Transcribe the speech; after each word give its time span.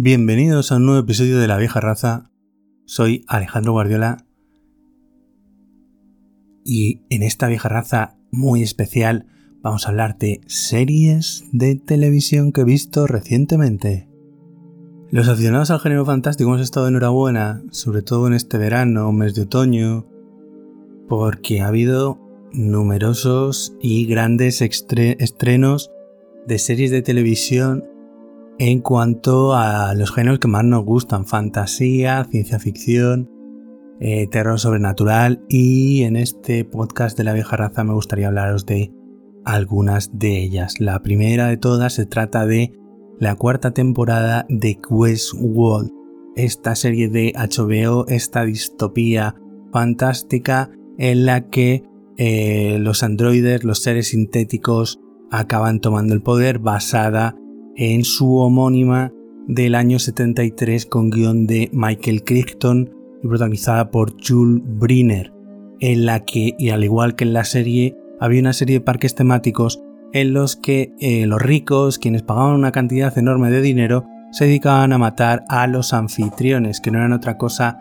Bienvenidos 0.00 0.70
a 0.70 0.76
un 0.76 0.86
nuevo 0.86 1.00
episodio 1.00 1.40
de 1.40 1.48
La 1.48 1.56
Vieja 1.56 1.80
Raza. 1.80 2.30
Soy 2.84 3.24
Alejandro 3.26 3.72
Guardiola. 3.72 4.24
Y 6.64 7.02
en 7.10 7.24
esta 7.24 7.48
vieja 7.48 7.68
raza 7.68 8.16
muy 8.30 8.62
especial 8.62 9.26
vamos 9.60 9.86
a 9.86 9.88
hablar 9.88 10.16
de 10.16 10.40
series 10.46 11.46
de 11.50 11.74
televisión 11.74 12.52
que 12.52 12.60
he 12.60 12.64
visto 12.64 13.08
recientemente. 13.08 14.08
Los 15.10 15.28
aficionados 15.28 15.72
al 15.72 15.80
género 15.80 16.06
fantástico 16.06 16.48
hemos 16.48 16.62
estado 16.62 16.86
enhorabuena, 16.86 17.64
sobre 17.72 18.02
todo 18.02 18.28
en 18.28 18.34
este 18.34 18.56
verano, 18.56 19.10
mes 19.10 19.34
de 19.34 19.42
otoño, 19.42 20.06
porque 21.08 21.60
ha 21.60 21.66
habido 21.66 22.20
numerosos 22.52 23.74
y 23.82 24.06
grandes 24.06 24.62
estrenos 24.62 25.90
de 26.46 26.58
series 26.60 26.92
de 26.92 27.02
televisión 27.02 27.97
en 28.58 28.80
cuanto 28.80 29.54
a 29.54 29.94
los 29.94 30.12
géneros 30.12 30.40
que 30.40 30.48
más 30.48 30.64
nos 30.64 30.84
gustan, 30.84 31.26
fantasía, 31.26 32.26
ciencia 32.30 32.58
ficción, 32.58 33.30
eh, 34.00 34.26
terror 34.28 34.58
sobrenatural 34.58 35.44
y 35.48 36.02
en 36.02 36.16
este 36.16 36.64
podcast 36.64 37.16
de 37.16 37.24
la 37.24 37.32
vieja 37.32 37.56
raza 37.56 37.84
me 37.84 37.94
gustaría 37.94 38.28
hablaros 38.28 38.66
de 38.66 38.92
algunas 39.44 40.18
de 40.18 40.42
ellas. 40.42 40.80
La 40.80 41.02
primera 41.02 41.46
de 41.46 41.56
todas 41.56 41.94
se 41.94 42.06
trata 42.06 42.46
de 42.46 42.72
la 43.20 43.36
cuarta 43.36 43.72
temporada 43.72 44.44
de 44.48 44.78
Westworld, 44.88 45.90
esta 46.36 46.74
serie 46.74 47.08
de 47.08 47.32
HBO, 47.34 48.06
esta 48.08 48.44
distopía 48.44 49.34
fantástica 49.72 50.70
en 50.98 51.26
la 51.26 51.48
que 51.48 51.84
eh, 52.16 52.78
los 52.80 53.02
androides, 53.02 53.62
los 53.64 53.82
seres 53.82 54.08
sintéticos, 54.08 55.00
acaban 55.30 55.80
tomando 55.80 56.14
el 56.14 56.22
poder 56.22 56.58
basada 56.58 57.36
en 57.78 58.04
su 58.04 58.36
homónima 58.36 59.12
del 59.46 59.76
año 59.76 59.98
73 60.00 60.84
con 60.84 61.10
guion 61.10 61.46
de 61.46 61.70
Michael 61.72 62.24
Crichton 62.24 62.90
y 63.22 63.28
protagonizada 63.28 63.90
por 63.90 64.14
Jules 64.20 64.62
Briner, 64.66 65.32
en 65.80 66.04
la 66.04 66.24
que, 66.24 66.54
y 66.58 66.70
al 66.70 66.82
igual 66.82 67.14
que 67.14 67.24
en 67.24 67.32
la 67.32 67.44
serie, 67.44 67.96
había 68.20 68.40
una 68.40 68.52
serie 68.52 68.80
de 68.80 68.84
parques 68.84 69.14
temáticos 69.14 69.80
en 70.12 70.32
los 70.32 70.56
que 70.56 70.92
eh, 70.98 71.26
los 71.26 71.40
ricos, 71.40 71.98
quienes 71.98 72.22
pagaban 72.22 72.56
una 72.56 72.72
cantidad 72.72 73.16
enorme 73.16 73.50
de 73.50 73.62
dinero, 73.62 74.04
se 74.32 74.46
dedicaban 74.46 74.92
a 74.92 74.98
matar 74.98 75.44
a 75.48 75.66
los 75.68 75.92
anfitriones, 75.92 76.80
que 76.80 76.90
no 76.90 76.98
eran 76.98 77.12
otra 77.12 77.38
cosa 77.38 77.78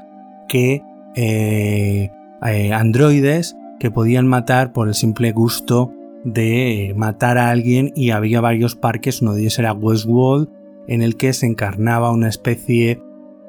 que 0.47 0.83
eh, 1.15 2.11
eh, 2.45 2.73
androides 2.73 3.57
que 3.79 3.89
podían 3.89 4.27
matar 4.27 4.73
por 4.73 4.87
el 4.87 4.93
simple 4.93 5.31
gusto 5.31 5.91
de 6.27 6.93
matar 6.97 7.37
a 7.37 7.49
alguien 7.49 7.93
y 7.95 8.09
había 8.09 8.41
varios 8.41 8.75
parques, 8.75 9.21
uno 9.21 9.33
de 9.33 9.41
ellos 9.41 9.59
era 9.59 9.71
Westworld, 9.71 10.49
en 10.87 11.01
el 11.01 11.15
que 11.15 11.31
se 11.31 11.45
encarnaba 11.45 12.11
una 12.11 12.27
especie 12.27 13.01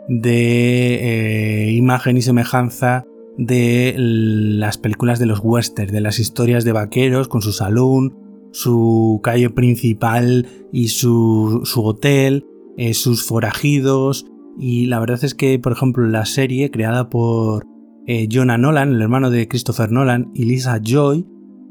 de 0.09 1.67
eh, 1.67 1.73
imagen 1.73 2.17
y 2.17 2.23
semejanza 2.23 3.05
de 3.37 3.95
las 3.97 4.79
películas 4.79 5.19
de 5.19 5.27
los 5.27 5.41
westerns, 5.43 5.93
de 5.93 6.01
las 6.01 6.21
historias 6.21 6.65
de 6.65 6.73
vaqueros 6.73 7.27
con 7.27 7.43
su 7.43 7.53
salón, 7.53 8.17
su 8.53 9.21
calle 9.25 9.51
principal 9.51 10.47
y 10.73 10.89
su, 10.89 11.63
hotel, 11.77 12.47
eh, 12.77 12.95
sus 12.95 13.25
forajidos. 13.25 14.25
Y 14.57 14.87
la 14.87 15.01
verdad 15.01 15.23
es 15.25 15.35
que, 15.35 15.59
por 15.59 15.73
ejemplo, 15.73 16.07
la 16.07 16.27
serie 16.27 16.71
creada 16.71 17.11
por 17.11 17.65
eh, 18.07 18.29
Jonah 18.31 18.59
Nolan, 18.59 18.93
el 18.93 19.03
hermano 19.03 19.31
de 19.31 19.49
Christopher 19.49 19.91
Nolan, 19.91 20.31
y 20.35 20.45
Lisa 20.45 20.81
Joy, 20.83 21.27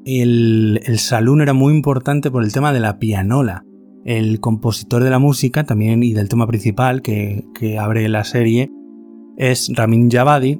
el, 0.07 0.79
salón 0.97 1.41
era 1.41 1.53
muy 1.53 1.73
importante 1.73 2.31
por 2.31 2.43
el 2.43 2.53
tema 2.53 2.71
de 2.71 2.79
la 2.79 2.97
pianola. 2.97 3.63
El 4.05 4.39
compositor 4.39 5.03
de 5.03 5.09
la 5.09 5.19
música 5.19 5.65
también 5.65 6.01
y 6.01 6.13
del 6.13 6.29
tema 6.29 6.47
principal 6.47 7.01
que, 7.01 7.43
abre 7.79 8.07
la 8.07 8.23
serie 8.23 8.71
es 9.35 9.69
Ramin 9.75 10.09
Javadi, 10.09 10.59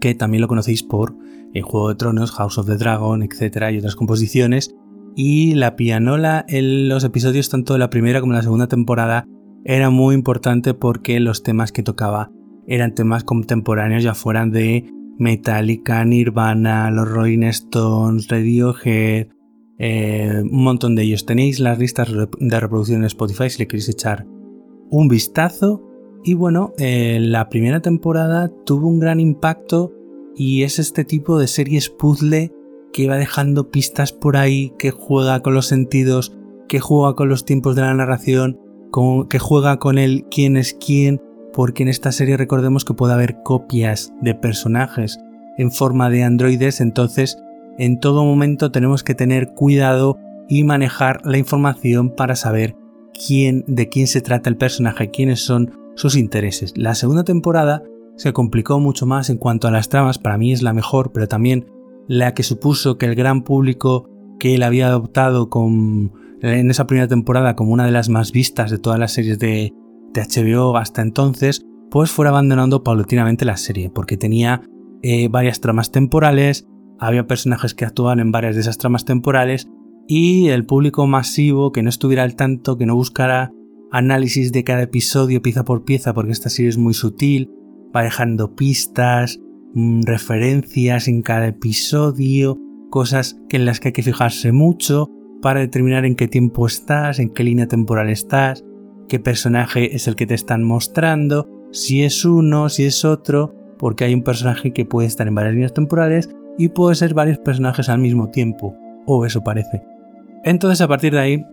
que 0.00 0.14
también 0.14 0.40
lo 0.40 0.48
conocéis 0.48 0.82
por 0.82 1.16
el 1.52 1.62
Juego 1.62 1.88
de 1.88 1.96
Tronos, 1.96 2.30
House 2.30 2.56
of 2.56 2.66
the 2.66 2.76
Dragon, 2.76 3.22
etc. 3.22 3.72
y 3.72 3.78
otras 3.78 3.96
composiciones. 3.96 4.74
Y 5.16 5.54
la 5.54 5.74
pianola 5.76 6.44
en 6.48 6.88
los 6.88 7.04
episodios 7.04 7.50
tanto 7.50 7.72
de 7.72 7.80
la 7.80 7.90
primera 7.90 8.20
como 8.20 8.32
de 8.32 8.38
la 8.38 8.44
segunda 8.44 8.68
temporada 8.68 9.26
era 9.64 9.90
muy 9.90 10.14
importante 10.14 10.72
porque 10.72 11.20
los 11.20 11.42
temas 11.42 11.72
que 11.72 11.82
tocaba 11.82 12.30
eran 12.66 12.94
temas 12.94 13.24
contemporáneos 13.24 14.04
ya 14.04 14.14
fueran 14.14 14.52
de 14.52 14.88
Metallica, 15.22 16.04
Nirvana, 16.04 16.90
los 16.90 17.08
Rolling 17.08 17.44
Stones, 17.44 18.28
Radiohead, 18.28 19.28
eh, 19.78 20.42
un 20.42 20.64
montón 20.64 20.94
de 20.94 21.04
ellos. 21.04 21.24
Tenéis 21.24 21.60
las 21.60 21.78
listas 21.78 22.10
de 22.12 22.60
reproducción 22.60 23.00
en 23.00 23.06
Spotify 23.06 23.48
si 23.48 23.60
le 23.60 23.68
queréis 23.68 23.88
echar 23.88 24.26
un 24.90 25.08
vistazo. 25.08 25.82
Y 26.24 26.34
bueno, 26.34 26.72
eh, 26.78 27.18
la 27.20 27.48
primera 27.48 27.80
temporada 27.80 28.50
tuvo 28.64 28.88
un 28.88 29.00
gran 29.00 29.18
impacto 29.18 29.92
y 30.36 30.62
es 30.62 30.78
este 30.78 31.04
tipo 31.04 31.38
de 31.38 31.46
series 31.46 31.88
puzzle 31.88 32.52
que 32.92 33.08
va 33.08 33.16
dejando 33.16 33.70
pistas 33.70 34.12
por 34.12 34.36
ahí, 34.36 34.72
que 34.78 34.90
juega 34.90 35.40
con 35.40 35.54
los 35.54 35.66
sentidos, 35.66 36.36
que 36.68 36.80
juega 36.80 37.14
con 37.14 37.28
los 37.28 37.44
tiempos 37.44 37.74
de 37.74 37.82
la 37.82 37.94
narración, 37.94 38.60
que 39.28 39.38
juega 39.38 39.78
con 39.78 39.98
el 39.98 40.26
quién 40.30 40.56
es 40.56 40.74
quién, 40.74 41.20
porque 41.52 41.82
en 41.82 41.88
esta 41.88 42.12
serie 42.12 42.36
recordemos 42.36 42.84
que 42.84 42.94
puede 42.94 43.14
haber 43.14 43.42
copias 43.42 44.12
de 44.20 44.34
personajes 44.34 45.20
en 45.58 45.70
forma 45.70 46.10
de 46.10 46.24
androides, 46.24 46.80
entonces 46.80 47.38
en 47.78 47.98
todo 47.98 48.24
momento 48.24 48.70
tenemos 48.70 49.02
que 49.02 49.14
tener 49.14 49.54
cuidado 49.54 50.18
y 50.48 50.64
manejar 50.64 51.20
la 51.24 51.38
información 51.38 52.10
para 52.10 52.36
saber 52.36 52.76
quién, 53.26 53.64
de 53.66 53.88
quién 53.88 54.06
se 54.06 54.20
trata 54.20 54.50
el 54.50 54.56
personaje, 54.56 55.10
quiénes 55.10 55.40
son 55.40 55.72
sus 55.94 56.16
intereses. 56.16 56.72
La 56.76 56.94
segunda 56.94 57.24
temporada 57.24 57.82
se 58.16 58.32
complicó 58.32 58.78
mucho 58.80 59.06
más 59.06 59.30
en 59.30 59.38
cuanto 59.38 59.68
a 59.68 59.70
las 59.70 59.88
tramas, 59.88 60.18
para 60.18 60.38
mí 60.38 60.52
es 60.52 60.62
la 60.62 60.72
mejor, 60.72 61.12
pero 61.12 61.28
también 61.28 61.66
la 62.08 62.34
que 62.34 62.42
supuso 62.42 62.98
que 62.98 63.06
el 63.06 63.14
gran 63.14 63.42
público 63.42 64.08
que 64.38 64.54
él 64.54 64.62
había 64.62 64.88
adoptado 64.88 65.48
con, 65.48 66.12
en 66.42 66.70
esa 66.70 66.86
primera 66.86 67.08
temporada 67.08 67.54
como 67.54 67.72
una 67.72 67.86
de 67.86 67.92
las 67.92 68.08
más 68.08 68.32
vistas 68.32 68.70
de 68.70 68.78
todas 68.78 68.98
las 68.98 69.12
series 69.12 69.38
de, 69.38 69.72
de 70.12 70.76
hasta 70.76 71.02
entonces, 71.02 71.62
pues 71.90 72.10
fuera 72.10 72.30
abandonando 72.30 72.82
paulatinamente 72.82 73.44
la 73.44 73.56
serie, 73.56 73.90
porque 73.90 74.16
tenía 74.16 74.62
eh, 75.02 75.28
varias 75.28 75.60
tramas 75.60 75.90
temporales, 75.90 76.66
había 76.98 77.26
personajes 77.26 77.74
que 77.74 77.84
actuaban 77.84 78.20
en 78.20 78.32
varias 78.32 78.54
de 78.54 78.62
esas 78.62 78.78
tramas 78.78 79.04
temporales, 79.04 79.68
y 80.08 80.48
el 80.48 80.66
público 80.66 81.06
masivo 81.06 81.72
que 81.72 81.82
no 81.82 81.88
estuviera 81.88 82.22
al 82.22 82.36
tanto, 82.36 82.76
que 82.76 82.86
no 82.86 82.94
buscara 82.94 83.50
análisis 83.90 84.52
de 84.52 84.64
cada 84.64 84.82
episodio 84.82 85.42
pieza 85.42 85.64
por 85.64 85.84
pieza, 85.84 86.14
porque 86.14 86.32
esta 86.32 86.48
serie 86.48 86.70
es 86.70 86.78
muy 86.78 86.94
sutil, 86.94 87.50
va 87.94 88.02
dejando 88.02 88.54
pistas, 88.54 89.38
mm, 89.74 90.02
referencias 90.02 91.08
en 91.08 91.22
cada 91.22 91.48
episodio, 91.48 92.58
cosas 92.90 93.38
en 93.50 93.64
las 93.64 93.80
que 93.80 93.88
hay 93.88 93.92
que 93.92 94.02
fijarse 94.02 94.52
mucho 94.52 95.08
para 95.40 95.60
determinar 95.60 96.04
en 96.04 96.14
qué 96.14 96.28
tiempo 96.28 96.66
estás, 96.66 97.18
en 97.18 97.30
qué 97.30 97.44
línea 97.44 97.66
temporal 97.66 98.08
estás, 98.08 98.64
qué 99.12 99.20
personaje 99.20 99.94
es 99.94 100.08
el 100.08 100.16
que 100.16 100.26
te 100.26 100.32
están 100.32 100.64
mostrando, 100.64 101.46
si 101.70 102.02
es 102.02 102.24
uno, 102.24 102.70
si 102.70 102.86
es 102.86 103.04
otro, 103.04 103.54
porque 103.78 104.04
hay 104.04 104.14
un 104.14 104.22
personaje 104.22 104.72
que 104.72 104.86
puede 104.86 105.06
estar 105.06 105.28
en 105.28 105.34
varias 105.34 105.52
líneas 105.52 105.74
temporales 105.74 106.30
y 106.56 106.68
puede 106.68 106.94
ser 106.94 107.12
varios 107.12 107.36
personajes 107.36 107.90
al 107.90 107.98
mismo 107.98 108.30
tiempo, 108.30 108.74
o 109.04 109.26
eso 109.26 109.44
parece. 109.44 109.82
Entonces 110.44 110.80
a 110.80 110.88
partir 110.88 111.12
de 111.12 111.18
ahí, 111.18 111.44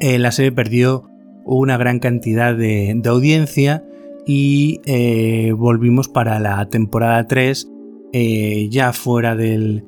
eh, 0.00 0.18
la 0.18 0.32
serie 0.32 0.50
perdió 0.50 1.10
una 1.44 1.76
gran 1.76 1.98
cantidad 1.98 2.56
de, 2.56 2.98
audiencia 3.04 3.84
y 4.26 4.80
eh, 4.86 5.52
volvimos 5.54 6.08
para 6.08 6.38
la 6.38 6.64
temporada 6.70 7.26
3 7.26 7.70
eh, 8.14 8.68
ya 8.70 8.94
fuera 8.94 9.36
del, 9.36 9.84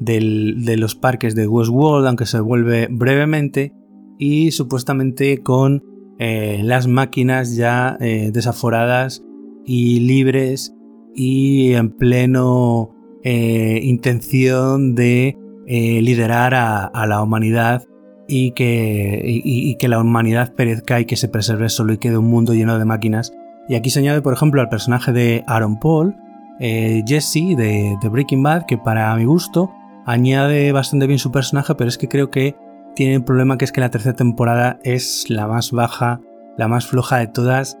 de 0.00 0.76
los 0.78 0.96
parques 0.96 1.36
de 1.36 1.46
Westworld, 1.46 2.08
aunque 2.08 2.26
se 2.26 2.40
vuelve 2.40 2.88
brevemente, 2.90 3.72
y 4.18 4.50
supuestamente 4.50 5.38
con 5.38 5.93
eh, 6.26 6.62
las 6.62 6.86
máquinas 6.86 7.54
ya 7.54 7.98
eh, 8.00 8.30
desaforadas 8.32 9.22
y 9.66 10.00
libres 10.00 10.74
y 11.14 11.74
en 11.74 11.90
pleno 11.90 12.94
eh, 13.22 13.78
intención 13.82 14.94
de 14.94 15.36
liderar 15.66 16.54
a, 16.54 17.06
la 17.06 17.22
humanidad 17.22 17.84
y 18.26 18.52
que, 18.52 19.76
que 19.78 19.88
la 19.88 20.00
humanidad 20.00 20.54
perezca 20.54 20.98
y 21.00 21.04
que 21.04 21.16
se 21.16 21.28
preserve 21.28 21.68
solo 21.68 21.92
y 21.92 21.98
quede 21.98 22.16
un 22.16 22.30
mundo 22.30 22.54
lleno 22.54 22.78
de 22.78 22.86
máquinas. 22.86 23.34
Y 23.68 23.74
aquí 23.74 23.90
se 23.90 23.98
añade, 23.98 24.22
por 24.22 24.32
ejemplo, 24.32 24.62
al 24.62 24.70
personaje 24.70 25.12
de 25.12 25.44
Aaron 25.46 25.78
Paul, 25.78 26.16
Jesse 26.58 27.54
de 27.56 27.96
Breaking 28.10 28.42
Bad, 28.42 28.64
que 28.66 28.78
para 28.78 29.14
mi 29.16 29.24
gusto 29.24 29.70
añade 30.06 30.72
bastante 30.72 31.06
bien 31.06 31.18
su 31.18 31.32
personaje, 31.32 31.74
pero 31.74 31.88
es 31.88 31.98
que 31.98 32.08
creo 32.08 32.30
que 32.30 32.56
tiene 32.94 33.18
un 33.18 33.24
problema 33.24 33.58
que 33.58 33.64
es 33.64 33.72
que 33.72 33.80
la 33.80 33.90
tercera 33.90 34.14
temporada 34.14 34.78
es 34.82 35.28
la 35.28 35.46
más 35.46 35.72
baja, 35.72 36.20
la 36.56 36.68
más 36.68 36.86
floja 36.86 37.18
de 37.18 37.26
todas. 37.26 37.78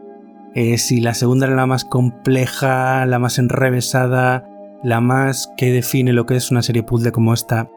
Eh, 0.54 0.78
si 0.78 1.00
la 1.00 1.14
segunda 1.14 1.46
era 1.46 1.56
la 1.56 1.66
más 1.66 1.84
compleja, 1.84 3.06
la 3.06 3.18
más 3.18 3.38
enrevesada, 3.38 4.48
la 4.82 5.00
más 5.00 5.52
que 5.56 5.72
define 5.72 6.12
lo 6.12 6.26
que 6.26 6.36
es 6.36 6.50
una 6.50 6.62
serie 6.62 6.82
puzzle 6.82 7.12
como 7.12 7.34
esta, 7.34 7.68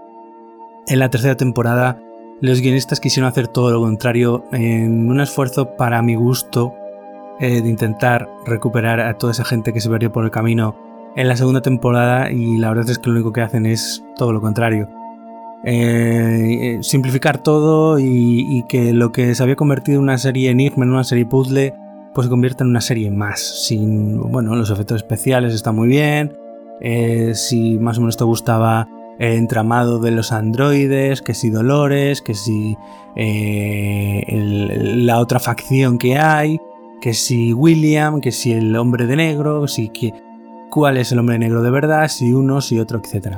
en 0.88 1.00
la 1.00 1.10
tercera 1.10 1.36
temporada 1.36 2.00
los 2.40 2.62
guionistas 2.62 3.00
quisieron 3.00 3.28
hacer 3.28 3.48
todo 3.48 3.72
lo 3.72 3.82
contrario 3.82 4.44
en 4.52 5.10
un 5.10 5.20
esfuerzo 5.20 5.76
para 5.76 6.02
mi 6.04 6.14
gusto 6.14 6.76
eh, 7.40 7.62
de 7.62 7.70
intentar 7.70 8.30
recuperar 8.46 9.00
a 9.00 9.18
toda 9.18 9.32
esa 9.32 9.44
gente 9.44 9.74
que 9.74 9.82
se 9.82 9.90
perdió 9.90 10.12
por 10.12 10.24
el 10.24 10.30
camino 10.30 10.76
en 11.16 11.28
la 11.28 11.36
segunda 11.36 11.62
temporada 11.62 12.32
y 12.32 12.58
la 12.58 12.70
verdad 12.70 12.92
es 12.92 13.00
que 13.00 13.10
lo 13.10 13.16
único 13.16 13.34
que 13.34 13.42
hacen 13.42 13.66
es 13.66 14.04
todo 14.16 14.34
lo 14.34 14.40
contrario. 14.40 14.88
Eh, 15.64 16.78
simplificar 16.82 17.42
todo 17.42 18.00
y, 18.00 18.64
que 18.70 18.94
lo 18.94 19.12
que 19.12 19.34
se 19.36 19.44
había 19.44 19.56
convertido 19.56 19.98
en 19.98 20.04
una 20.04 20.18
serie 20.18 20.50
enigma, 20.50 20.86
en 20.86 20.92
una 20.92 21.04
serie 21.04 21.26
puzzle, 21.26 21.74
pues 22.14 22.26
se 22.26 22.30
convierta 22.30 22.64
en 22.64 22.70
una 22.70 22.82
serie 22.82 23.12
más. 23.12 23.66
Sin, 23.66 24.20
bueno, 24.32 24.56
los 24.56 24.70
efectos 24.70 24.98
especiales 24.98 25.54
están 25.54 25.76
muy 25.76 25.88
bien. 25.88 26.38
Eh, 26.80 27.32
si 27.34 27.78
más 27.80 27.98
o 27.98 28.02
menos 28.02 28.18
te 28.18 28.24
gustaba 28.24 28.88
el 29.20 29.34
entramado 29.34 30.00
de 30.00 30.12
los 30.12 30.32
androides, 30.32 31.22
que 31.22 31.34
si 31.34 31.50
Dolores, 31.50 32.22
que 32.22 32.36
si 32.36 32.78
eh, 33.16 34.24
la 34.28 35.20
otra 35.20 35.40
facción 35.40 35.98
que 35.98 36.18
hay, 36.18 36.60
que 37.02 37.14
si 37.14 37.52
William, 37.54 38.22
que 38.22 38.32
si 38.32 38.54
el 38.54 38.76
hombre 38.76 39.08
de 39.08 39.16
negro, 39.16 39.68
si 39.68 39.90
que, 39.90 40.14
cuál 40.70 40.98
es 40.98 41.12
el 41.12 41.20
hombre 41.20 41.40
negro 41.40 41.64
de 41.64 41.72
verdad, 41.72 42.08
si 42.10 42.32
uno, 42.32 42.62
si 42.62 42.80
otro, 42.80 43.00
etc. 43.00 43.38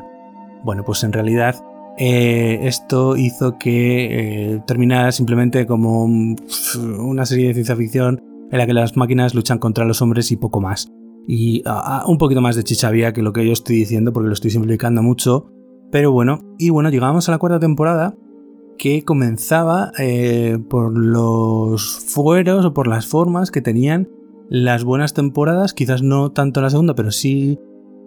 Bueno, 0.63 0.83
pues 0.83 1.03
en 1.03 1.13
realidad 1.13 1.55
eh, 2.01 2.59
esto 2.63 3.17
hizo 3.17 3.57
que 3.57 4.53
eh, 4.53 4.61
terminara 4.65 5.11
simplemente 5.11 5.65
como 5.65 6.05
una 6.05 7.25
serie 7.25 7.49
de 7.49 7.53
ciencia 7.55 7.75
ficción 7.75 8.21
en 8.49 8.57
la 8.57 8.65
que 8.65 8.73
las 8.73 8.95
máquinas 8.95 9.35
luchan 9.35 9.59
contra 9.59 9.83
los 9.83 10.01
hombres 10.01 10.31
y 10.31 10.37
poco 10.37 10.61
más. 10.61 10.89
Y 11.27 11.61
un 12.07 12.17
poquito 12.17 12.39
más 12.39 12.55
de 12.55 12.63
chichavía 12.63 13.11
que 13.11 13.21
lo 13.21 13.33
que 13.33 13.45
yo 13.45 13.51
estoy 13.51 13.75
diciendo 13.75 14.13
porque 14.13 14.27
lo 14.27 14.33
estoy 14.33 14.49
simplificando 14.49 15.03
mucho. 15.03 15.51
Pero 15.91 16.13
bueno, 16.13 16.39
y 16.57 16.69
bueno, 16.69 16.89
llegamos 16.89 17.27
a 17.27 17.33
la 17.33 17.37
cuarta 17.37 17.59
temporada 17.59 18.15
que 18.77 19.03
comenzaba 19.03 19.91
eh, 19.99 20.57
por 20.69 20.97
los 20.97 22.05
fueros 22.07 22.63
o 22.63 22.73
por 22.73 22.87
las 22.87 23.07
formas 23.07 23.51
que 23.51 23.61
tenían 23.61 24.07
las 24.49 24.85
buenas 24.85 25.13
temporadas, 25.13 25.73
quizás 25.73 26.01
no 26.01 26.31
tanto 26.31 26.61
la 26.61 26.69
segunda, 26.69 26.95
pero 26.95 27.11
sí 27.11 27.59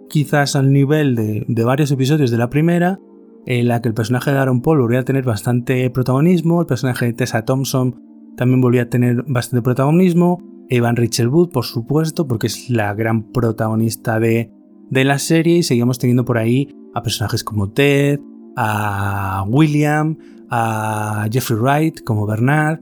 quizás 0.09 0.55
al 0.55 0.73
nivel 0.73 1.45
de 1.47 1.63
varios 1.63 1.91
episodios 1.91 2.31
de 2.31 2.37
la 2.37 2.49
primera, 2.49 2.99
en 3.45 3.67
la 3.67 3.81
que 3.81 3.89
el 3.89 3.93
personaje 3.93 4.31
de 4.31 4.37
Aaron 4.37 4.61
Paul 4.61 4.79
volvía 4.79 4.99
a 4.99 5.05
tener 5.05 5.23
bastante 5.23 5.89
protagonismo, 5.89 6.61
el 6.61 6.67
personaje 6.67 7.05
de 7.05 7.13
Tessa 7.13 7.45
Thompson 7.45 8.01
también 8.35 8.61
volvía 8.61 8.83
a 8.83 8.89
tener 8.89 9.23
bastante 9.27 9.61
protagonismo, 9.61 10.41
Evan 10.69 10.95
Rachel 10.95 11.27
Wood, 11.27 11.49
por 11.49 11.65
supuesto, 11.65 12.27
porque 12.27 12.47
es 12.47 12.69
la 12.69 12.93
gran 12.93 13.31
protagonista 13.31 14.19
de, 14.19 14.51
de 14.89 15.03
la 15.03 15.19
serie, 15.19 15.57
y 15.57 15.63
seguíamos 15.63 15.99
teniendo 15.99 16.25
por 16.25 16.37
ahí 16.37 16.69
a 16.95 17.03
personajes 17.03 17.43
como 17.43 17.71
Ted, 17.71 18.19
a 18.55 19.45
William, 19.47 20.17
a 20.49 21.27
Jeffrey 21.31 21.59
Wright 21.59 22.03
como 22.03 22.25
Bernard, 22.25 22.79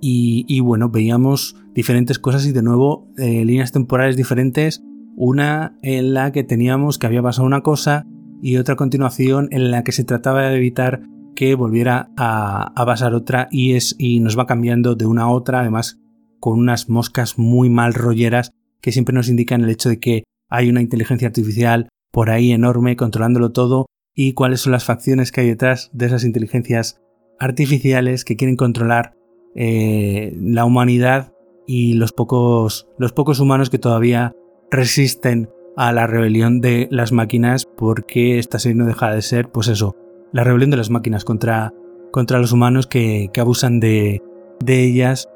y, 0.00 0.60
bueno, 0.60 0.90
veíamos 0.90 1.56
diferentes 1.74 2.20
cosas 2.20 2.46
y 2.46 2.52
de 2.52 2.62
nuevo 2.62 3.08
eh, 3.16 3.44
líneas 3.44 3.72
temporales 3.72 4.16
diferentes, 4.16 4.82
una 5.16 5.76
en 5.82 6.14
la 6.14 6.30
que 6.30 6.44
teníamos 6.44 6.98
que 6.98 7.08
había 7.08 7.22
pasado 7.22 7.46
una 7.46 7.62
cosa 7.62 8.06
y 8.42 8.56
otra 8.56 8.76
continuación 8.76 9.48
en 9.50 9.70
la 9.70 9.84
que 9.84 9.92
se 9.92 10.04
trataba 10.04 10.48
de 10.48 10.56
evitar 10.56 11.02
que 11.34 11.54
volviera 11.54 12.10
a, 12.16 12.72
pasar 12.84 13.14
otra 13.14 13.48
y, 13.50 13.74
es, 13.74 13.94
y 13.98 14.20
nos 14.20 14.38
va 14.38 14.46
cambiando 14.46 14.94
de 14.94 15.06
una 15.06 15.22
a 15.22 15.30
otra, 15.30 15.60
además 15.60 16.00
con 16.40 16.58
unas 16.58 16.88
moscas 16.88 17.38
muy 17.38 17.68
mal 17.68 17.94
rolleras 17.94 18.52
que 18.80 18.92
siempre 18.92 19.14
nos 19.14 19.28
indican 19.28 19.62
el 19.62 19.70
hecho 19.70 19.88
de 19.88 19.98
que 19.98 20.24
hay 20.48 20.68
una 20.68 20.80
inteligencia 20.80 21.28
artificial 21.28 21.88
por 22.10 22.30
ahí 22.30 22.52
enorme 22.52 22.96
controlándolo 22.96 23.52
todo 23.52 23.86
y 24.14 24.32
cuáles 24.32 24.62
son 24.62 24.72
las 24.72 24.84
facciones 24.84 25.30
que 25.30 25.42
hay 25.42 25.48
detrás 25.48 25.90
de 25.92 26.06
esas 26.06 26.24
inteligencias 26.24 27.00
artificiales 27.38 28.24
que 28.24 28.36
quieren 28.36 28.56
controlar 28.56 29.14
eh, 29.54 30.36
la 30.40 30.64
humanidad 30.64 31.32
y 31.66 31.94
los 31.94 32.12
pocos, 32.12 32.88
los 32.98 33.12
pocos 33.12 33.40
humanos 33.40 33.70
que 33.70 33.78
todavía 33.78 34.34
resisten 34.70 35.50
a 35.78 35.92
la 35.92 36.08
rebelión 36.08 36.60
de 36.60 36.88
las 36.90 37.12
máquinas 37.12 37.64
porque 37.64 38.38
esta 38.40 38.58
serie 38.58 38.76
no 38.76 38.84
deja 38.84 39.12
de 39.12 39.22
ser, 39.22 39.48
pues 39.48 39.68
eso, 39.68 39.94
la 40.32 40.42
rebelión 40.42 40.70
de 40.70 40.76
las 40.76 40.90
máquinas 40.90 41.24
contra, 41.24 41.72
contra 42.10 42.40
los 42.40 42.50
humanos 42.50 42.88
que, 42.88 43.30
abusan 43.38 43.78
de, 43.78 44.20
ellas 44.66 45.28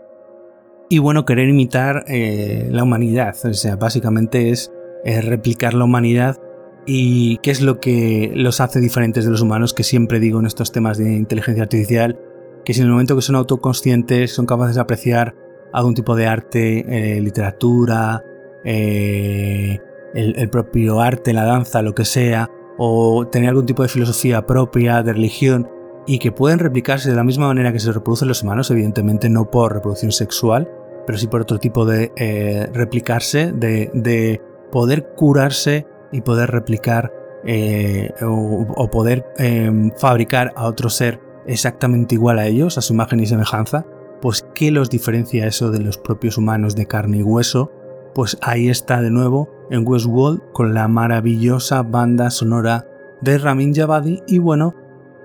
y 0.91 0.99
bueno, 0.99 1.25
querer 1.25 1.49
imitar 1.49 2.05
eh, 2.09 2.69
la 2.73 2.83
humanidad, 2.83 3.37
o 3.45 3.55
sea, 3.55 3.77
básicamente 3.77 4.51
es 4.51 4.73
replicar 5.05 5.75
la 5.75 5.85
humanidad 5.85 6.39
y 6.87 7.37
qué 7.39 7.53
es 7.53 7.61
lo 7.61 7.79
que 7.79 8.33
los 8.35 8.61
hace 8.61 8.81
diferentes 8.81 9.25
de 9.25 9.31
los 9.31 9.43
humanos, 9.43 9.73
que 9.75 9.85
siempre 9.85 10.19
digo 10.19 10.41
en 10.41 10.47
estos 10.47 10.73
temas 10.73 10.99
de 10.99 11.15
inteligencia 11.15 11.63
artificial, 11.63 12.19
que 12.65 12.75
si 12.75 12.81
en 12.81 12.87
el 12.87 12.93
momento 12.93 13.15
que 13.15 13.23
son 13.23 13.37
autoconscientes 13.37 14.33
son 14.33 14.47
capaces 14.47 14.75
de 14.75 14.81
apreciar 14.81 15.37
algún 15.73 15.95
tipo 15.95 16.17
de 16.17 16.27
arte, 16.27 17.17
eh, 17.17 17.21
literatura, 17.21 18.25
eh, 18.65 19.79
el, 20.15 20.49
propio 20.51 21.01
arte, 21.01 21.33
la 21.33 21.45
danza, 21.45 21.83
lo 21.83 21.95
que 21.95 22.05
sea, 22.05 22.51
o 22.79 23.27
tener 23.27 23.51
algún 23.51 23.67
tipo 23.67 23.83
de 23.83 23.89
filosofía 23.89 24.47
propia, 24.47 25.03
de 25.03 25.13
religión, 25.13 25.69
y 26.07 26.19
que 26.19 26.33
pueden 26.33 26.59
replicarse 26.59 27.11
de 27.11 27.17
la 27.17 27.25
misma 27.25 27.47
manera 27.47 27.73
que 27.73 27.79
se 27.79 27.93
reproducen 27.93 28.29
los 28.29 28.43
humanos, 28.43 28.71
evidentemente 28.71 29.29
no 29.29 29.51
por 29.51 29.75
reproducción 29.75 30.13
sexual, 30.13 30.69
pero 31.07 31.19
sí 31.19 31.27
por 31.27 31.43
otro 31.43 31.59
tipo 31.59 31.85
de 31.85 32.13
eh, 32.17 32.69
replicarse, 32.73 33.53
de, 33.53 34.41
poder 34.71 35.13
curarse 35.17 35.87
y 36.13 36.23
poder 36.23 36.51
replicar 36.51 37.13
eh, 37.45 38.11
o, 38.23 38.89
poder 38.91 39.27
em, 39.37 39.91
fabricar 39.99 40.53
a 40.57 40.67
otro 40.67 40.89
ser 40.89 41.21
exactamente 41.47 42.15
igual 42.15 42.39
a 42.39 42.47
ellos, 42.47 42.79
a 42.79 42.83
su 42.83 42.95
imagen 42.95 43.21
y 43.21 43.27
semejanza, 43.27 43.85
pues 44.21 44.47
¿qué 44.55 44.71
los 44.71 44.89
diferencia 44.89 45.47
eso 45.47 45.71
de 45.71 45.81
los 45.81 45.99
propios 45.99 46.39
humanos 46.39 46.77
de 46.77 46.87
carne 46.87 47.19
y 47.19 47.23
hueso? 47.23 47.71
Pues 48.15 48.39
ahí 48.41 48.69
está 48.69 49.03
de 49.03 49.11
nuevo 49.11 49.49
en 49.73 49.89
Westworld 49.89 50.53
con 50.53 50.75
la 50.75 50.87
maravillosa 50.87 51.83
banda 51.83 52.31
sonora 52.31 52.87
de 53.21 53.39
Ramin 53.39 53.75
Javadi 53.75 54.23
y 54.27 54.39
bueno, 54.39 54.75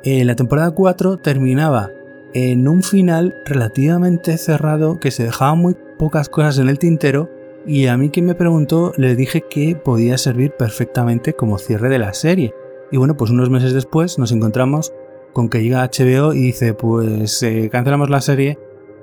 eh, 0.04 0.24
la 0.24 0.36
temporada 0.36 0.72
4 0.72 1.18
terminaba 1.18 1.92
en 2.34 2.68
un 2.68 2.82
final 2.82 3.42
relativamente 3.46 4.38
cerrado 4.38 5.00
que 5.00 5.12
se 5.12 5.24
dejaba 5.26 5.56
muy 5.56 5.76
pocas 6.00 6.30
cosas 6.30 6.60
en 6.60 6.70
el 6.70 6.80
tintero 6.80 7.30
y 7.66 7.88
a 7.88 7.98
mí 7.98 8.10
quien 8.10 8.26
me 8.26 8.36
preguntó 8.36 8.94
le 8.96 9.16
dije 9.16 9.44
que 9.50 9.76
podía 9.76 10.18
servir 10.18 10.54
perfectamente 10.58 11.34
como 11.34 11.58
cierre 11.58 11.90
de 11.90 12.00
la 12.00 12.14
serie. 12.14 12.54
Y 12.92 12.98
bueno, 12.98 13.18
pues 13.18 13.32
unos 13.32 13.50
meses 13.50 13.74
después 13.74 14.18
nos 14.18 14.32
encontramos 14.32 14.94
con 15.34 15.50
que 15.50 15.62
llega 15.62 15.84
HBO 15.84 16.34
y 16.34 16.42
dice 16.42 16.74
pues 16.74 17.44
eh, 17.44 17.70
cancelamos 17.70 18.10
la 18.10 18.22
serie 18.22 18.58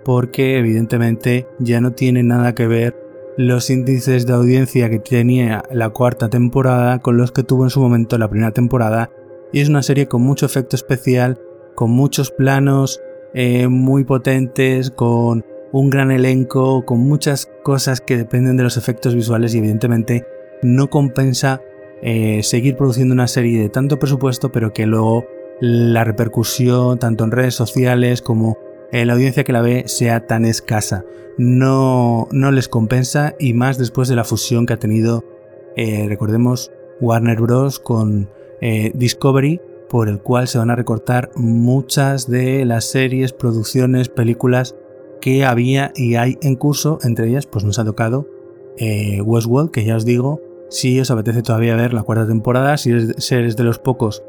porque 0.05 0.59
evidentemente 0.59 1.47
ya 1.59 1.81
no 1.81 1.93
tiene 1.93 2.23
nada 2.23 2.55
que 2.55 2.67
ver 2.67 3.04
los 3.37 3.71
índices 3.71 4.27
de 4.27 4.33
audiencia 4.33 4.89
que 4.91 4.99
tenía 4.99 5.63
la 5.71 5.91
cuarta 5.91 6.29
temporada 6.29 7.01
con 7.01 7.17
los 7.17 7.33
que 7.33 7.43
tuvo 7.43 7.65
en 7.65 7.71
su 7.71 7.81
momento 7.81 8.17
la 8.19 8.29
primera 8.29 8.53
temporada 8.53 9.11
y 9.53 9.61
es 9.61 9.69
una 9.69 9.83
serie 9.83 10.09
con 10.09 10.23
mucho 10.23 10.47
efecto 10.47 10.77
especial, 10.77 11.41
con 11.75 11.91
muchos 11.91 12.31
planos 12.31 13.01
eh, 13.35 13.69
muy 13.69 14.05
potentes, 14.05 14.91
con 14.91 15.45
un 15.73 15.91
gran 15.91 16.11
elenco, 16.11 16.85
con 16.85 17.01
muchas 17.01 17.49
cosas 17.63 18.01
que 18.01 18.17
dependen 18.17 18.57
de 18.57 18.63
los 18.63 18.77
efectos 18.77 19.15
visuales 19.15 19.55
y 19.55 19.59
evidentemente 19.59 20.25
no 20.63 20.89
compensa 20.89 21.61
eh, 22.03 22.43
seguir 22.43 22.77
produciendo 22.77 23.15
una 23.15 23.29
serie 23.29 23.61
de 23.61 23.69
tanto 23.69 23.99
presupuesto 23.99 24.53
pero 24.53 24.73
que 24.73 24.87
luego 24.87 25.27
la 25.61 26.05
repercusión 26.05 26.99
tanto 26.99 27.25
en 27.25 27.31
redes 27.31 27.55
sociales 27.55 28.23
como 28.23 28.59
eh, 28.95 29.05
la 29.05 29.15
audiencia 29.15 29.43
que 29.43 29.53
la 29.53 29.61
ve 29.61 29.89
sea 29.89 30.25
tan 30.29 30.45
escasa. 30.45 31.05
No, 31.37 32.29
no 32.31 32.53
les 32.53 32.69
compensa 32.69 33.35
y 33.41 33.53
más 33.53 33.77
después 33.77 34.07
de 34.07 34.15
la 34.15 34.23
fusión 34.23 34.67
que 34.67 34.75
ha 34.75 34.79
tenido, 34.79 35.25
eh, 35.75 36.07
recordemos, 36.09 36.71
Warner 37.01 37.41
Bros. 37.41 37.81
con 37.81 38.31
eh, 38.61 38.93
Discovery, 38.95 39.61
por 39.89 40.09
el 40.09 40.21
cual 40.21 40.47
se 40.47 40.59
van 40.59 40.71
a 40.71 40.77
recortar 40.77 41.33
muchas 41.35 42.31
de 42.31 42.65
las 42.65 42.85
series, 42.85 43.33
producciones, 43.33 44.09
películas 44.09 44.77
que 45.21 45.45
había 45.45 45.91
y 45.97 46.15
hay 46.15 46.39
en 46.41 46.55
curso. 46.55 47.01
Entre 47.03 47.27
ellas, 47.27 47.47
pues 47.47 47.65
nos 47.65 47.81
ha 47.81 47.85
tocado 47.85 48.29
Westworld, 48.79 49.73
que 49.73 49.85
ya 49.85 49.97
os 49.97 50.05
digo, 50.05 50.41
si 50.71 51.01
os 51.01 51.11
apetece 51.11 51.43
todavía 51.43 51.75
ver 51.75 51.95
la 51.95 52.05
cuarta 52.05 52.29
temporada, 52.29 52.77
si 52.77 52.91
eres 52.93 53.57
de 53.57 53.65
los 53.65 53.81
pocos 53.81 54.23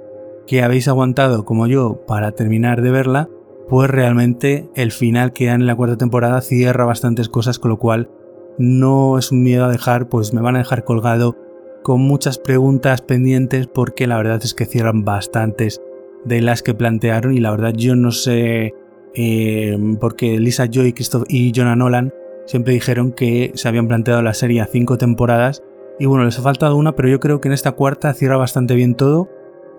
que 0.48 0.64
habéis 0.64 0.88
aguantado 0.88 1.46
como 1.46 1.68
yo 1.68 2.04
para 2.08 2.32
terminar 2.32 2.82
de 2.82 2.90
verla, 2.90 3.30
pues 3.68 3.90
realmente 3.90 4.70
el 4.76 4.92
final 4.92 5.34
que 5.34 5.48
dan 5.48 5.62
en 5.62 5.68
la 5.68 5.76
cuarta 5.76 5.98
temporada 5.98 6.42
cierra 6.42 6.86
bastantes 6.86 7.30
cosas, 7.30 7.60
con 7.60 7.72
lo 7.72 7.78
cual 7.78 8.10
no 8.58 9.18
es 9.18 9.32
un 9.32 9.44
miedo 9.44 9.66
a 9.66 9.70
dejar, 9.70 10.08
pues 10.08 10.34
me 10.34 10.42
van 10.42 10.56
a 10.56 10.60
dejar 10.60 10.84
colgado 10.84 11.36
con 11.84 12.02
muchas 12.02 12.38
preguntas 12.38 13.02
pendientes 13.02 13.68
porque 13.68 14.08
la 14.08 14.18
verdad 14.18 14.42
es 14.44 14.54
que 14.54 14.66
cierran 14.66 15.06
bastantes 15.06 15.82
de 16.24 16.42
las 16.42 16.64
que 16.64 16.74
plantearon 16.74 17.34
y 17.36 17.40
la 17.40 17.52
verdad 17.52 17.74
yo 17.76 17.96
no 17.96 18.12
sé 18.12 18.74
eh, 19.14 19.78
porque 20.00 20.40
Lisa 20.40 20.66
Joy 20.66 20.96
y 21.28 21.52
Jonah 21.56 21.76
Nolan 21.76 22.12
siempre 22.46 22.74
dijeron 22.74 23.12
que 23.12 23.52
se 23.54 23.68
habían 23.68 23.88
planteado 23.88 24.22
la 24.22 24.34
serie 24.34 24.62
a 24.62 24.66
cinco 24.66 24.98
temporadas 24.98 25.64
y 26.00 26.06
bueno, 26.06 26.26
les 26.26 26.38
ha 26.38 26.42
faltado 26.42 26.76
una, 26.76 26.96
pero 26.96 27.08
yo 27.08 27.20
creo 27.20 27.40
que 27.40 27.48
en 27.48 27.54
esta 27.54 27.72
cuarta 27.72 28.14
cierra 28.14 28.36
bastante 28.36 28.76
bien 28.76 28.96
todo. 28.96 29.30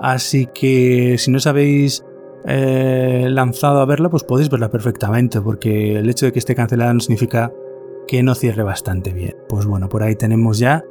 Así 0.01 0.47
que 0.47 1.17
si 1.19 1.31
no 1.31 1.41
sabéis 1.41 2.05
eh, 2.47 3.27
lanzado 3.29 3.81
a 3.81 3.87
verla, 3.87 4.09
pues 4.09 4.23
podéis 4.23 4.49
verla 4.49 4.71
perfectamente, 4.71 5.41
porque 5.41 5.99
el 5.99 6.09
hecho 6.09 6.27
de 6.27 6.33
que 6.33 6.39
esté 6.39 6.55
cancelada 6.55 6.95
no 6.95 7.01
significa 7.01 7.53
que 8.07 8.23
no 8.23 8.35
cierre 8.35 8.63
bastante 8.63 9.13
bien. 9.13 9.37
Pues 9.49 9.67
bueno, 9.67 9.89
por 9.89 10.03
ahí 10.03 10.15
tenemos 10.15 10.59
ya 10.59 10.85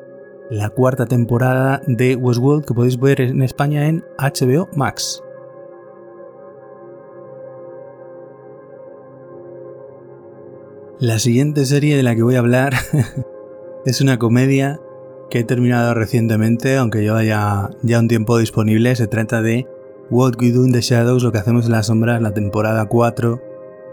la 0.49 0.69
cuarta 0.69 1.05
temporada 1.05 1.81
de 1.87 2.15
Westworld 2.15 2.65
que 2.65 2.73
podéis 2.73 2.99
ver 2.99 3.21
en 3.21 3.41
España 3.41 3.87
en 3.87 4.03
HBO 4.17 4.67
Max. 4.75 5.23
La 10.99 11.19
siguiente 11.19 11.65
serie 11.65 11.97
de 11.97 12.03
la 12.03 12.15
que 12.15 12.23
voy 12.23 12.35
a 12.35 12.39
hablar 12.39 12.73
es 13.85 14.01
una 14.01 14.17
comedia 14.17 14.79
que 15.29 15.39
he 15.39 15.43
terminado 15.43 15.93
recientemente, 15.93 16.77
aunque 16.77 17.01
lleva 17.01 17.23
ya, 17.23 17.69
ya 17.81 17.99
un 17.99 18.07
tiempo 18.07 18.37
disponible. 18.37 18.95
Se 18.95 19.07
trata 19.07 19.41
de 19.41 19.67
What 20.09 20.33
We 20.39 20.51
Do 20.51 20.65
in 20.65 20.71
the 20.71 20.81
Shadows, 20.81 21.23
lo 21.23 21.31
que 21.31 21.39
hacemos 21.39 21.65
en 21.65 21.71
las 21.71 21.87
sombras, 21.87 22.21
la 22.21 22.33
temporada 22.33 22.85
4. 22.85 23.41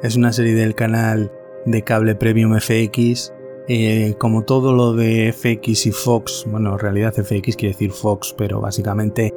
Es 0.03 0.17
una 0.17 0.33
serie 0.33 0.55
del 0.55 0.75
canal 0.75 1.33
de 1.65 1.83
cable 1.83 2.15
premium 2.15 2.59
FX. 2.59 3.33
Eh, 3.69 4.15
como 4.19 4.43
todo 4.43 4.73
lo 4.73 4.93
de 4.93 5.33
FX 5.33 5.87
y 5.87 5.93
Fox, 5.93 6.45
bueno, 6.51 6.73
en 6.73 6.79
realidad 6.81 7.15
FX 7.15 7.57
quiere 7.57 7.75
decir 7.75 7.93
Fox, 7.93 8.35
pero 8.37 8.61
básicamente 8.61 9.33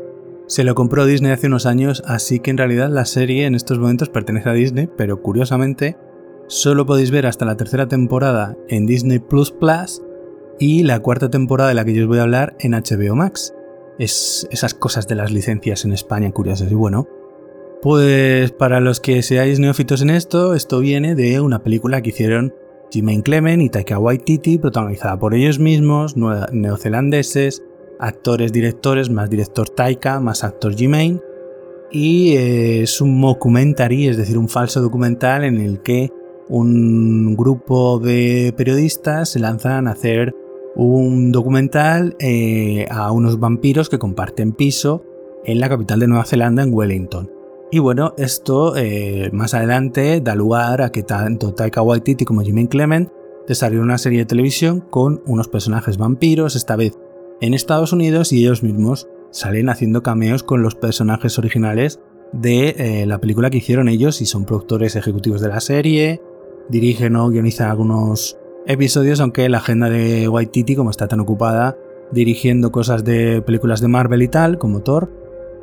se 0.47 0.63
lo 0.63 0.73
compró 0.73 1.05
Disney 1.05 1.31
hace 1.31 1.47
unos 1.47 1.67
años, 1.67 2.01
así 2.07 2.39
que 2.39 2.49
en 2.49 2.57
realidad 2.57 2.89
la 2.89 3.05
serie 3.05 3.45
en 3.45 3.53
estos 3.53 3.77
momentos 3.77 4.09
pertenece 4.09 4.49
a 4.49 4.53
Disney, 4.53 4.89
pero 4.97 5.21
curiosamente 5.21 5.95
solo 6.47 6.85
podéis 6.87 7.11
ver 7.11 7.27
hasta 7.27 7.45
la 7.45 7.55
tercera 7.55 7.87
temporada 7.87 8.57
en 8.67 8.87
Disney 8.87 9.19
Plus 9.19 9.51
Plus 9.51 10.01
y 10.59 10.83
la 10.83 10.99
cuarta 10.99 11.29
temporada 11.29 11.69
de 11.69 11.75
la 11.75 11.85
que 11.85 11.93
yo 11.93 12.03
os 12.03 12.07
voy 12.07 12.19
a 12.19 12.23
hablar 12.23 12.55
en 12.59 12.71
HBO 12.71 13.15
Max. 13.15 13.53
Es 13.97 14.47
esas 14.51 14.73
cosas 14.73 15.07
de 15.07 15.15
las 15.15 15.31
licencias 15.31 15.85
en 15.85 15.93
España 15.93 16.31
curiosas. 16.31 16.71
Y 16.71 16.75
bueno, 16.75 17.07
pues 17.81 18.51
para 18.51 18.79
los 18.79 18.99
que 18.99 19.21
seáis 19.21 19.59
neófitos 19.59 20.01
en 20.01 20.09
esto, 20.09 20.55
esto 20.55 20.79
viene 20.79 21.15
de 21.15 21.39
una 21.39 21.63
película 21.63 22.01
que 22.01 22.09
hicieron 22.09 22.53
Jimmy 22.91 23.21
Clement 23.21 23.61
y 23.61 23.69
Taika 23.69 23.99
Waititi, 23.99 24.57
protagonizada 24.57 25.19
por 25.19 25.33
ellos 25.33 25.59
mismos, 25.59 26.15
neozelandeses, 26.17 27.63
actores, 27.99 28.51
directores, 28.51 29.09
más 29.09 29.29
director 29.29 29.69
Taika, 29.69 30.19
más 30.19 30.43
actor 30.43 30.75
Jimmy. 30.75 31.19
Y 31.91 32.35
eh, 32.35 32.81
es 32.83 33.01
un 33.01 33.21
documentary, 33.21 34.07
es 34.07 34.17
decir, 34.17 34.37
un 34.37 34.49
falso 34.49 34.81
documental 34.81 35.43
en 35.43 35.59
el 35.59 35.81
que 35.81 36.11
un 36.47 37.35
grupo 37.35 37.99
de 37.99 38.53
periodistas 38.55 39.29
se 39.29 39.39
lanzan 39.39 39.87
a 39.87 39.91
hacer 39.91 40.35
un 40.75 41.31
documental 41.31 42.15
eh, 42.19 42.85
a 42.89 43.11
unos 43.11 43.39
vampiros 43.39 43.89
que 43.89 43.99
comparten 43.99 44.51
piso 44.51 45.03
en 45.45 45.59
la 45.59 45.69
capital 45.69 45.99
de 45.99 46.07
Nueva 46.07 46.25
Zelanda, 46.25 46.63
en 46.63 46.73
Wellington. 46.73 47.31
Y 47.71 47.79
bueno, 47.79 48.13
esto 48.17 48.75
eh, 48.77 49.29
más 49.33 49.53
adelante 49.53 50.21
da 50.21 50.35
lugar 50.35 50.81
a 50.81 50.91
que 50.91 51.03
tanto 51.03 51.53
Taika 51.53 51.81
Waititi 51.81 52.25
como 52.25 52.41
Jimmy 52.41 52.67
Clement 52.67 53.09
desarrollen 53.47 53.83
una 53.83 53.97
serie 53.97 54.19
de 54.19 54.25
televisión 54.25 54.81
con 54.81 55.21
unos 55.25 55.47
personajes 55.47 55.97
vampiros, 55.97 56.55
esta 56.55 56.75
vez 56.75 56.97
en 57.41 57.53
Estados 57.53 57.93
Unidos, 57.93 58.31
y 58.31 58.39
ellos 58.39 58.63
mismos 58.63 59.07
salen 59.31 59.69
haciendo 59.69 60.03
cameos 60.03 60.43
con 60.43 60.61
los 60.61 60.75
personajes 60.75 61.37
originales 61.37 61.99
de 62.31 62.75
eh, 62.77 63.05
la 63.05 63.19
película 63.19 63.49
que 63.49 63.57
hicieron 63.57 63.89
ellos 63.89 64.21
y 64.21 64.25
son 64.25 64.45
productores 64.45 64.95
ejecutivos 64.95 65.41
de 65.41 65.49
la 65.49 65.59
serie, 65.59 66.21
dirigen 66.69 67.15
o 67.15 67.29
guionizan 67.29 67.69
algunos 67.69 68.37
episodios, 68.67 69.19
aunque 69.19 69.49
la 69.49 69.57
agenda 69.57 69.89
de 69.89 70.27
Waititi, 70.27 70.75
como 70.75 70.89
está 70.89 71.07
tan 71.07 71.19
ocupada 71.19 71.77
dirigiendo 72.11 72.71
cosas 72.71 73.03
de 73.03 73.41
películas 73.41 73.81
de 73.81 73.87
Marvel 73.87 74.21
y 74.21 74.27
tal, 74.27 74.57
como 74.57 74.81
Thor, 74.81 75.11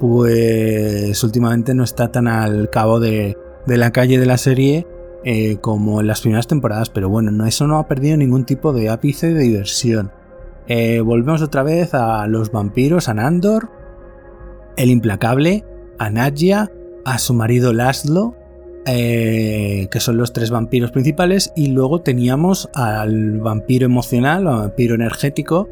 pues 0.01 1.23
últimamente 1.23 1.75
no 1.75 1.85
está 1.85 2.11
tan 2.11 2.27
al 2.27 2.71
cabo 2.71 2.99
de, 2.99 3.37
la 3.67 3.93
calle 3.93 4.19
de 4.19 4.27
la 4.27 4.37
serie 4.37 4.87
eh, 5.25 5.59
como 5.61 6.01
en 6.01 6.09
las 6.09 6.21
primeras 6.21 6.49
temporadas, 6.49 6.91
pero 6.91 7.09
bueno, 7.09 7.31
no, 7.31 7.47
eso 7.47 7.67
no 7.67 7.79
ha 7.79 7.87
perdido 7.87 8.17
ningún 8.17 8.45
tipo 8.45 8.73
de 8.73 8.89
ápice 8.89 9.33
de 9.33 9.41
diversión. 9.41 10.11
Eh, 10.67 11.01
volvemos 11.01 11.43
otra 11.43 11.63
vez 11.63 11.95
a 11.95 12.27
los 12.27 12.51
vampiros, 12.51 13.09
a 13.09 13.15
Nandor, 13.15 13.71
el 14.77 14.91
implacable, 14.91 15.65
a 15.99 16.11
Nadja, 16.11 16.71
a 17.05 17.19
su 17.19 17.35
marido 17.35 17.73
Laszlo, 17.73 18.35
eh, 18.87 19.89
que 19.91 20.01
son 20.01 20.17
los 20.17 20.33
tres 20.33 20.51
vampiros 20.51 20.91
principales, 20.91 21.53
y 21.57 21.69
luego 21.69 22.01
teníamos 22.03 22.69
al 22.75 23.39
vampiro 23.41 23.87
emocional, 23.87 24.47
al 24.47 24.57
vampiro 24.57 24.95
energético, 24.95 25.69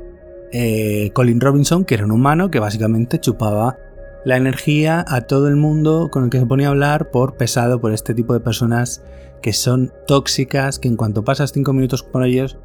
eh, 0.52 1.11
Colin 1.12 1.40
Robinson, 1.40 1.85
que 1.85 1.95
era 1.95 2.05
un 2.05 2.12
humano 2.12 2.50
que 2.50 2.59
básicamente 2.59 3.21
chupaba 3.21 3.79
la 4.25 4.37
energía 4.37 5.05
a 5.09 5.23
todo 5.23 5.49
el 5.49 5.57
mundo 5.57 6.11
con 6.11 6.25
el 6.25 6.31
que 6.31 6.38
se 6.38 6.47
ponía 6.47 6.69
a 6.69 6.71
hablar 6.71 7.11
por 7.11 7.37
pesado, 7.37 7.81
por 7.81 7.93
este 7.93 8.14
tipo 8.14 8.35
de 8.35 8.40
personas 8.40 9.02
que 9.40 9.52
son 9.52 9.93
tóxicas, 10.07 10.79
que 10.79 10.88
en 10.88 10.97
cuanto 10.97 11.25
pasas 11.25 11.52
cinco 11.52 11.73
minutos 11.73 12.02
con 12.02 12.25
ellos 12.25 12.59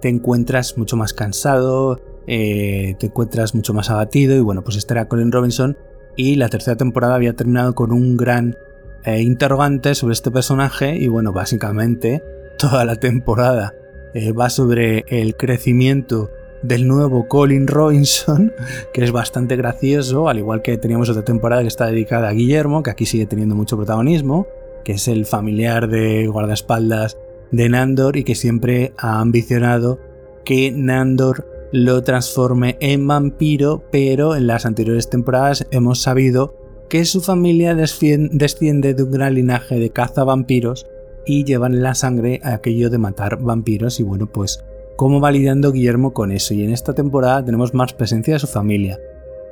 te 0.00 0.08
encuentras 0.08 0.78
mucho 0.78 0.96
más 0.96 1.12
cansado, 1.12 2.00
eh, 2.26 2.94
te 2.98 3.06
encuentras 3.06 3.54
mucho 3.54 3.74
más 3.74 3.90
abatido 3.90 4.36
y 4.36 4.40
bueno, 4.40 4.62
pues 4.62 4.76
este 4.76 4.94
era 4.94 5.08
Colin 5.08 5.32
Robinson 5.32 5.76
y 6.16 6.36
la 6.36 6.48
tercera 6.48 6.76
temporada 6.76 7.14
había 7.14 7.34
terminado 7.34 7.74
con 7.74 7.92
un 7.92 8.16
gran 8.16 8.56
eh, 9.04 9.22
interrogantes 9.22 9.98
sobre 9.98 10.12
este 10.12 10.30
personaje 10.30 10.96
y 10.96 11.08
bueno, 11.08 11.32
básicamente 11.32 12.22
toda 12.58 12.84
la 12.84 12.96
temporada 12.96 13.74
eh, 14.14 14.32
va 14.32 14.50
sobre 14.50 15.04
el 15.08 15.36
crecimiento 15.36 16.30
del 16.62 16.86
nuevo 16.86 17.26
Colin 17.26 17.66
Robinson, 17.66 18.52
que 18.92 19.04
es 19.04 19.12
bastante 19.12 19.56
gracioso, 19.56 20.28
al 20.28 20.38
igual 20.38 20.62
que 20.62 20.76
teníamos 20.76 21.08
otra 21.08 21.24
temporada 21.24 21.62
que 21.62 21.68
está 21.68 21.86
dedicada 21.86 22.28
a 22.28 22.32
Guillermo, 22.32 22.82
que 22.82 22.90
aquí 22.90 23.06
sigue 23.06 23.26
teniendo 23.26 23.54
mucho 23.54 23.76
protagonismo, 23.76 24.46
que 24.84 24.92
es 24.92 25.08
el 25.08 25.26
familiar 25.26 25.88
de 25.88 26.26
guardaespaldas 26.26 27.16
de 27.50 27.68
Nandor 27.68 28.16
y 28.16 28.24
que 28.24 28.34
siempre 28.34 28.92
ha 28.98 29.20
ambicionado 29.20 29.98
que 30.44 30.72
Nandor 30.72 31.46
lo 31.72 32.02
transforme 32.02 32.76
en 32.80 33.06
vampiro, 33.06 33.82
pero 33.90 34.34
en 34.34 34.46
las 34.46 34.66
anteriores 34.66 35.08
temporadas 35.08 35.66
hemos 35.70 36.02
sabido 36.02 36.59
que 36.90 37.04
su 37.04 37.20
familia 37.20 37.76
desciende 37.76 38.94
de 38.94 39.02
un 39.04 39.12
gran 39.12 39.34
linaje 39.34 39.78
de 39.78 39.90
cazavampiros 39.90 40.88
y 41.24 41.44
llevan 41.44 41.82
la 41.82 41.94
sangre 41.94 42.40
aquello 42.42 42.90
de 42.90 42.98
matar 42.98 43.40
vampiros 43.40 44.00
y 44.00 44.02
bueno 44.02 44.26
pues 44.26 44.64
cómo 44.96 45.20
va 45.20 45.30
lidiando 45.30 45.70
Guillermo 45.70 46.12
con 46.12 46.32
eso 46.32 46.52
y 46.52 46.64
en 46.64 46.72
esta 46.72 46.92
temporada 46.92 47.44
tenemos 47.44 47.74
más 47.74 47.92
presencia 47.92 48.34
de 48.34 48.40
su 48.40 48.48
familia. 48.48 48.98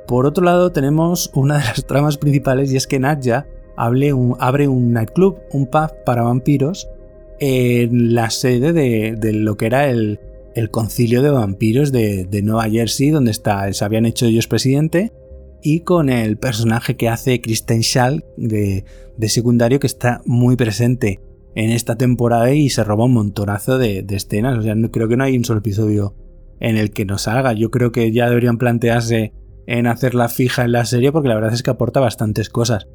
Por 0.05 0.25
otro 0.25 0.43
lado 0.43 0.73
tenemos 0.73 1.31
una 1.33 1.59
de 1.59 1.63
las 1.63 1.85
tramas 1.85 2.17
principales 2.17 2.73
y 2.73 2.75
es 2.75 2.87
que 2.87 2.99
Nadja 2.99 3.47
abre 3.77 4.11
un, 4.11 4.91
nightclub, 4.91 5.37
un 5.53 5.65
pub 5.67 5.91
para 6.05 6.23
vampiros 6.23 6.89
en 7.39 8.15
la 8.15 8.31
sede 8.31 8.73
de, 8.73 9.33
lo 9.33 9.55
que 9.55 9.65
era 9.65 9.89
el, 9.89 10.19
concilio 10.71 11.21
de 11.21 11.29
vampiros 11.29 11.93
de, 11.93 12.25
de, 12.25 12.41
Nueva 12.41 12.69
Jersey, 12.69 13.11
donde 13.11 13.31
está, 13.31 13.71
se 13.71 13.85
habían 13.85 14.05
hecho 14.05 14.25
ellos 14.25 14.47
presidente, 14.47 15.13
y 15.61 15.81
con 15.81 16.09
el 16.09 16.37
personaje 16.37 16.95
que 16.95 17.09
hace 17.09 17.41
Kristen 17.41 17.81
Schall 17.81 18.25
de, 18.37 18.85
secundario 19.27 19.79
que 19.79 19.87
está 19.87 20.21
muy 20.25 20.55
presente 20.55 21.19
en 21.55 21.71
esta 21.71 21.95
temporada 21.95 22.51
y 22.53 22.69
se 22.69 22.83
roba 22.83 23.05
un 23.05 23.13
montonazo 23.13 23.77
de, 23.77 24.05
escenas. 24.09 24.57
O 24.57 24.61
sea, 24.61 24.75
no, 24.75 24.91
creo 24.91 25.07
que 25.07 25.17
no 25.17 25.23
hay 25.23 25.37
un 25.37 25.45
solo 25.45 25.59
episodio 25.59 26.15
en 26.59 26.77
el 26.77 26.91
que 26.91 27.05
no 27.05 27.17
salga. 27.17 27.53
Yo 27.53 27.71
creo 27.71 27.91
que 27.91 28.11
ya 28.11 28.29
deberían 28.29 28.57
plantearse 28.57 29.33
en 29.67 29.87
hacerla 29.87 30.29
fija 30.29 30.63
en 30.63 30.71
la 30.71 30.85
serie 30.85 31.11
porque 31.11 31.29
la 31.29 31.35
verdad 31.35 31.53
es 31.53 31.63
que 31.63 31.71
aporta 31.71 31.99
bastantes 31.99 32.49
cosas. 32.49 32.87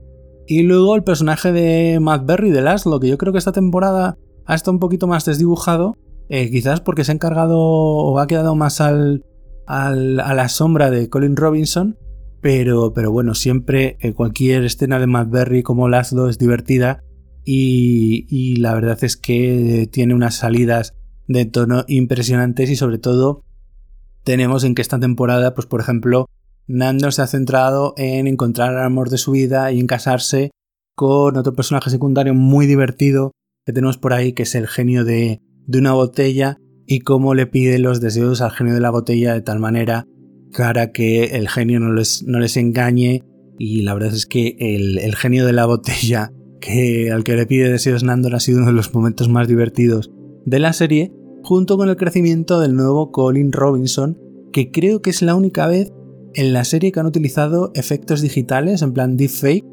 Y 0.47 0.63
luego 0.63 0.97
el 0.97 1.05
personaje 1.05 1.53
de 1.53 2.01
Matt 2.01 2.27
Berry 2.27 2.51
de 2.51 2.63
Laszlo, 2.63 3.01
que 3.01 3.09
yo 3.09 3.19
creo 3.19 3.33
que 3.33 3.39
esta 3.39 3.53
temporada 3.53 4.19
ha 4.45 4.55
estado 4.55 4.73
un 4.73 4.81
poquito 4.81 5.07
más 5.07 5.25
desdibujado, 5.25 5.97
eh, 6.29 6.51
quizás 6.51 6.81
porque 6.81 7.05
se 7.05 7.13
ha 7.13 7.15
encargado 7.15 7.59
o 7.59 8.19
ha 8.19 8.27
quedado 8.27 8.55
más 8.55 8.81
al, 8.81 9.25
al, 9.67 10.21
a 10.21 10.35
la 10.35 10.49
sombra 10.49 10.91
de 10.91 11.09
Colin 11.09 11.37
Robinson 11.37 11.99
pero, 12.45 12.93
pero 12.93 13.11
bueno, 13.11 13.35
siempre 13.35 13.97
eh, 14.01 14.13
cualquier 14.13 14.65
escena 14.67 14.99
de 14.99 15.07
Matt 15.07 15.31
Berry 15.31 15.63
como 15.63 15.89
Laszlo 15.89 16.29
es 16.29 16.37
divertida 16.37 17.03
y, 17.43 18.57
la 18.59 18.75
verdad 18.75 19.03
es 19.03 19.17
que 19.17 19.89
tiene 19.91 20.13
unas 20.13 20.35
salidas 20.35 20.93
de 21.27 21.47
tono 21.47 21.87
impresionantes 21.89 22.69
y 22.69 22.77
sobre 22.77 22.99
todo 22.99 23.43
tenemos 24.25 24.63
en 24.65 24.75
que 24.75 24.83
esta 24.83 25.01
temporada, 25.01 25.55
pues 25.55 25.67
por 25.67 25.81
ejemplo, 25.81 26.27
Nando 26.67 27.11
se 27.13 27.23
ha 27.23 27.27
centrado 27.27 27.95
en 27.97 28.27
encontrar 28.27 28.75
el 28.75 28.81
amor 28.81 29.09
de 29.09 29.17
su 29.17 29.31
vida 29.31 29.73
y 29.73 29.81
en 29.81 29.87
casarse 29.87 30.51
con 30.95 31.39
otro 31.39 31.55
personaje 31.55 31.89
secundario 31.89 32.35
muy 32.35 32.67
divertido 32.67 33.33
que 33.65 33.73
tenemos 33.73 33.97
por 33.97 34.13
ahí, 34.13 34.35
que 34.35 34.43
es 34.43 34.55
el 34.55 34.69
genio 34.69 35.07
de, 35.07 35.41
de 35.67 35.79
una 35.79 35.95
botella 35.95 36.59
y 36.87 37.01
cómo 37.01 37.33
le 37.33 37.47
pide 37.47 37.79
los 37.79 38.03
deseos 38.03 38.43
al 38.43 38.51
genio 38.51 38.75
de 38.75 38.81
la 38.81 38.91
botella 38.91 39.33
de 39.33 39.41
tal 39.41 39.61
manera 39.61 40.07
cara 40.55 40.93
que 40.93 41.37
el 41.37 41.49
genio 41.49 41.81
no 41.81 41.93
les, 41.93 42.23
no 42.23 42.39
les 42.41 42.57
engañe. 42.57 43.23
Y 43.59 43.83
la 43.83 43.93
verdad 43.93 44.15
es 44.15 44.27
que 44.27 44.57
el, 44.59 45.15
genio 45.15 45.45
de 45.45 45.53
la 45.53 45.67
botella 45.67 46.33
que 46.61 47.13
al 47.13 47.25
que 47.25 47.37
le 47.37 47.47
pide 47.47 47.71
deseos 47.71 48.03
Nandor 48.03 48.35
ha 48.35 48.41
sido 48.41 48.59
uno 48.59 48.69
de 48.69 48.73
los 48.73 48.95
momentos 48.95 49.29
más 49.29 49.47
divertidos 49.47 50.11
de 50.47 50.59
la 50.59 50.73
serie, 50.73 51.13
junto 51.43 51.77
con 51.77 51.89
el 51.91 51.97
crecimiento 51.97 52.59
del 52.59 52.75
nuevo 52.75 53.13
Colin 53.13 53.53
Robinson, 53.53 54.19
que 54.53 54.71
creo 54.71 55.03
que 55.03 55.11
es 55.11 55.21
la 55.21 55.35
única 55.35 55.67
vez 55.67 55.93
en 56.35 56.53
la 56.53 56.65
serie 56.65 56.91
que 56.91 57.01
han 57.01 57.07
utilizado 57.07 57.71
efectos 57.75 58.23
digitales 58.23 58.83
en 58.83 58.93
plan 58.93 59.17
deepfake, 59.17 59.65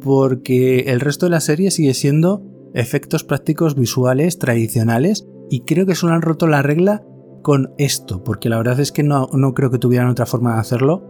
porque 0.00 0.80
el 0.86 1.00
resto 1.00 1.26
de 1.26 1.30
la 1.30 1.40
serie 1.40 1.70
sigue 1.70 1.92
siendo 1.92 2.44
efectos 2.74 3.24
prácticos 3.24 3.74
visuales 3.74 4.38
tradicionales 4.38 5.26
Y 5.50 5.60
creo 5.60 5.86
que 5.86 5.94
solo 5.94 6.12
han 6.14 6.22
roto 6.22 6.46
la 6.46 6.62
regla 6.62 7.02
con 7.42 7.72
esto, 7.78 8.22
porque 8.24 8.48
la 8.48 8.58
verdad 8.58 8.80
es 8.80 8.92
que 8.92 9.02
no, 9.02 9.28
no 9.32 9.54
creo 9.54 9.70
que 9.70 9.78
tuvieran 9.78 10.08
otra 10.08 10.26
forma 10.26 10.54
de 10.54 10.60
hacerlo. 10.60 11.04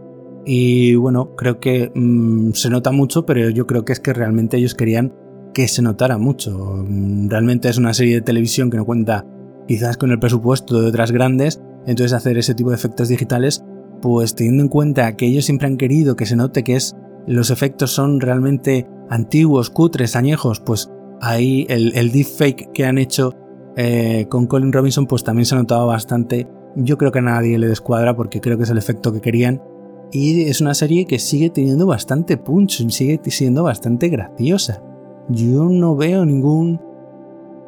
Y 0.45 0.95
bueno, 0.95 1.35
creo 1.35 1.59
que 1.59 1.91
mm, 1.93 2.51
se 2.53 2.69
nota 2.69 2.91
mucho, 2.91 3.25
pero 3.25 3.49
yo 3.49 3.67
creo 3.67 3.85
que 3.85 3.93
es 3.93 3.99
que 3.99 4.13
realmente 4.13 4.57
ellos 4.57 4.75
querían 4.75 5.13
que 5.53 5.67
se 5.67 5.81
notara 5.81 6.17
mucho. 6.17 6.83
Mm, 6.87 7.29
realmente 7.29 7.69
es 7.69 7.77
una 7.77 7.93
serie 7.93 8.15
de 8.15 8.21
televisión 8.21 8.69
que 8.69 8.77
no 8.77 8.85
cuenta 8.85 9.25
quizás 9.67 9.97
con 9.97 10.11
el 10.11 10.19
presupuesto 10.19 10.81
de 10.81 10.87
otras 10.87 11.11
grandes, 11.11 11.61
entonces 11.85 12.13
hacer 12.13 12.37
ese 12.37 12.55
tipo 12.55 12.69
de 12.69 12.75
efectos 12.75 13.09
digitales, 13.09 13.63
pues 14.01 14.33
teniendo 14.33 14.63
en 14.63 14.69
cuenta 14.69 15.15
que 15.15 15.27
ellos 15.27 15.45
siempre 15.45 15.67
han 15.67 15.77
querido 15.77 16.15
que 16.15 16.25
se 16.25 16.35
note 16.35 16.63
que 16.63 16.75
es 16.75 16.95
los 17.27 17.51
efectos 17.51 17.91
son 17.91 18.19
realmente 18.19 18.87
antiguos, 19.09 19.69
cutres, 19.69 20.15
añejos, 20.15 20.59
pues 20.59 20.89
ahí 21.21 21.67
el, 21.69 21.95
el 21.95 22.11
deepfake 22.11 22.71
que 22.73 22.85
han 22.85 22.97
hecho 22.97 23.35
eh, 23.81 24.25
con 24.27 24.45
Colin 24.45 24.73
Robinson 24.73 25.07
pues 25.07 25.23
también 25.23 25.45
se 25.45 25.55
ha 25.55 25.57
notado 25.57 25.87
bastante. 25.87 26.49
Yo 26.75 26.97
creo 26.97 27.13
que 27.13 27.19
a 27.19 27.21
nadie 27.21 27.57
le 27.57 27.69
descuadra 27.69 28.13
porque 28.13 28.41
creo 28.41 28.57
que 28.57 28.63
es 28.63 28.69
el 28.69 28.77
efecto 28.77 29.13
que 29.13 29.21
querían. 29.21 29.63
Y 30.11 30.43
es 30.49 30.59
una 30.59 30.73
serie 30.73 31.05
que 31.05 31.17
sigue 31.17 31.49
teniendo 31.49 31.85
bastante 31.85 32.35
punch, 32.35 32.85
sigue 32.89 33.21
siendo 33.27 33.63
bastante 33.63 34.09
graciosa. 34.09 34.83
Yo 35.29 35.69
no 35.69 35.95
veo 35.95 36.25
ningún 36.25 36.81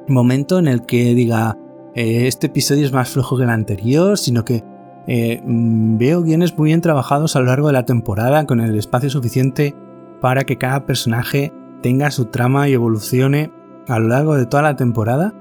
momento 0.09 0.59
en 0.59 0.67
el 0.67 0.85
que 0.85 1.15
diga 1.15 1.57
eh, 1.95 2.27
este 2.27 2.47
episodio 2.47 2.85
es 2.85 2.91
más 2.91 3.07
flojo 3.07 3.37
que 3.37 3.43
el 3.43 3.49
anterior, 3.49 4.17
sino 4.17 4.43
que 4.43 4.65
eh, 5.07 5.41
mm, 5.45 5.97
veo 5.97 6.23
guiones 6.23 6.57
muy 6.57 6.71
bien 6.71 6.81
trabajados 6.81 7.37
a 7.37 7.39
lo 7.39 7.45
largo 7.45 7.67
de 7.67 7.73
la 7.73 7.85
temporada 7.85 8.45
con 8.45 8.59
el 8.59 8.77
espacio 8.77 9.09
suficiente 9.09 9.75
para 10.19 10.43
que 10.43 10.57
cada 10.57 10.85
personaje 10.85 11.53
tenga 11.81 12.11
su 12.11 12.25
trama 12.25 12.67
y 12.67 12.73
evolucione 12.73 13.49
a 13.87 13.97
lo 13.97 14.09
largo 14.09 14.35
de 14.35 14.45
toda 14.45 14.63
la 14.63 14.75
temporada 14.75 15.33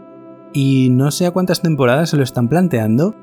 y 0.52 0.88
no 0.90 1.10
sé 1.10 1.26
a 1.26 1.30
cuántas 1.30 1.62
temporadas 1.62 2.10
se 2.10 2.16
lo 2.16 2.22
están 2.22 2.48
planteando, 2.48 3.14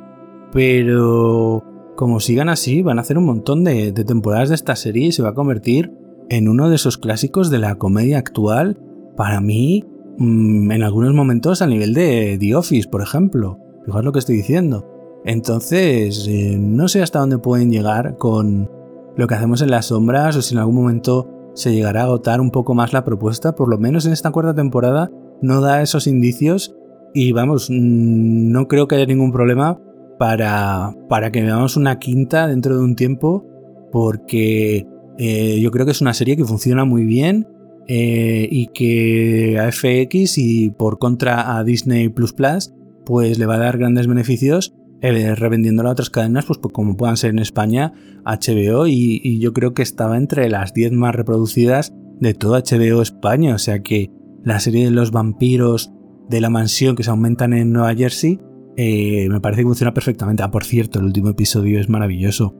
pero 0.51 1.63
como 1.96 2.19
sigan 2.19 2.48
así, 2.48 2.84
van 2.84 3.00
a 3.00 3.01
hacer 3.01 3.17
un 3.17 3.25
montón 3.25 3.63
de, 3.63 3.91
temporadas 3.91 4.50
de 4.50 4.55
esta 4.55 4.75
serie 4.75 5.07
y 5.07 5.12
se 5.12 5.24
va 5.24 5.29
a 5.29 5.34
convertir 5.34 5.91
en 6.29 6.48
uno 6.48 6.69
de 6.69 6.75
esos 6.75 6.98
clásicos 6.98 7.50
de 7.50 7.57
la 7.57 7.75
comedia 7.75 8.19
actual. 8.19 8.79
Para 9.17 9.41
mí, 9.41 9.84
mm, 10.19 10.72
en 10.72 10.84
algunos 10.84 11.13
momentos 11.13 11.62
a 11.62 11.67
nivel 11.67 11.93
de 11.93 12.38
The 12.39 12.55
Office, 12.55 12.88
por 12.88 13.01
ejemplo. 13.01 13.60
Fijaos 13.86 14.05
lo 14.05 14.12
que 14.12 14.19
estoy 14.19 14.36
diciendo. 14.36 14.88
Entonces, 15.25 16.27
eh, 16.29 16.57
no 16.59 16.87
sé 16.87 17.01
hasta 17.01 17.20
dónde 17.20 17.40
pueden 17.40 17.72
llegar 17.72 18.18
con 18.18 18.70
lo 19.16 19.27
que 19.27 19.33
hacemos 19.33 19.61
en 19.63 19.72
las 19.72 19.87
sombras 19.87 20.35
o 20.35 20.42
si 20.42 20.53
en 20.53 20.59
algún 20.59 20.75
momento 20.75 21.27
se 21.55 21.74
llegará 21.74 22.01
a 22.01 22.05
agotar 22.05 22.40
un 22.40 22.51
poco 22.51 22.75
más 22.75 22.94
la 22.94 23.03
propuesta. 23.03 23.55
Por 23.55 23.70
lo 23.70 23.79
menos 23.79 24.05
en 24.05 24.13
esta 24.13 24.31
cuarta 24.31 24.53
temporada 24.53 25.09
no 25.42 25.61
da 25.61 25.81
esos 25.81 26.05
indicios 26.05 26.76
y 27.13 27.31
vamos, 27.31 27.70
mm, 27.70 28.51
no 28.51 28.67
creo 28.67 28.87
que 28.87 28.96
haya 28.96 29.05
ningún 29.05 29.31
problema 29.31 29.79
para, 30.17 30.96
para 31.09 31.31
que 31.31 31.43
veamos 31.43 31.77
una 31.77 32.00
quinta 32.00 32.48
dentro 32.48 32.77
de 32.77 32.83
un 32.83 32.96
tiempo, 32.96 33.46
porque 33.91 34.85
eh, 35.17 35.59
yo 35.61 35.72
creo 35.72 35.85
que 35.85 35.91
es 35.91 36.01
una 36.01 36.13
serie 36.13 36.37
que 36.37 36.46
funciona 36.46 36.85
muy 36.85 37.05
bien 37.05 37.48
eh, 37.87 38.48
y 38.51 38.67
que 38.67 39.59
a 39.59 39.72
FX 39.72 40.37
y 40.37 40.72
por 40.72 41.00
contra 41.00 41.57
a 41.57 41.63
Disney 41.63 42.09
Plus 42.09 42.33
Plus, 42.33 42.74
pues 43.05 43.39
le 43.39 43.46
va 43.46 43.55
a 43.55 43.59
dar 43.59 43.77
grandes 43.77 44.07
beneficios 44.07 44.74
eh, 45.01 45.35
revendiéndola 45.35 45.89
a 45.89 45.91
otras 45.93 46.09
cadenas, 46.09 46.46
pues, 46.46 46.59
pues, 46.59 46.74
como 46.74 46.98
puedan 46.98 47.17
ser 47.17 47.29
en 47.29 47.39
España, 47.39 47.93
HBO, 48.25 48.87
y, 48.87 49.22
y 49.24 49.39
yo 49.39 49.53
creo 49.53 49.74
que 49.74 49.83
estaba 49.83 50.17
entre 50.17 50.50
las 50.50 50.74
10 50.74 50.91
más 50.93 51.15
reproducidas 51.15 51.93
de 52.20 52.33
todo 52.33 52.57
HBO 52.57 53.01
España, 53.03 53.53
o 53.53 53.59
sea 53.59 53.83
que 53.83 54.09
la 54.43 54.59
serie 54.59 54.85
de 54.85 54.91
los 54.91 55.11
vampiros 55.11 55.91
de 56.29 56.42
la 56.42 56.50
mansión 56.50 56.96
que 56.96 57.03
se 57.03 57.09
aumentan 57.09 57.53
en 57.53 57.72
Nueva 57.72 57.96
Jersey, 57.96 58.40
eh, 58.75 59.27
me 59.29 59.40
parece 59.40 59.61
que 59.61 59.68
funciona 59.68 59.94
perfectamente. 59.94 60.44
Ah, 60.44 60.51
por 60.51 60.63
cierto, 60.63 61.00
el 61.00 61.05
último 61.05 61.29
episodio 61.29 61.79
es 61.79 61.90
maravilloso. 61.90 62.55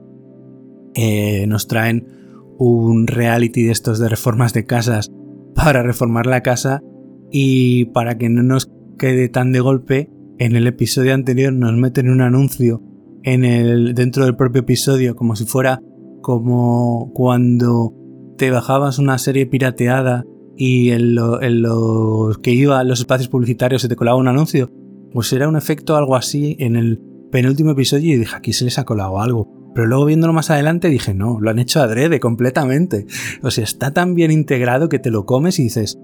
Eh, 0.94 1.46
nos 1.46 1.68
traen 1.68 2.06
un 2.58 3.06
reality 3.06 3.62
de 3.62 3.72
estos 3.72 3.98
de 3.98 4.08
reformas 4.08 4.52
de 4.52 4.64
casas 4.64 5.10
para 5.54 5.82
reformar 5.82 6.26
la 6.26 6.42
casa 6.42 6.82
y 7.30 7.86
para 7.86 8.18
que 8.18 8.28
no 8.28 8.42
nos 8.42 8.70
quede 8.98 9.28
tan 9.28 9.52
de 9.52 9.60
golpe, 9.60 10.10
en 10.38 10.56
el 10.56 10.66
episodio 10.66 11.14
anterior 11.14 11.52
nos 11.52 11.74
meten 11.74 12.10
un 12.10 12.20
anuncio 12.20 12.82
en 13.22 13.44
el, 13.44 13.94
dentro 13.94 14.24
del 14.24 14.36
propio 14.36 14.60
episodio 14.60 15.16
como 15.16 15.34
si 15.36 15.44
fuera 15.44 15.80
como 16.22 17.12
cuando 17.12 17.92
te 18.36 18.50
bajabas 18.50 18.98
una 18.98 19.18
serie 19.18 19.46
pirateada 19.46 20.24
y 20.60 20.90
en, 20.90 21.14
los 21.14 22.38
que 22.38 22.50
iba 22.50 22.80
a 22.80 22.84
los 22.84 22.98
espacios 22.98 23.28
publicitarios 23.28 23.80
se 23.80 23.88
te 23.88 23.94
colaba 23.94 24.18
un 24.18 24.26
anuncio, 24.26 24.72
pues 25.12 25.32
era 25.32 25.48
un 25.48 25.56
efecto 25.56 25.96
algo 25.96 26.16
así 26.16 26.56
en 26.58 26.74
el 26.74 27.00
penúltimo 27.30 27.70
episodio 27.70 28.14
y 28.14 28.18
dije, 28.18 28.34
aquí 28.36 28.52
se 28.52 28.64
les 28.64 28.76
ha 28.78 28.84
colado 28.84 29.20
algo. 29.20 29.70
Pero 29.72 29.86
luego 29.86 30.06
viéndolo 30.06 30.32
más 30.32 30.50
adelante 30.50 30.88
dije, 30.88 31.14
no, 31.14 31.38
lo 31.40 31.50
han 31.50 31.60
hecho 31.60 31.80
adrede 31.80 32.18
completamente. 32.18 33.06
O 33.42 33.52
sea, 33.52 33.62
está 33.62 33.92
tan 33.92 34.16
bien 34.16 34.32
integrado 34.32 34.88
que 34.88 34.98
te 34.98 35.12
lo 35.12 35.26
comes 35.26 35.60
y 35.60 35.62
dices, 35.62 35.96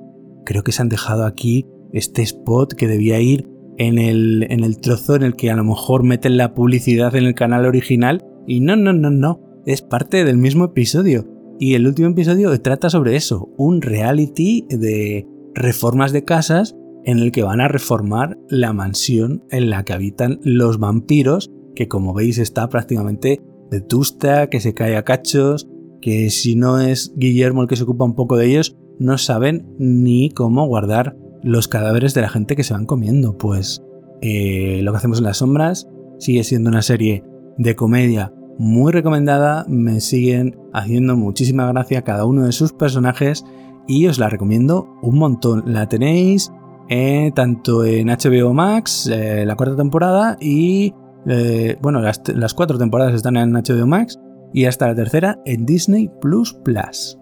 creo 0.46 0.62
que 0.62 0.70
se 0.70 0.82
han 0.82 0.88
dejado 0.88 1.26
aquí 1.26 1.66
este 1.92 2.22
spot 2.22 2.74
que 2.74 2.86
debía 2.86 3.20
ir 3.20 3.48
en 3.76 3.98
el, 3.98 4.46
en 4.50 4.62
el 4.62 4.78
trozo 4.78 5.16
en 5.16 5.24
el 5.24 5.34
que 5.34 5.50
a 5.50 5.56
lo 5.56 5.64
mejor 5.64 6.04
meten 6.04 6.36
la 6.36 6.54
publicidad 6.54 7.16
en 7.16 7.24
el 7.24 7.34
canal 7.34 7.66
original. 7.66 8.24
Y 8.46 8.60
no, 8.60 8.76
no, 8.76 8.92
no, 8.92 9.10
no, 9.10 9.40
es 9.66 9.82
parte 9.82 10.24
del 10.24 10.38
mismo 10.38 10.66
episodio. 10.66 11.26
Y 11.58 11.74
el 11.74 11.86
último 11.86 12.08
episodio 12.08 12.60
trata 12.60 12.90
sobre 12.90 13.16
eso, 13.16 13.48
un 13.56 13.80
reality 13.80 14.66
de 14.68 15.26
reformas 15.54 16.12
de 16.12 16.24
casas 16.24 16.76
en 17.04 17.18
el 17.18 17.32
que 17.32 17.42
van 17.42 17.60
a 17.60 17.68
reformar 17.68 18.38
la 18.48 18.72
mansión 18.72 19.44
en 19.50 19.70
la 19.70 19.84
que 19.84 19.92
habitan 19.92 20.40
los 20.42 20.78
vampiros, 20.78 21.52
que 21.74 21.86
como 21.86 22.12
veis 22.12 22.38
está 22.38 22.68
prácticamente 22.68 23.40
vetusta, 23.70 24.48
que 24.48 24.60
se 24.60 24.74
cae 24.74 24.96
a 24.96 25.04
cachos, 25.04 25.68
que 26.00 26.30
si 26.30 26.56
no 26.56 26.80
es 26.80 27.12
Guillermo 27.16 27.62
el 27.62 27.68
que 27.68 27.76
se 27.76 27.84
ocupa 27.84 28.04
un 28.04 28.14
poco 28.14 28.36
de 28.36 28.46
ellos, 28.46 28.76
no 28.98 29.18
saben 29.18 29.74
ni 29.78 30.30
cómo 30.30 30.66
guardar 30.66 31.16
los 31.42 31.68
cadáveres 31.68 32.14
de 32.14 32.22
la 32.22 32.28
gente 32.28 32.56
que 32.56 32.64
se 32.64 32.74
van 32.74 32.86
comiendo. 32.86 33.36
Pues 33.36 33.82
eh, 34.22 34.80
lo 34.82 34.92
que 34.92 34.98
hacemos 34.98 35.18
en 35.18 35.24
las 35.24 35.38
sombras 35.38 35.88
sigue 36.18 36.44
siendo 36.44 36.70
una 36.70 36.82
serie 36.82 37.24
de 37.58 37.76
comedia 37.76 38.32
muy 38.58 38.92
recomendada, 38.92 39.64
me 39.68 40.00
siguen 40.00 40.56
haciendo 40.72 41.16
muchísima 41.16 41.66
gracia 41.72 42.02
cada 42.02 42.24
uno 42.24 42.44
de 42.44 42.52
sus 42.52 42.72
personajes 42.72 43.44
y 43.86 44.06
os 44.06 44.18
la 44.18 44.28
recomiendo 44.28 44.88
un 45.02 45.18
montón. 45.18 45.64
La 45.66 45.88
tenéis 45.88 46.52
eh, 46.88 47.32
tanto 47.34 47.84
en 47.84 48.08
HBO 48.08 48.52
Max, 48.52 49.08
eh, 49.12 49.44
la 49.46 49.56
cuarta 49.56 49.76
temporada, 49.76 50.36
y 50.40 50.94
eh, 51.26 51.76
bueno, 51.80 52.00
las, 52.00 52.22
las, 52.34 52.54
cuatro 52.54 52.78
temporadas 52.78 53.14
están 53.14 53.36
en 53.36 53.52
HBO 53.52 53.86
Max 53.86 54.18
y 54.52 54.66
hasta 54.66 54.88
la 54.88 54.94
tercera 54.94 55.40
en 55.44 55.64
Disney 55.64 56.10
Plus 56.20 56.54
Plus. 56.64 57.18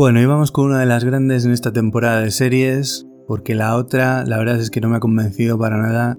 Bueno, 0.00 0.18
y 0.18 0.24
vamos 0.24 0.50
con 0.50 0.64
una 0.64 0.80
de 0.80 0.86
las 0.86 1.04
grandes 1.04 1.44
en 1.44 1.52
esta 1.52 1.74
temporada 1.74 2.22
de 2.22 2.30
series, 2.30 3.06
porque 3.26 3.54
la 3.54 3.76
otra, 3.76 4.24
la 4.24 4.38
verdad 4.38 4.58
es 4.58 4.70
que 4.70 4.80
no 4.80 4.88
me 4.88 4.96
ha 4.96 5.00
convencido 5.00 5.58
para 5.58 5.76
nada. 5.76 6.18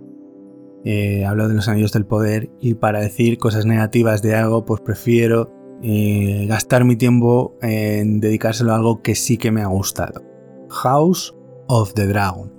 Eh, 0.85 1.25
hablo 1.25 1.47
de 1.47 1.55
los 1.55 1.67
anillos 1.67 1.91
del 1.91 2.05
poder 2.05 2.51
y 2.59 2.75
para 2.75 2.99
decir 2.99 3.39
cosas 3.39 3.65
negativas 3.65 4.21
de 4.21 4.35
algo, 4.35 4.65
pues 4.65 4.81
prefiero 4.81 5.51
eh, 5.81 6.45
gastar 6.47 6.83
mi 6.85 6.95
tiempo 6.95 7.57
en 7.63 8.19
dedicárselo 8.19 8.71
a 8.71 8.75
algo 8.75 9.01
que 9.01 9.15
sí 9.15 9.39
que 9.39 9.49
me 9.49 9.63
ha 9.63 9.67
gustado. 9.67 10.21
House 10.69 11.35
of 11.67 11.95
the 11.95 12.05
Dragon, 12.05 12.53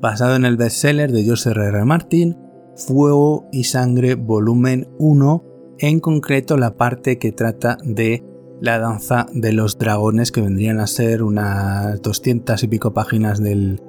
basado 0.00 0.36
en 0.36 0.44
el 0.44 0.56
bestseller 0.56 1.10
de 1.10 1.24
George 1.24 1.50
R. 1.50 1.64
R. 1.66 1.84
Martin, 1.84 2.38
Fuego 2.76 3.48
y 3.50 3.64
Sangre 3.64 4.14
Volumen 4.14 4.88
1, 5.00 5.44
en 5.80 5.98
concreto 5.98 6.56
la 6.56 6.76
parte 6.76 7.18
que 7.18 7.32
trata 7.32 7.76
de 7.82 8.22
la 8.60 8.78
danza 8.78 9.26
de 9.32 9.52
los 9.52 9.78
dragones, 9.78 10.32
que 10.32 10.40
vendrían 10.40 10.80
a 10.80 10.86
ser 10.86 11.22
unas 11.22 12.00
200 12.02 12.62
y 12.62 12.68
pico 12.68 12.92
páginas 12.92 13.42
del, 13.42 13.80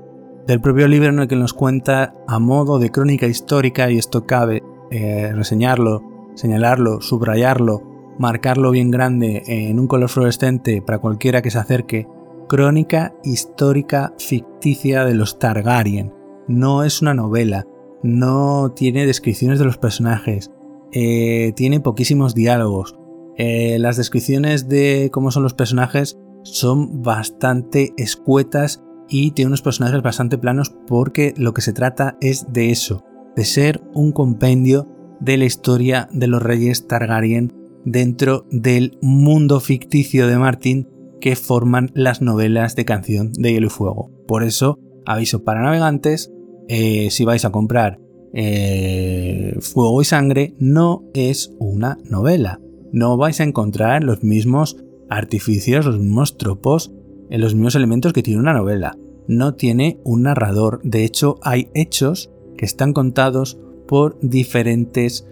propio 0.61 0.87
libro 0.87 1.09
en 1.09 1.19
el 1.19 1.27
que 1.27 1.35
nos 1.35 1.53
cuenta 1.53 2.13
a 2.27 2.39
modo 2.39 2.79
de 2.79 2.89
crónica 2.89 3.27
histórica, 3.27 3.89
y 3.91 3.97
esto 3.97 4.25
cabe 4.25 4.63
eh, 4.89 5.31
reseñarlo, 5.33 6.01
señalarlo, 6.35 7.01
subrayarlo, 7.01 8.15
marcarlo 8.19 8.71
bien 8.71 8.91
grande 8.91 9.43
en 9.47 9.79
un 9.79 9.87
color 9.87 10.09
fluorescente 10.09 10.81
para 10.81 10.99
cualquiera 10.99 11.41
que 11.41 11.51
se 11.51 11.59
acerque, 11.59 12.07
crónica 12.47 13.13
histórica 13.23 14.13
ficticia 14.17 15.05
de 15.05 15.13
los 15.13 15.39
Targaryen. 15.39 16.13
No 16.47 16.83
es 16.83 17.01
una 17.01 17.13
novela, 17.13 17.65
no 18.03 18.71
tiene 18.75 19.05
descripciones 19.05 19.59
de 19.59 19.65
los 19.65 19.77
personajes, 19.77 20.51
eh, 20.91 21.53
tiene 21.55 21.79
poquísimos 21.79 22.35
diálogos, 22.35 22.97
eh, 23.37 23.77
las 23.79 23.97
descripciones 23.97 24.67
de 24.67 25.09
cómo 25.11 25.31
son 25.31 25.43
los 25.43 25.53
personajes 25.53 26.17
son 26.43 27.01
bastante 27.01 27.93
escuetas 27.97 28.83
y 29.07 29.31
tiene 29.31 29.47
unos 29.47 29.61
personajes 29.61 30.01
bastante 30.01 30.37
planos 30.37 30.73
porque 30.87 31.33
lo 31.37 31.53
que 31.53 31.61
se 31.61 31.73
trata 31.73 32.17
es 32.21 32.51
de 32.51 32.71
eso, 32.71 33.03
de 33.35 33.45
ser 33.45 33.81
un 33.93 34.11
compendio 34.11 34.87
de 35.19 35.37
la 35.37 35.45
historia 35.45 36.09
de 36.11 36.27
los 36.27 36.41
reyes 36.41 36.87
Targaryen 36.87 37.53
dentro 37.85 38.45
del 38.51 38.97
mundo 39.01 39.59
ficticio 39.59 40.27
de 40.27 40.37
Martin 40.37 40.87
que 41.19 41.35
forman 41.35 41.91
las 41.93 42.21
novelas 42.21 42.75
de 42.75 42.85
canción 42.85 43.31
de 43.33 43.53
Hielo 43.53 43.67
y 43.67 43.69
Fuego. 43.69 44.09
Por 44.27 44.43
eso, 44.43 44.79
aviso 45.05 45.43
para 45.43 45.61
navegantes, 45.61 46.31
eh, 46.67 47.09
si 47.11 47.25
vais 47.25 47.45
a 47.45 47.51
comprar 47.51 47.99
eh, 48.33 49.55
Fuego 49.59 50.01
y 50.01 50.05
Sangre, 50.05 50.55
no 50.57 51.03
es 51.13 51.53
una 51.59 51.97
novela. 52.03 52.59
No 52.91 53.17
vais 53.17 53.39
a 53.39 53.43
encontrar 53.43 54.03
los 54.03 54.23
mismos 54.23 54.77
artificios, 55.09 55.85
los 55.85 55.99
mismos 55.99 56.37
tropos, 56.37 56.93
eh, 57.29 57.37
los 57.37 57.53
mismos 57.53 57.75
elementos 57.75 58.13
que 58.13 58.23
tiene 58.23 58.39
una 58.39 58.53
novela. 58.53 58.97
No 59.27 59.55
tiene 59.55 59.99
un 60.03 60.23
narrador. 60.23 60.81
De 60.83 61.03
hecho, 61.03 61.37
hay 61.41 61.69
hechos 61.73 62.31
que 62.57 62.65
están 62.65 62.93
contados 62.93 63.59
por 63.87 64.17
diferentes 64.21 65.27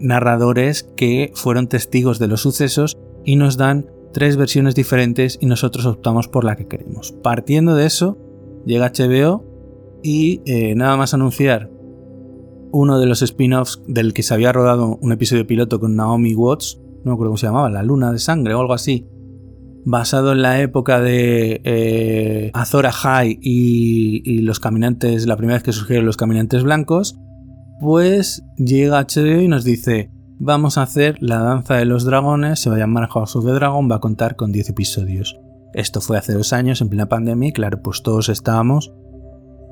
narradores 0.00 0.84
que 0.96 1.32
fueron 1.34 1.66
testigos 1.66 2.18
de 2.18 2.28
los 2.28 2.40
sucesos 2.40 2.96
y 3.26 3.36
nos 3.36 3.58
dan 3.58 3.86
tres 4.12 4.36
versiones 4.36 4.74
diferentes 4.74 5.38
y 5.40 5.46
nosotros 5.46 5.86
optamos 5.86 6.28
por 6.28 6.44
la 6.44 6.56
que 6.56 6.68
queremos. 6.68 7.12
Partiendo 7.22 7.74
de 7.74 7.86
eso, 7.86 8.18
llega 8.66 8.92
HBO 8.92 9.44
y 10.02 10.42
eh, 10.46 10.74
nada 10.74 10.96
más 10.96 11.14
anunciar 11.14 11.70
uno 12.72 12.98
de 12.98 13.06
los 13.06 13.22
spin-offs 13.22 13.82
del 13.86 14.12
que 14.12 14.22
se 14.22 14.34
había 14.34 14.52
rodado 14.52 14.98
un 15.00 15.12
episodio 15.12 15.46
piloto 15.46 15.78
con 15.78 15.94
Naomi 15.96 16.34
Watts, 16.34 16.80
no 17.04 17.10
me 17.10 17.12
acuerdo 17.12 17.30
cómo 17.30 17.36
se 17.36 17.46
llamaba, 17.46 17.70
La 17.70 17.82
Luna 17.82 18.12
de 18.12 18.18
Sangre 18.18 18.54
o 18.54 18.60
algo 18.60 18.74
así, 18.74 19.06
basado 19.84 20.32
en 20.32 20.42
la 20.42 20.60
época 20.60 21.00
de 21.00 21.60
eh, 21.64 22.50
Azora 22.54 22.92
High 22.92 23.38
y, 23.42 24.40
los 24.42 24.60
caminantes, 24.60 25.26
la 25.26 25.36
primera 25.36 25.56
vez 25.56 25.62
que 25.62 25.72
surgieron 25.72 26.06
los 26.06 26.16
caminantes 26.16 26.62
blancos, 26.62 27.18
pues 27.80 28.44
llega 28.56 29.02
HBO 29.02 29.40
y 29.40 29.48
nos 29.48 29.64
dice, 29.64 30.10
vamos 30.38 30.78
a 30.78 30.82
hacer 30.82 31.16
La 31.20 31.38
Danza 31.38 31.74
de 31.74 31.84
los 31.84 32.04
Dragones, 32.04 32.60
se 32.60 32.70
va 32.70 32.76
a 32.76 32.80
llamar 32.80 33.08
House 33.08 33.36
of 33.36 33.44
the 33.44 33.52
Dragon, 33.52 33.90
va 33.90 33.96
a 33.96 34.00
contar 34.00 34.36
con 34.36 34.52
10 34.52 34.70
episodios. 34.70 35.38
Esto 35.74 36.00
fue 36.00 36.18
hace 36.18 36.34
dos 36.34 36.52
años, 36.52 36.80
en 36.80 36.88
plena 36.88 37.08
pandemia, 37.08 37.48
y 37.48 37.52
claro, 37.52 37.82
pues 37.82 38.02
todos 38.02 38.28
estábamos 38.28 38.92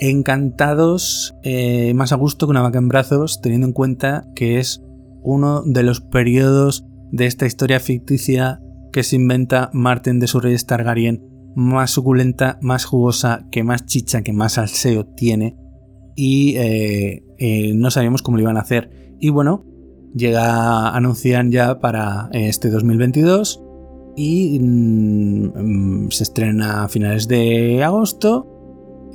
encantados, 0.01 1.35
eh, 1.43 1.95
más 1.95 2.13
a 2.13 2.17
gusto 2.17 2.47
que 2.47 2.51
una 2.51 2.63
vaca 2.63 2.79
en 2.79 2.89
brazos, 2.89 3.41
teniendo 3.41 3.67
en 3.67 3.73
cuenta 3.73 4.27
que 4.35 4.59
es 4.59 4.83
uno 5.23 5.63
de 5.63 5.83
los 5.83 6.01
periodos 6.01 6.85
de 7.13 7.27
esta 7.27 7.47
historia 7.47 7.81
ficticia 7.81 8.61
que 8.93 9.03
se 9.03 9.17
inventa 9.17 9.71
Martin 9.73 10.19
de 10.19 10.27
su 10.27 10.41
rey 10.41 10.57
Targaryen 10.57 11.31
más 11.55 11.91
suculenta, 11.91 12.59
más 12.63 12.85
jugosa, 12.85 13.47
que 13.51 13.65
más 13.65 13.87
chicha, 13.87 14.23
que 14.23 14.33
más 14.33 14.55
salseo 14.55 15.07
tiene. 15.07 15.57
Y 16.17 16.57
eh, 16.57 17.25
eh, 17.39 17.73
no 17.75 17.91
sabíamos 17.91 18.23
cómo 18.23 18.37
lo 18.37 18.43
iban 18.43 18.57
a 18.57 18.61
hacer. 18.61 19.17
Y 19.21 19.31
bueno, 19.31 19.65
llega, 20.15 20.91
anuncian 20.91 21.51
ya 21.51 21.79
para 21.81 22.29
este 22.33 22.71
2022 22.71 23.63
y 24.17 24.59
mm, 24.61 26.11
se 26.11 26.25
estrena 26.25 26.85
a 26.85 26.89
finales 26.89 27.29
de 27.29 27.83
agosto. 27.83 28.50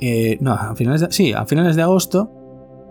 Eh, 0.00 0.38
no, 0.40 0.52
a 0.52 0.74
finales 0.74 1.00
de, 1.00 1.08
sí, 1.10 1.32
a 1.32 1.46
finales 1.46 1.76
de 1.76 1.82
agosto. 1.82 2.32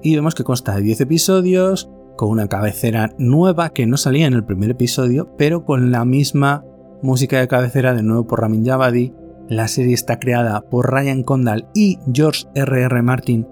Y 0.01 0.15
vemos 0.15 0.35
que 0.35 0.43
consta 0.43 0.75
de 0.75 0.81
10 0.81 1.01
episodios, 1.01 1.89
con 2.15 2.29
una 2.29 2.47
cabecera 2.47 3.13
nueva 3.17 3.69
que 3.69 3.85
no 3.85 3.97
salía 3.97 4.27
en 4.27 4.33
el 4.33 4.45
primer 4.45 4.71
episodio, 4.71 5.29
pero 5.37 5.65
con 5.65 5.91
la 5.91 6.05
misma 6.05 6.63
música 7.01 7.39
de 7.39 7.47
cabecera 7.47 7.93
de 7.93 8.03
nuevo 8.03 8.27
por 8.27 8.41
Ramin 8.41 8.65
Javadi. 8.65 9.13
La 9.47 9.67
serie 9.67 9.93
está 9.93 10.19
creada 10.19 10.61
por 10.61 10.91
Ryan 10.91 11.23
Condal 11.23 11.67
y 11.73 11.99
George 12.11 12.45
R.R. 12.55 13.01
Martin, 13.03 13.47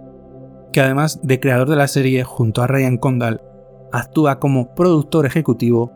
que 0.71 0.81
además 0.81 1.19
de 1.21 1.39
creador 1.39 1.69
de 1.69 1.75
la 1.75 1.87
serie 1.87 2.23
junto 2.23 2.61
a 2.63 2.67
Ryan 2.67 2.97
Condal 2.97 3.41
actúa 3.91 4.39
como 4.39 4.73
productor 4.73 5.27
ejecutivo 5.27 5.91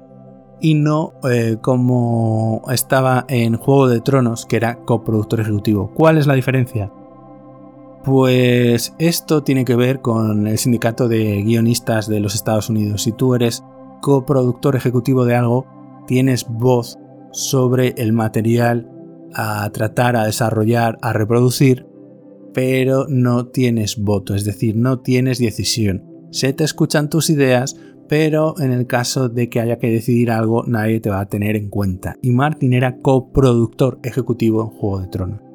y 0.59 0.75
no 0.75 1.13
eh, 1.29 1.57
como 1.61 2.61
estaba 2.69 3.25
en 3.27 3.57
Juego 3.57 3.87
de 3.87 4.01
Tronos, 4.01 4.45
que 4.45 4.57
era 4.57 4.75
coproductor 4.85 5.39
ejecutivo. 5.39 5.91
¿Cuál 5.93 6.17
es 6.17 6.27
la 6.27 6.35
diferencia? 6.35 6.91
Pues 8.03 8.93
esto 8.99 9.43
tiene 9.43 9.65
que 9.65 9.75
ver 9.75 10.01
con 10.01 10.47
el 10.47 10.57
sindicato 10.57 11.07
de 11.07 11.41
guionistas 11.43 12.07
de 12.07 12.19
los 12.19 12.35
Estados 12.35 12.69
Unidos. 12.69 13.03
Si 13.03 13.11
tú 13.11 13.35
eres 13.35 13.63
coproductor 14.01 14.75
ejecutivo 14.75 15.25
de 15.25 15.35
algo, 15.35 15.65
tienes 16.07 16.45
voz 16.47 16.97
sobre 17.31 17.95
el 17.97 18.13
material 18.13 18.89
a 19.33 19.69
tratar, 19.71 20.15
a 20.15 20.25
desarrollar, 20.25 20.97
a 21.01 21.11
reproducir, 21.11 21.85
pero 22.53 23.05
no 23.09 23.47
tienes 23.47 23.97
voto, 23.97 24.33
es 24.33 24.45
decir, 24.45 24.75
no 24.77 24.99
tienes 25.01 25.39
decisión 25.39 26.17
se 26.31 26.53
te 26.53 26.63
escuchan 26.63 27.09
tus 27.09 27.29
ideas, 27.29 27.77
pero 28.07 28.59
en 28.59 28.71
el 28.71 28.85
caso 28.85 29.29
de 29.29 29.49
que 29.49 29.59
haya 29.59 29.79
que 29.79 29.89
decidir 29.89 30.31
algo, 30.31 30.63
nadie 30.65 30.99
te 30.99 31.09
va 31.09 31.21
a 31.21 31.27
tener 31.27 31.55
en 31.55 31.69
cuenta. 31.69 32.15
Y 32.21 32.31
Martin 32.31 32.73
era 32.73 32.97
coproductor 32.97 33.99
ejecutivo 34.03 34.61
en 34.61 34.69
Juego 34.69 34.99
de 35.01 35.07
Tronos. 35.07 35.46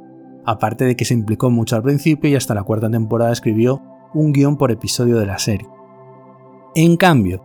Aparte 0.44 0.85
de 0.85 0.96
que 0.96 1.05
se 1.05 1.14
implicó 1.14 1.50
mucho 1.50 1.76
al 1.76 1.83
principio 1.83 2.31
y 2.31 2.35
hasta 2.35 2.55
la 2.55 2.64
cuarta 2.64 2.90
temporada 2.90 3.33
escribió 3.33 3.83
un 4.14 4.33
guion 4.33 4.57
por 4.57 4.70
episodio 4.70 5.18
de 5.18 5.26
la 5.26 5.38
serie. 5.38 5.68
En 6.74 6.96
cambio, 6.96 7.44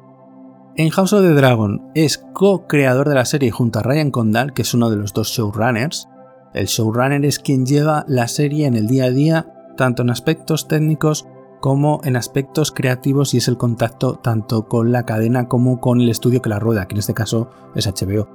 en 0.75 0.89
House 0.89 1.13
of 1.13 1.21
the 1.21 1.33
Dragon 1.33 1.91
es 1.95 2.23
co-creador 2.33 3.09
de 3.09 3.15
la 3.15 3.25
serie 3.25 3.51
junto 3.51 3.79
a 3.79 3.83
Ryan 3.83 4.11
Condal, 4.11 4.53
que 4.53 4.61
es 4.61 4.73
uno 4.73 4.89
de 4.89 4.97
los 4.97 5.13
dos 5.13 5.29
showrunners. 5.29 6.07
El 6.53 6.67
showrunner 6.67 7.25
es 7.25 7.39
quien 7.39 7.65
lleva 7.65 8.05
la 8.07 8.27
serie 8.27 8.67
en 8.67 8.75
el 8.75 8.87
día 8.87 9.05
a 9.05 9.09
día, 9.09 9.47
tanto 9.75 10.03
en 10.03 10.09
aspectos 10.09 10.67
técnicos 10.67 11.27
como 11.59 12.01
en 12.03 12.15
aspectos 12.15 12.71
creativos 12.71 13.33
y 13.33 13.37
es 13.37 13.47
el 13.47 13.57
contacto 13.57 14.19
tanto 14.19 14.67
con 14.67 14.91
la 14.91 15.05
cadena 15.05 15.47
como 15.47 15.79
con 15.79 16.01
el 16.01 16.09
estudio 16.09 16.41
que 16.41 16.49
la 16.49 16.59
rueda, 16.59 16.87
que 16.87 16.93
en 16.93 16.99
este 16.99 17.13
caso 17.13 17.49
es 17.75 17.87
HBO. 17.87 18.27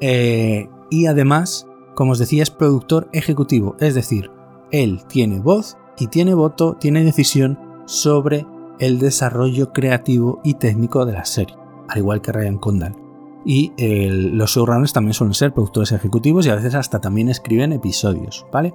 Eh, 0.00 0.68
y 0.90 1.06
además, 1.06 1.66
como 1.94 2.12
os 2.12 2.18
decía, 2.18 2.42
es 2.42 2.50
productor 2.50 3.08
ejecutivo, 3.12 3.76
es 3.80 3.94
decir, 3.94 4.30
él 4.70 5.00
tiene 5.08 5.40
voz 5.40 5.76
y 5.98 6.06
tiene 6.06 6.34
voto, 6.34 6.76
tiene 6.78 7.04
decisión 7.04 7.58
sobre 7.86 8.46
el 8.78 8.98
desarrollo 8.98 9.72
creativo 9.72 10.40
y 10.42 10.54
técnico 10.54 11.04
de 11.04 11.12
la 11.12 11.24
serie, 11.24 11.56
al 11.88 11.98
igual 11.98 12.20
que 12.20 12.32
Ryan 12.32 12.58
Condal. 12.58 12.96
Y 13.44 13.72
los 13.78 14.50
showrunners 14.50 14.92
también 14.92 15.14
suelen 15.14 15.34
ser 15.34 15.52
productores 15.52 15.92
ejecutivos 15.92 16.46
y 16.46 16.50
a 16.50 16.54
veces 16.54 16.74
hasta 16.74 17.00
también 17.00 17.28
escriben 17.28 17.72
episodios, 17.72 18.46
¿vale? 18.52 18.74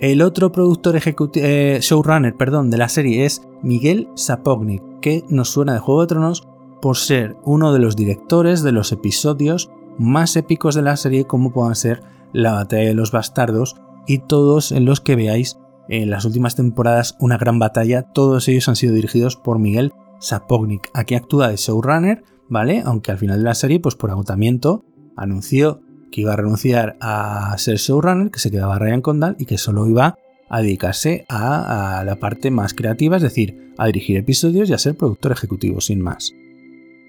El 0.00 0.22
otro 0.22 0.50
productor 0.50 0.96
eh, 1.36 1.78
showrunner 1.80 2.36
perdón, 2.36 2.70
de 2.70 2.76
la 2.76 2.88
serie 2.88 3.24
es 3.24 3.42
Miguel 3.62 4.08
Sapognik, 4.14 4.82
que 5.00 5.24
nos 5.28 5.50
suena 5.50 5.72
de 5.72 5.78
Juego 5.78 6.02
de 6.02 6.06
Tronos 6.08 6.48
por 6.82 6.96
ser 6.96 7.36
uno 7.44 7.72
de 7.72 7.78
los 7.78 7.96
directores 7.96 8.62
de 8.62 8.72
los 8.72 8.92
episodios 8.92 9.70
más 9.96 10.36
épicos 10.36 10.74
de 10.74 10.82
la 10.82 10.96
serie, 10.96 11.24
como 11.24 11.52
puedan 11.52 11.76
ser 11.76 12.02
la 12.34 12.52
Batalla 12.52 12.88
de 12.88 12.94
los 12.94 13.12
Bastardos 13.12 13.76
y 14.06 14.18
todos 14.18 14.72
en 14.72 14.84
los 14.84 15.00
que 15.00 15.16
veáis 15.16 15.56
en 15.88 16.10
las 16.10 16.24
últimas 16.24 16.56
temporadas 16.56 17.16
una 17.20 17.38
gran 17.38 17.58
batalla, 17.58 18.02
todos 18.02 18.48
ellos 18.48 18.68
han 18.68 18.76
sido 18.76 18.94
dirigidos 18.94 19.36
por 19.36 19.58
Miguel 19.58 19.92
Sapognik. 20.18 20.90
Aquí 20.94 21.14
actúa 21.14 21.48
de 21.48 21.56
showrunner, 21.56 22.24
¿vale? 22.48 22.82
Aunque 22.84 23.12
al 23.12 23.18
final 23.18 23.38
de 23.38 23.44
la 23.44 23.54
serie, 23.54 23.80
pues 23.80 23.94
por 23.94 24.10
agotamiento, 24.10 24.84
anunció 25.16 25.80
que 26.10 26.22
iba 26.22 26.32
a 26.32 26.36
renunciar 26.36 26.96
a 27.00 27.54
ser 27.58 27.76
showrunner, 27.76 28.30
que 28.30 28.38
se 28.38 28.50
quedaba 28.50 28.78
Ryan 28.78 29.02
Condal 29.02 29.36
y 29.38 29.46
que 29.46 29.58
solo 29.58 29.86
iba 29.86 30.16
a 30.48 30.62
dedicarse 30.62 31.24
a, 31.28 32.02
la 32.04 32.16
parte 32.16 32.50
más 32.50 32.74
creativa, 32.74 33.16
es 33.16 33.22
decir, 33.22 33.72
a 33.76 33.86
dirigir 33.86 34.16
episodios 34.16 34.70
y 34.70 34.72
a 34.72 34.78
ser 34.78 34.96
productor 34.96 35.32
ejecutivo, 35.32 35.80
sin 35.80 36.00
más. 36.00 36.32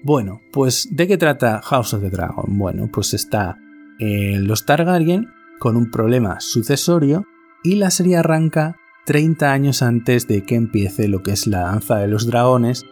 Bueno, 0.02 0.40
pues 0.52 0.88
¿de 0.90 1.06
qué 1.06 1.16
trata 1.16 1.60
House 1.62 1.94
of 1.94 2.02
the 2.02 2.10
Dragon? 2.10 2.58
Bueno, 2.58 2.88
pues 2.92 3.14
está 3.14 3.58
en 3.98 4.46
los 4.46 4.64
Targaryen 4.64 5.30
con 5.58 5.76
un 5.76 5.90
problema 5.90 6.40
sucesorio 6.40 7.24
y 7.62 7.76
la 7.76 7.90
serie 7.90 8.16
arranca 8.16 8.76
30 9.06 9.52
años 9.52 9.82
antes 9.82 10.26
de 10.26 10.44
que 10.44 10.56
empiece 10.56 11.08
lo 11.08 11.22
que 11.22 11.32
es 11.32 11.46
la 11.46 11.60
danza 11.60 11.96
de 11.96 12.08
los 12.08 12.26
dragones, 12.26 12.84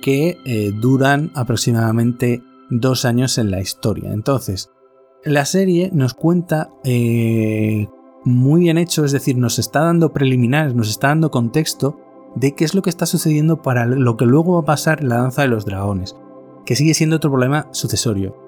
que 0.00 0.38
eh, 0.44 0.72
duran 0.72 1.30
aproximadamente 1.34 2.42
dos 2.70 3.04
años 3.04 3.38
en 3.38 3.50
la 3.50 3.60
historia. 3.60 4.12
Entonces, 4.12 4.70
la 5.24 5.44
serie 5.44 5.90
nos 5.92 6.14
cuenta 6.14 6.70
eh, 6.84 7.88
muy 8.24 8.62
bien 8.62 8.78
hecho, 8.78 9.04
es 9.04 9.12
decir, 9.12 9.36
nos 9.36 9.58
está 9.58 9.80
dando 9.80 10.12
preliminares, 10.12 10.74
nos 10.74 10.90
está 10.90 11.08
dando 11.08 11.30
contexto 11.30 11.98
de 12.34 12.54
qué 12.54 12.64
es 12.64 12.74
lo 12.74 12.82
que 12.82 12.90
está 12.90 13.06
sucediendo 13.06 13.62
para 13.62 13.86
lo 13.86 14.16
que 14.16 14.26
luego 14.26 14.54
va 14.54 14.60
a 14.60 14.64
pasar 14.64 15.00
en 15.00 15.08
la 15.08 15.16
danza 15.16 15.42
de 15.42 15.48
los 15.48 15.64
dragones, 15.64 16.16
que 16.64 16.76
sigue 16.76 16.94
siendo 16.94 17.16
otro 17.16 17.30
problema 17.30 17.68
sucesorio. 17.72 18.41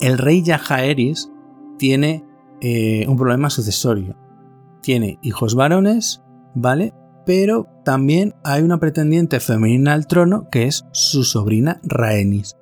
El 0.00 0.18
rey 0.18 0.42
Yajaeris 0.42 1.30
tiene 1.78 2.24
eh, 2.60 3.06
un 3.08 3.16
problema 3.16 3.50
sucesorio. 3.50 4.16
Tiene 4.82 5.18
hijos 5.22 5.54
varones, 5.54 6.22
¿vale? 6.54 6.94
Pero 7.24 7.66
también 7.84 8.34
hay 8.44 8.62
una 8.62 8.78
pretendiente 8.78 9.40
femenina 9.40 9.94
al 9.94 10.06
trono 10.06 10.48
que 10.50 10.64
es 10.64 10.84
su 10.92 11.24
sobrina 11.24 11.80
Rhaenys 11.82 12.56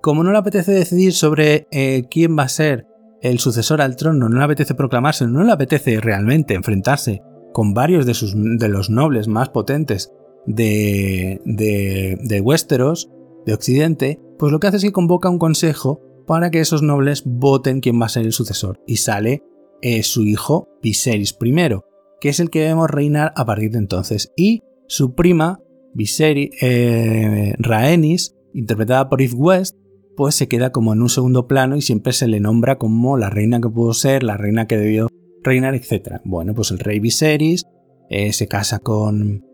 como 0.00 0.24
no 0.24 0.32
le 0.32 0.38
apetece 0.38 0.72
decidir 0.72 1.12
sobre 1.12 1.66
eh, 1.70 2.06
quién 2.10 2.38
va 2.38 2.44
a 2.44 2.48
ser 2.48 2.86
el 3.22 3.38
sucesor 3.38 3.82
al 3.82 3.96
trono, 3.96 4.28
no 4.28 4.38
le 4.38 4.44
apetece 4.44 4.74
proclamarse, 4.74 5.26
no 5.26 5.44
le 5.44 5.52
apetece 5.52 6.00
realmente 6.00 6.54
enfrentarse 6.54 7.22
con 7.52 7.74
varios 7.74 8.06
de, 8.06 8.68
los 8.68 8.90
nobles 8.90 9.28
más 9.28 9.50
potentes 9.50 10.12
de, 10.46 11.40
de, 11.44 12.18
de 12.22 12.40
Westeros, 12.40 13.10
de 13.44 13.52
Occidente, 13.52 14.20
pues 14.38 14.52
lo 14.52 14.60
que 14.60 14.68
hace 14.68 14.78
es 14.78 14.84
que 14.84 14.92
convoca 14.92 15.28
un 15.28 15.38
consejo 15.38 16.00
para 16.30 16.52
que 16.52 16.60
esos 16.60 16.80
nobles 16.80 17.24
voten 17.26 17.80
quién 17.80 18.00
va 18.00 18.06
a 18.06 18.08
ser 18.08 18.24
el 18.24 18.32
sucesor. 18.32 18.80
Y 18.86 18.98
sale 18.98 19.42
eh, 19.82 20.04
su 20.04 20.22
hijo 20.22 20.68
Viserys 20.80 21.36
I, 21.42 21.52
que 22.20 22.28
es 22.28 22.38
el 22.38 22.50
que 22.50 22.60
debemos 22.60 22.88
reinar 22.88 23.32
a 23.34 23.44
partir 23.44 23.72
de 23.72 23.78
entonces. 23.78 24.32
Y 24.36 24.62
su 24.86 25.16
prima, 25.16 25.58
Viserys, 25.92 26.50
eh, 26.62 27.56
Rhaenys, 27.58 28.36
interpretada 28.54 29.08
por 29.08 29.20
Eve 29.20 29.34
West, 29.34 29.74
pues 30.16 30.36
se 30.36 30.46
queda 30.46 30.70
como 30.70 30.92
en 30.92 31.02
un 31.02 31.08
segundo 31.08 31.48
plano 31.48 31.74
y 31.74 31.82
siempre 31.82 32.12
se 32.12 32.28
le 32.28 32.38
nombra 32.38 32.78
como 32.78 33.16
la 33.16 33.28
reina 33.28 33.60
que 33.60 33.68
pudo 33.68 33.92
ser, 33.92 34.22
la 34.22 34.36
reina 34.36 34.68
que 34.68 34.78
debió 34.78 35.08
reinar, 35.42 35.74
etc. 35.74 36.20
Bueno, 36.24 36.54
pues 36.54 36.70
el 36.70 36.78
rey 36.78 37.00
Viserys 37.00 37.64
eh, 38.08 38.32
se 38.32 38.46
casa 38.46 38.78
con, 38.78 39.44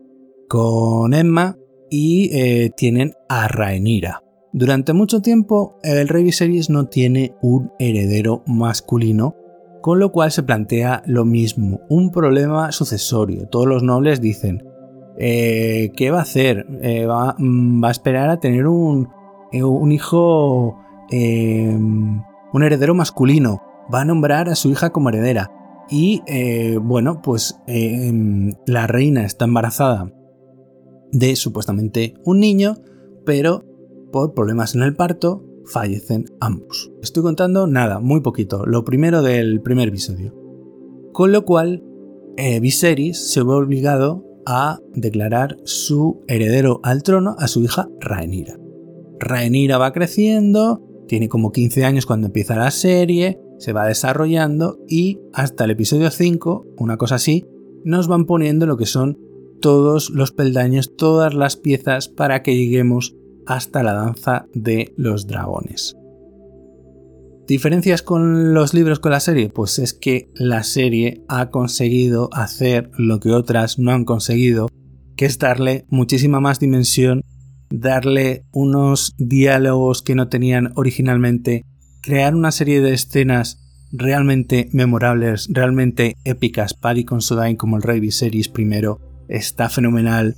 con 0.47 1.15
Emma 1.15 1.57
y 1.89 2.69
tienen 2.75 3.13
a 3.29 3.47
Rhaenyra. 3.47 4.26
Durante 4.57 4.93
mucho 4.93 5.21
tiempo 5.21 5.77
el 5.83 6.07
rey 6.07 6.23
Viserys 6.23 6.71
no 6.71 6.87
tiene 6.87 7.35
un 7.43 7.71
heredero 7.77 8.41
masculino, 8.47 9.35
con 9.81 9.99
lo 9.99 10.11
cual 10.11 10.31
se 10.31 10.41
plantea 10.41 11.03
lo 11.05 11.25
mismo, 11.25 11.81
un 11.89 12.09
problema 12.09 12.71
sucesorio. 12.71 13.47
Todos 13.49 13.67
los 13.67 13.83
nobles 13.83 14.19
dicen, 14.19 14.67
eh, 15.19 15.91
¿qué 15.95 16.09
va 16.09 16.17
a 16.17 16.23
hacer? 16.23 16.65
va, 17.07 17.35
mm, 17.37 17.83
va, 17.83 17.89
a 17.89 17.91
esperar 17.91 18.31
a 18.31 18.39
tener 18.39 18.65
un, 18.65 19.09
un 19.53 19.91
hijo, 19.91 20.79
un 21.11 22.63
heredero 22.63 22.95
masculino. 22.95 23.61
Va 23.93 24.01
a 24.01 24.05
nombrar 24.05 24.49
a 24.49 24.55
su 24.55 24.71
hija 24.71 24.89
como 24.89 25.09
heredera. 25.09 25.51
Y 25.87 26.23
eh, 26.25 26.79
bueno, 26.81 27.21
pues 27.21 27.61
em, 27.67 28.55
la 28.65 28.87
reina 28.87 29.23
está 29.23 29.45
embarazada 29.45 30.11
de 31.11 31.35
supuestamente 31.35 32.15
un 32.25 32.39
niño, 32.39 32.77
pero 33.23 33.66
por 34.11 34.33
problemas 34.33 34.75
en 34.75 34.83
el 34.83 34.95
parto 34.95 35.43
fallecen 35.65 36.25
ambos. 36.39 36.91
Estoy 37.01 37.23
contando 37.23 37.67
nada, 37.67 37.99
muy 37.99 38.21
poquito, 38.21 38.65
lo 38.65 38.83
primero 38.83 39.21
del 39.21 39.61
primer 39.61 39.89
episodio. 39.89 40.33
Con 41.13 41.31
lo 41.31 41.45
cual, 41.45 41.83
eh, 42.37 42.59
Viserys 42.59 43.31
se 43.31 43.43
ve 43.43 43.51
obligado 43.51 44.23
a 44.45 44.79
declarar 44.93 45.57
su 45.65 46.23
heredero 46.27 46.79
al 46.83 47.03
trono 47.03 47.35
a 47.37 47.47
su 47.47 47.63
hija 47.63 47.89
Rhaenyra. 47.99 48.57
Rhaenyra 49.19 49.77
va 49.77 49.91
creciendo, 49.91 50.81
tiene 51.07 51.27
como 51.27 51.51
15 51.51 51.83
años 51.83 52.05
cuando 52.05 52.27
empieza 52.27 52.55
la 52.55 52.71
serie, 52.71 53.41
se 53.57 53.73
va 53.73 53.87
desarrollando 53.87 54.79
y 54.87 55.19
hasta 55.33 55.65
el 55.65 55.71
episodio 55.71 56.11
5, 56.11 56.65
una 56.77 56.97
cosa 56.97 57.15
así, 57.15 57.45
nos 57.83 58.07
van 58.07 58.25
poniendo 58.25 58.65
lo 58.65 58.77
que 58.77 58.85
son 58.85 59.19
todos 59.59 60.11
los 60.11 60.31
peldaños, 60.31 60.95
todas 60.95 61.33
las 61.33 61.57
piezas 61.57 62.07
para 62.07 62.41
que 62.41 62.55
lleguemos 62.55 63.16
hasta 63.47 63.81
la 63.81 63.93
danza 63.93 64.45
de 64.53 64.93
los 64.97 65.25
dragones. 65.25 65.95
¿Diferencias 67.47 68.01
con 68.01 68.53
los 68.53 68.73
libros 68.73 68.99
con 68.99 69.13
la 69.13 69.21
serie? 69.21 69.47
Pues 69.47 69.79
es 69.79 69.93
que 69.93 70.29
la 70.35 70.63
serie 70.63 71.23
ha 71.29 71.49
conseguido 71.49 72.29
hacer 72.33 72.91
lo 72.97 73.21
que 73.21 73.31
otras 73.31 73.79
no 73.79 73.91
han 73.91 74.03
conseguido, 74.03 74.67
que 75.15 75.25
es 75.25 75.39
darle 75.39 75.85
muchísima 75.87 76.41
más 76.41 76.59
dimensión, 76.59 77.21
darle 77.69 78.45
unos 78.51 79.15
diálogos 79.17 80.01
que 80.01 80.13
no 80.13 80.27
tenían 80.27 80.73
originalmente 80.75 81.63
crear 82.01 82.35
una 82.35 82.51
serie 82.51 82.81
de 82.81 82.93
escenas 82.93 83.59
realmente 83.93 84.69
memorables, 84.73 85.47
realmente 85.49 86.17
épicas. 86.25 86.73
Paddy 86.73 87.05
Considine 87.05 87.55
como 87.55 87.77
el 87.77 87.83
rey 87.83 88.01
Viserys 88.01 88.49
primero 88.49 88.99
está 89.29 89.69
fenomenal. 89.69 90.35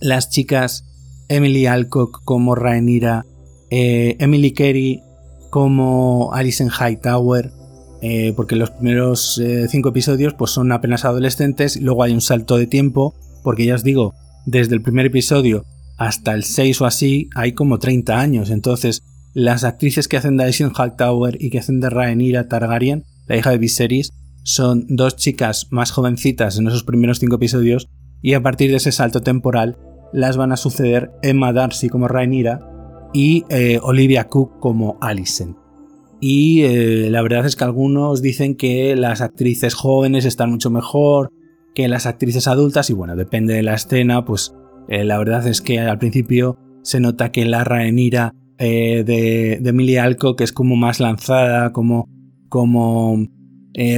Las 0.00 0.30
chicas 0.30 0.87
Emily 1.28 1.66
Alcock 1.66 2.22
como 2.24 2.54
Rhaenyra, 2.54 3.26
eh, 3.70 4.16
Emily 4.18 4.52
Carey 4.52 5.02
como 5.50 6.32
Alison 6.32 6.70
Hightower, 6.70 7.52
eh, 8.00 8.32
porque 8.36 8.56
los 8.56 8.70
primeros 8.70 9.38
eh, 9.38 9.66
cinco 9.68 9.90
episodios 9.90 10.34
pues 10.34 10.50
son 10.50 10.72
apenas 10.72 11.04
adolescentes, 11.04 11.76
y 11.76 11.80
luego 11.80 12.02
hay 12.02 12.12
un 12.12 12.20
salto 12.20 12.56
de 12.56 12.66
tiempo, 12.66 13.14
porque 13.42 13.66
ya 13.66 13.74
os 13.74 13.84
digo, 13.84 14.14
desde 14.46 14.74
el 14.74 14.82
primer 14.82 15.06
episodio 15.06 15.64
hasta 15.96 16.32
el 16.32 16.44
6 16.44 16.80
o 16.80 16.86
así 16.86 17.28
hay 17.34 17.52
como 17.52 17.78
30 17.78 18.18
años, 18.18 18.50
entonces 18.50 19.02
las 19.34 19.64
actrices 19.64 20.08
que 20.08 20.16
hacen 20.16 20.36
de 20.36 20.44
Aishin 20.44 20.70
Hightower 20.70 21.36
y 21.40 21.50
que 21.50 21.58
hacen 21.58 21.80
de 21.80 21.90
Rhaenyra 21.90 22.48
Targaryen, 22.48 23.04
la 23.26 23.36
hija 23.36 23.50
de 23.50 23.58
Viserys, 23.58 24.10
son 24.42 24.86
dos 24.88 25.16
chicas 25.16 25.66
más 25.70 25.90
jovencitas 25.90 26.56
en 26.56 26.68
esos 26.68 26.84
primeros 26.84 27.18
cinco 27.18 27.36
episodios 27.36 27.88
y 28.22 28.34
a 28.34 28.42
partir 28.42 28.70
de 28.70 28.78
ese 28.78 28.92
salto 28.92 29.20
temporal 29.20 29.76
las 30.12 30.36
van 30.36 30.52
a 30.52 30.56
suceder 30.56 31.12
Emma 31.22 31.52
Darcy 31.52 31.88
como 31.88 32.08
Rhaenyra 32.08 32.60
y 33.12 33.44
eh, 33.48 33.78
Olivia 33.82 34.24
Cook 34.24 34.58
como 34.60 34.98
Alicent. 35.00 35.56
Y 36.20 36.62
eh, 36.62 37.10
la 37.10 37.22
verdad 37.22 37.46
es 37.46 37.56
que 37.56 37.64
algunos 37.64 38.22
dicen 38.22 38.56
que 38.56 38.96
las 38.96 39.20
actrices 39.20 39.74
jóvenes 39.74 40.24
están 40.24 40.50
mucho 40.50 40.70
mejor 40.70 41.30
que 41.74 41.86
las 41.86 42.06
actrices 42.06 42.48
adultas 42.48 42.90
y 42.90 42.92
bueno, 42.92 43.14
depende 43.14 43.54
de 43.54 43.62
la 43.62 43.74
escena, 43.74 44.24
pues 44.24 44.52
eh, 44.88 45.04
la 45.04 45.16
verdad 45.18 45.46
es 45.46 45.60
que 45.60 45.78
al 45.78 45.98
principio 45.98 46.58
se 46.82 46.98
nota 46.98 47.30
que 47.30 47.44
la 47.44 47.62
Rhaenyra 47.62 48.34
de, 48.58 49.58
de 49.60 49.70
Emilia 49.70 50.02
Alco, 50.02 50.34
que 50.34 50.42
es 50.42 50.52
como 50.52 50.74
más 50.74 50.98
lanzada, 50.98 51.72
como, 51.72 52.08
como 52.48 53.28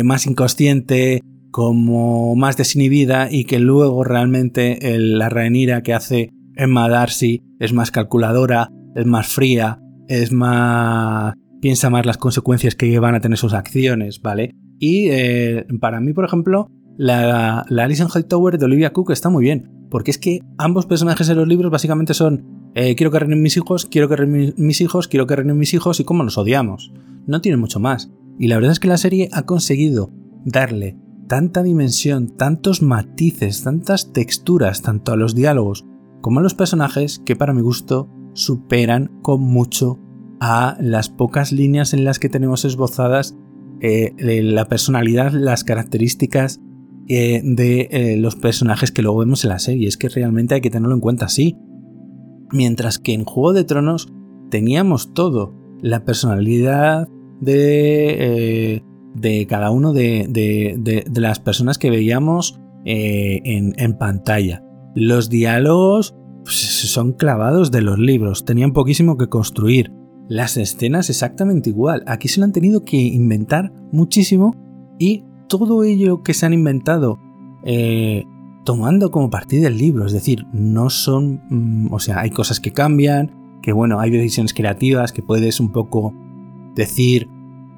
más 0.04 0.26
inconsciente, 0.26 1.22
como 1.50 2.34
más 2.36 2.56
desinhibida 2.56 3.28
y 3.30 3.44
que 3.44 3.58
luego 3.58 4.04
realmente 4.04 4.78
la 4.98 5.28
Rhaenyra 5.28 5.82
que 5.82 5.94
hace 5.94 6.30
Emma 6.54 6.88
Darcy 6.88 7.42
es 7.58 7.72
más 7.72 7.90
calculadora, 7.90 8.70
es 8.94 9.06
más 9.06 9.28
fría, 9.28 9.80
es 10.08 10.32
más... 10.32 11.34
piensa 11.60 11.90
más 11.90 12.06
las 12.06 12.18
consecuencias 12.18 12.74
que 12.74 12.98
van 12.98 13.14
a 13.14 13.20
tener 13.20 13.38
sus 13.38 13.52
acciones, 13.52 14.20
¿vale? 14.20 14.54
Y 14.78 15.08
eh, 15.10 15.66
para 15.80 16.00
mí, 16.00 16.12
por 16.12 16.24
ejemplo, 16.24 16.70
la, 16.96 17.64
la 17.68 17.84
Alison 17.84 18.08
Hightower 18.14 18.58
de 18.58 18.64
Olivia 18.64 18.92
Cook 18.92 19.10
está 19.10 19.28
muy 19.28 19.44
bien, 19.44 19.70
porque 19.90 20.10
es 20.10 20.18
que 20.18 20.40
ambos 20.58 20.86
personajes 20.86 21.28
en 21.28 21.36
los 21.36 21.48
libros 21.48 21.70
básicamente 21.70 22.14
son 22.14 22.60
eh, 22.74 22.94
quiero 22.94 23.10
que 23.10 23.18
reinen 23.18 23.42
mis 23.42 23.56
hijos, 23.56 23.86
quiero 23.86 24.08
que 24.08 24.16
reinen 24.16 24.54
mis 24.56 24.80
hijos, 24.80 25.08
quiero 25.08 25.26
que 25.26 25.36
reinen 25.36 25.58
mis 25.58 25.74
hijos 25.74 25.98
y 25.98 26.04
cómo 26.04 26.22
nos 26.22 26.38
odiamos. 26.38 26.92
No 27.26 27.40
tiene 27.40 27.56
mucho 27.56 27.80
más. 27.80 28.10
Y 28.38 28.46
la 28.46 28.56
verdad 28.56 28.72
es 28.72 28.80
que 28.80 28.88
la 28.88 28.96
serie 28.96 29.28
ha 29.32 29.42
conseguido 29.42 30.10
darle 30.44 30.96
tanta 31.30 31.62
dimensión, 31.62 32.26
tantos 32.36 32.82
matices, 32.82 33.62
tantas 33.62 34.12
texturas, 34.12 34.82
tanto 34.82 35.12
a 35.12 35.16
los 35.16 35.36
diálogos 35.36 35.86
como 36.20 36.40
a 36.40 36.42
los 36.42 36.54
personajes, 36.54 37.22
que 37.24 37.36
para 37.36 37.54
mi 37.54 37.62
gusto 37.62 38.10
superan 38.34 39.12
con 39.22 39.40
mucho 39.40 40.00
a 40.40 40.76
las 40.80 41.08
pocas 41.08 41.52
líneas 41.52 41.94
en 41.94 42.04
las 42.04 42.18
que 42.18 42.28
tenemos 42.28 42.64
esbozadas 42.64 43.36
eh, 43.80 44.12
la 44.18 44.64
personalidad, 44.64 45.30
las 45.30 45.62
características 45.62 46.60
eh, 47.06 47.42
de 47.44 48.16
los 48.18 48.34
personajes 48.34 48.90
que 48.90 49.02
luego 49.02 49.18
vemos 49.18 49.44
en 49.44 49.50
la 49.50 49.60
serie. 49.60 49.86
Es 49.86 49.96
que 49.96 50.08
realmente 50.08 50.56
hay 50.56 50.60
que 50.60 50.70
tenerlo 50.70 50.96
en 50.96 51.00
cuenta 51.00 51.26
así. 51.26 51.56
Mientras 52.50 52.98
que 52.98 53.14
en 53.14 53.24
Juego 53.24 53.52
de 53.52 53.62
Tronos 53.62 54.12
teníamos 54.50 55.14
todo, 55.14 55.54
la 55.80 56.04
personalidad 56.04 57.08
de, 57.40 58.16
eh, 58.74 58.82
de 59.14 59.46
cada 59.46 59.70
uno 59.70 59.92
de, 59.92 61.04
las 61.14 61.40
personas 61.40 61.78
que 61.78 61.90
veíamos 61.90 62.60
eh, 62.84 63.40
en, 63.44 63.98
pantalla. 63.98 64.62
Los 64.94 65.28
diálogos 65.28 66.16
pues, 66.44 66.56
son 66.56 67.12
clavados 67.12 67.70
de 67.70 67.82
los 67.82 67.98
libros, 67.98 68.44
tenían 68.44 68.72
poquísimo 68.72 69.16
que 69.16 69.28
construir. 69.28 69.92
Las 70.28 70.56
escenas 70.56 71.10
exactamente 71.10 71.70
igual. 71.70 72.04
Aquí 72.06 72.28
se 72.28 72.38
lo 72.38 72.44
han 72.44 72.52
tenido 72.52 72.84
que 72.84 72.96
inventar 72.96 73.72
muchísimo 73.90 74.54
y 74.96 75.24
todo 75.48 75.82
ello 75.82 76.22
que 76.22 76.34
se 76.34 76.46
han 76.46 76.52
inventado 76.52 77.18
eh, 77.64 78.24
tomando 78.64 79.10
como 79.10 79.30
partida 79.30 79.68
el 79.68 79.78
libro, 79.78 80.06
es 80.06 80.12
decir, 80.12 80.46
no 80.52 80.90
son, 80.90 81.42
mm, 81.50 81.92
o 81.92 81.98
sea, 81.98 82.20
hay 82.20 82.30
cosas 82.30 82.60
que 82.60 82.72
cambian, 82.72 83.58
que 83.62 83.72
bueno, 83.72 84.00
hay 84.00 84.10
decisiones 84.10 84.54
creativas 84.54 85.12
que 85.12 85.22
puedes 85.22 85.60
un 85.60 85.72
poco 85.72 86.14
decir, 86.74 87.28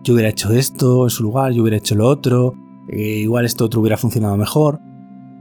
yo 0.02 0.14
hubiera 0.14 0.30
hecho 0.30 0.52
esto 0.52 1.04
en 1.04 1.10
su 1.10 1.22
lugar, 1.22 1.52
yo 1.52 1.62
hubiera 1.62 1.76
hecho 1.76 1.94
lo 1.94 2.08
otro, 2.08 2.54
eh, 2.88 3.18
igual 3.20 3.44
esto 3.44 3.64
otro 3.64 3.80
hubiera 3.80 3.96
funcionado 3.96 4.36
mejor. 4.36 4.80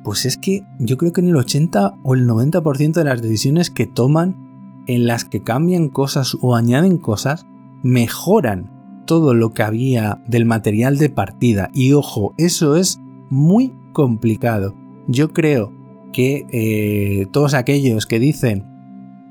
Pues 0.03 0.25
es 0.25 0.37
que 0.37 0.63
yo 0.79 0.97
creo 0.97 1.13
que 1.13 1.21
en 1.21 1.29
el 1.29 1.35
80 1.35 1.99
o 2.03 2.15
el 2.15 2.27
90% 2.27 2.93
de 2.93 3.03
las 3.03 3.21
decisiones 3.21 3.69
que 3.69 3.87
toman, 3.87 4.83
en 4.87 5.05
las 5.05 5.25
que 5.25 5.43
cambian 5.43 5.89
cosas 5.89 6.35
o 6.41 6.55
añaden 6.55 6.97
cosas, 6.97 7.45
mejoran 7.83 9.03
todo 9.05 9.33
lo 9.33 9.51
que 9.51 9.63
había 9.63 10.21
del 10.27 10.45
material 10.45 10.97
de 10.97 11.09
partida. 11.09 11.69
Y 11.73 11.93
ojo, 11.93 12.33
eso 12.37 12.75
es 12.75 12.99
muy 13.29 13.73
complicado. 13.93 14.73
Yo 15.07 15.33
creo 15.33 15.71
que 16.13 16.45
eh, 16.51 17.27
todos 17.31 17.53
aquellos 17.53 18.05
que 18.05 18.19
dicen 18.19 18.70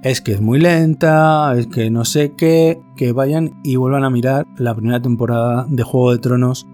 es 0.02 0.20
que 0.20 0.32
es 0.32 0.40
muy 0.40 0.58
lenta, 0.58 1.54
es 1.56 1.66
que 1.66 1.90
no 1.90 2.04
sé 2.04 2.32
qué, 2.32 2.80
que 2.96 3.12
vayan 3.12 3.60
y 3.62 3.76
vuelvan 3.76 4.04
a 4.04 4.10
mirar 4.10 4.46
la 4.56 4.74
primera 4.74 5.00
temporada 5.02 5.66
de 5.68 5.82
Juego 5.82 6.12
de 6.12 6.18
Tronos 6.18 6.66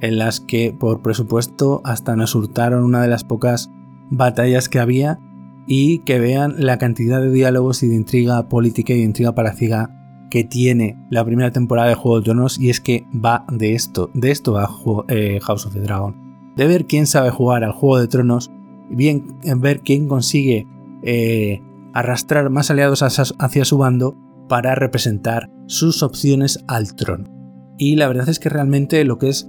en 0.00 0.18
las 0.18 0.40
que 0.40 0.74
por 0.78 1.00
presupuesto 1.00 1.80
hasta 1.84 2.14
nos 2.14 2.34
hurtaron 2.34 2.84
una 2.84 3.00
de 3.00 3.08
las 3.08 3.24
pocas 3.24 3.70
batallas 4.10 4.68
que 4.68 4.78
había 4.78 5.18
y 5.66 6.00
que 6.00 6.20
vean 6.20 6.56
la 6.58 6.76
cantidad 6.78 7.22
de 7.22 7.30
diálogos 7.30 7.82
y 7.82 7.88
de 7.88 7.94
intriga 7.94 8.48
política 8.48 8.92
y 8.92 8.98
de 8.98 9.04
intriga 9.04 9.34
palaciega 9.34 10.26
que 10.30 10.44
tiene 10.44 10.98
la 11.10 11.24
primera 11.24 11.52
temporada 11.52 11.88
de 11.88 11.94
Juego 11.94 12.18
de 12.18 12.24
Tronos 12.24 12.58
y 12.58 12.68
es 12.68 12.80
que 12.80 13.06
va 13.14 13.46
de 13.50 13.74
esto, 13.74 14.10
de 14.12 14.30
esto 14.30 14.52
va 14.52 14.68
eh, 15.08 15.38
House 15.42 15.64
of 15.64 15.72
the 15.72 15.80
Dragon. 15.80 16.52
De 16.56 16.66
ver 16.66 16.86
quién 16.86 17.06
sabe 17.06 17.30
jugar 17.30 17.64
al 17.64 17.72
Juego 17.72 17.98
de 17.98 18.08
Tronos, 18.08 18.50
bien 18.90 19.36
ver 19.56 19.80
quién 19.80 20.06
consigue 20.06 20.66
eh, 21.02 21.62
arrastrar 21.94 22.50
más 22.50 22.70
aliados 22.70 23.02
hacia 23.02 23.64
su 23.64 23.78
bando 23.78 24.18
para 24.48 24.74
representar 24.74 25.50
sus 25.66 26.02
opciones 26.02 26.62
al 26.68 26.94
trono. 26.94 27.32
Y 27.78 27.96
la 27.96 28.08
verdad 28.08 28.28
es 28.28 28.38
que 28.38 28.50
realmente 28.50 29.04
lo 29.04 29.18
que 29.18 29.28
es 29.30 29.48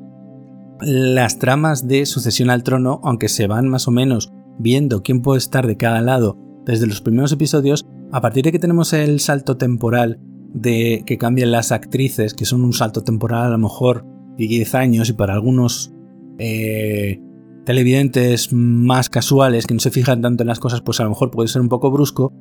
las 0.81 1.39
tramas 1.39 1.87
de 1.87 2.05
sucesión 2.05 2.49
al 2.49 2.63
trono, 2.63 3.01
aunque 3.03 3.29
se 3.29 3.47
van 3.47 3.67
más 3.67 3.87
o 3.87 3.91
menos 3.91 4.31
viendo 4.59 5.03
quién 5.03 5.21
puede 5.21 5.39
estar 5.39 5.67
de 5.67 5.77
cada 5.77 6.01
lado 6.01 6.37
desde 6.65 6.87
los 6.87 7.01
primeros 7.01 7.31
episodios, 7.31 7.85
a 8.11 8.21
partir 8.21 8.43
de 8.43 8.51
que 8.51 8.59
tenemos 8.59 8.93
el 8.93 9.19
salto 9.19 9.57
temporal 9.57 10.19
de 10.53 11.03
que 11.05 11.17
cambian 11.17 11.51
las 11.51 11.71
actrices, 11.71 12.33
que 12.33 12.45
son 12.45 12.63
un 12.63 12.73
salto 12.73 13.03
temporal 13.03 13.47
a 13.47 13.49
lo 13.49 13.57
mejor 13.57 14.05
de 14.37 14.47
10 14.47 14.75
años 14.75 15.09
y 15.09 15.13
para 15.13 15.33
algunos 15.33 15.93
eh, 16.39 17.21
televidentes 17.65 18.53
más 18.53 19.09
casuales 19.09 19.65
que 19.65 19.73
no 19.73 19.79
se 19.79 19.91
fijan 19.91 20.21
tanto 20.21 20.43
en 20.43 20.47
las 20.47 20.59
cosas, 20.59 20.81
pues 20.81 20.99
a 20.99 21.03
lo 21.03 21.09
mejor 21.09 21.31
puede 21.31 21.49
ser 21.49 21.61
un 21.61 21.69
poco 21.69 21.91
brusco, 21.91 22.31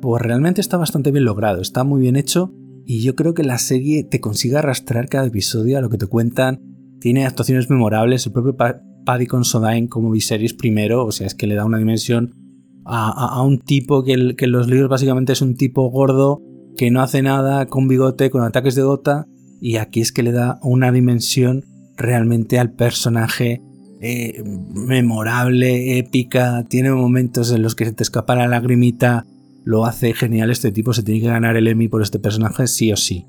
pues 0.00 0.22
realmente 0.22 0.60
está 0.60 0.76
bastante 0.76 1.10
bien 1.10 1.24
logrado, 1.24 1.60
está 1.60 1.82
muy 1.84 2.00
bien 2.00 2.16
hecho 2.16 2.52
y 2.84 3.02
yo 3.02 3.16
creo 3.16 3.34
que 3.34 3.42
la 3.42 3.58
serie 3.58 4.04
te 4.04 4.20
consigue 4.20 4.56
arrastrar 4.56 5.08
cada 5.08 5.26
episodio 5.26 5.78
a 5.78 5.80
lo 5.80 5.90
que 5.90 5.98
te 5.98 6.06
cuentan, 6.06 6.60
tiene 7.00 7.26
actuaciones 7.26 7.68
memorables, 7.70 8.26
el 8.26 8.32
propio 8.32 8.56
Paddy 9.04 9.26
Considine 9.26 9.88
como 9.88 10.10
Viserys 10.10 10.54
primero, 10.54 11.04
o 11.04 11.12
sea, 11.12 11.26
es 11.26 11.34
que 11.34 11.46
le 11.46 11.54
da 11.54 11.64
una 11.64 11.78
dimensión 11.78 12.34
a, 12.84 13.42
un 13.42 13.58
tipo 13.58 14.04
que, 14.04 14.36
que, 14.36 14.44
en 14.44 14.52
los 14.52 14.68
libros 14.68 14.88
básicamente 14.88 15.32
es 15.32 15.42
un 15.42 15.56
tipo 15.56 15.90
gordo, 15.90 16.40
que 16.76 16.92
no 16.92 17.02
hace 17.02 17.20
nada, 17.20 17.66
con 17.66 17.88
bigote, 17.88 18.30
con 18.30 18.42
ataques 18.42 18.76
de 18.76 18.82
gota, 18.82 19.26
y 19.60 19.76
aquí 19.76 20.00
es 20.00 20.12
que 20.12 20.22
le 20.22 20.30
da 20.30 20.60
una 20.62 20.92
dimensión 20.92 21.64
realmente 21.96 22.60
al 22.60 22.72
personaje 22.72 23.62
eh, 24.00 24.42
memorable, 24.44 25.98
épica, 25.98 26.64
tiene 26.68 26.90
momentos 26.90 27.52
en 27.52 27.62
los 27.62 27.74
que 27.74 27.86
se 27.86 27.92
te 27.92 28.02
escapa 28.02 28.36
la 28.36 28.48
lagrimita, 28.48 29.26
lo 29.64 29.84
hace 29.84 30.14
genial 30.14 30.50
este 30.50 30.72
tipo, 30.72 30.92
se 30.92 31.02
tiene 31.02 31.20
que 31.20 31.28
ganar 31.28 31.56
el 31.56 31.68
Emmy 31.68 31.88
por 31.88 32.02
este 32.02 32.18
personaje 32.18 32.66
sí 32.66 32.92
o 32.92 32.96
sí. 32.96 33.26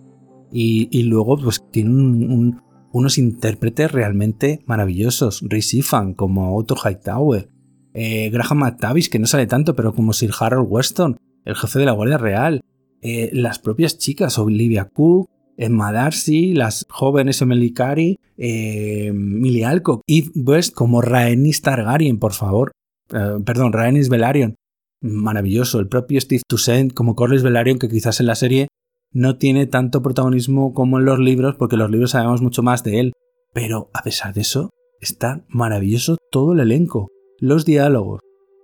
Y, 0.51 1.03
luego 1.03 1.37
pues 1.37 1.61
tiene 1.71 1.89
un 1.89 2.61
unos 2.91 3.17
intérpretes 3.17 3.91
realmente 3.91 4.63
maravillosos. 4.65 5.43
Rhys 5.47 5.73
Ifan 5.73 6.13
como 6.13 6.55
Otto 6.55 6.75
Hightower, 6.75 7.49
eh, 7.93 8.29
Graham 8.29 8.59
McTavish, 8.59 9.09
que 9.09 9.19
no 9.19 9.27
sale 9.27 9.47
tanto, 9.47 9.75
pero 9.75 9.93
como 9.93 10.13
Sir 10.13 10.31
Harold 10.39 10.67
Weston, 10.69 11.17
el 11.45 11.55
jefe 11.55 11.79
de 11.79 11.85
la 11.85 11.91
Guardia 11.91 12.17
Real, 12.17 12.61
eh, 13.01 13.29
las 13.33 13.59
propias 13.59 13.97
chicas, 13.97 14.37
Olivia 14.39 14.85
Cook, 14.85 15.29
Emma 15.57 15.91
Darcy, 15.91 16.53
las 16.53 16.85
jóvenes 16.89 17.41
Emily 17.41 17.73
Carey, 17.73 18.19
eh, 18.37 19.11
Millie 19.13 19.65
Alcock, 19.65 20.01
Eve 20.07 20.31
West 20.35 20.73
como 20.73 21.01
Rhaenys 21.01 21.61
Targaryen, 21.61 22.19
por 22.19 22.33
favor. 22.33 22.71
perdón, 23.09 23.73
Rhaenys 23.73 24.09
Velaryon. 24.09 24.55
Maravilloso. 25.01 25.79
El 25.79 25.87
propio 25.87 26.19
Steve 26.19 26.41
Toussaint 26.47 26.93
como 26.93 27.15
Corlys 27.15 27.43
Velaryon, 27.43 27.79
que 27.79 27.89
quizás 27.89 28.19
en 28.19 28.25
la 28.25 28.35
serie 28.35 28.67
no 29.11 29.37
tiene 29.37 29.65
tanto 29.67 30.01
protagonismo 30.01 30.73
como 30.73 30.99
en 30.99 31.05
los 31.05 31.19
libros, 31.19 31.55
porque 31.55 31.75
en 31.75 31.79
los 31.79 31.91
libros 31.91 32.11
sabemos 32.11 32.41
mucho 32.41 32.63
más 32.63 32.83
de 32.83 32.99
él. 32.99 33.13
Pero 33.53 33.89
a 33.93 34.03
pesar 34.03 34.33
de 34.33 34.41
eso, 34.41 34.69
está 34.99 35.45
maravilloso 35.47 36.17
todo 36.31 36.53
el 36.53 36.59
elenco. 36.59 37.07
Los 37.39 37.65
diálogos, 37.65 38.21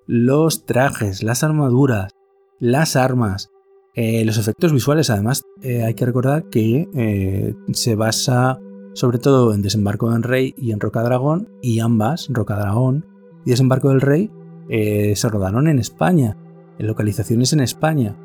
los 0.08 0.66
trajes, 0.66 1.24
las 1.24 1.44
armaduras, 1.44 2.12
las 2.60 2.96
armas, 2.96 3.50
eh, 3.96 4.26
los 4.26 4.38
efectos 4.38 4.74
visuales. 4.74 5.10
Además, 5.10 5.44
eh, 5.62 5.84
hay 5.84 5.94
que 5.94 6.06
recordar 6.06 6.50
que 6.50 6.90
eh, 6.96 7.54
se 7.74 7.96
basa 7.96 8.60
sobre 8.94 9.20
todo 9.20 9.54
en 9.54 9.62
Desembarco 9.62 10.12
del 10.12 10.24
Rey 10.24 10.54
y 10.58 10.72
en 10.72 10.80
Rocadragón, 10.80 11.50
y 11.62 11.80
ambas, 11.80 12.28
Rocadragón 12.30 13.06
y 13.46 13.52
Desembarco 13.52 13.90
del 13.90 14.02
Rey, 14.02 14.32
se 14.70 15.30
rodaron 15.30 15.68
en 15.68 15.80
España, 15.80 16.38
en 16.78 16.88
localizaciones 16.88 17.54
en 17.54 17.60
España. 17.60 18.16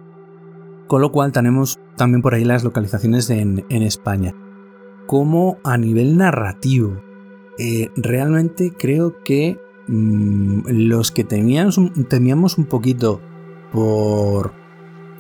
Con 0.87 1.01
lo 1.01 1.11
cual 1.11 1.33
tenemos 1.33 1.79
también 1.97 2.23
por 2.23 2.35
ahí 2.35 2.45
las 2.45 2.65
localizaciones 2.65 3.31
en, 3.31 3.65
España. 3.71 4.35
Como 5.07 5.57
a 5.65 5.79
nivel 5.79 6.19
narrativo, 6.19 7.03
realmente 7.97 8.73
creo 8.79 9.23
que 9.25 9.59
mm, 9.89 10.69
los 10.69 11.11
que 11.11 11.25
temíamos, 11.25 11.81
temíamos 12.09 12.59
un 12.59 12.67
poquito 12.67 13.21
por, 13.73 14.53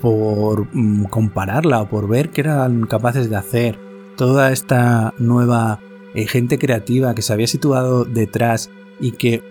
por 0.00 0.68
mm, 0.72 1.04
compararla 1.04 1.82
o 1.82 1.88
por 1.88 2.08
ver 2.08 2.30
que 2.30 2.42
eran 2.42 2.86
capaces 2.86 3.30
de 3.30 3.36
hacer 3.36 3.78
toda 4.16 4.52
esta 4.52 5.14
nueva 5.18 5.80
eh, 6.14 6.26
gente 6.26 6.58
creativa 6.58 7.14
que 7.14 7.22
se 7.22 7.32
había 7.32 7.46
situado 7.46 8.04
detrás 8.04 8.70
y 9.00 9.12
que 9.12 9.42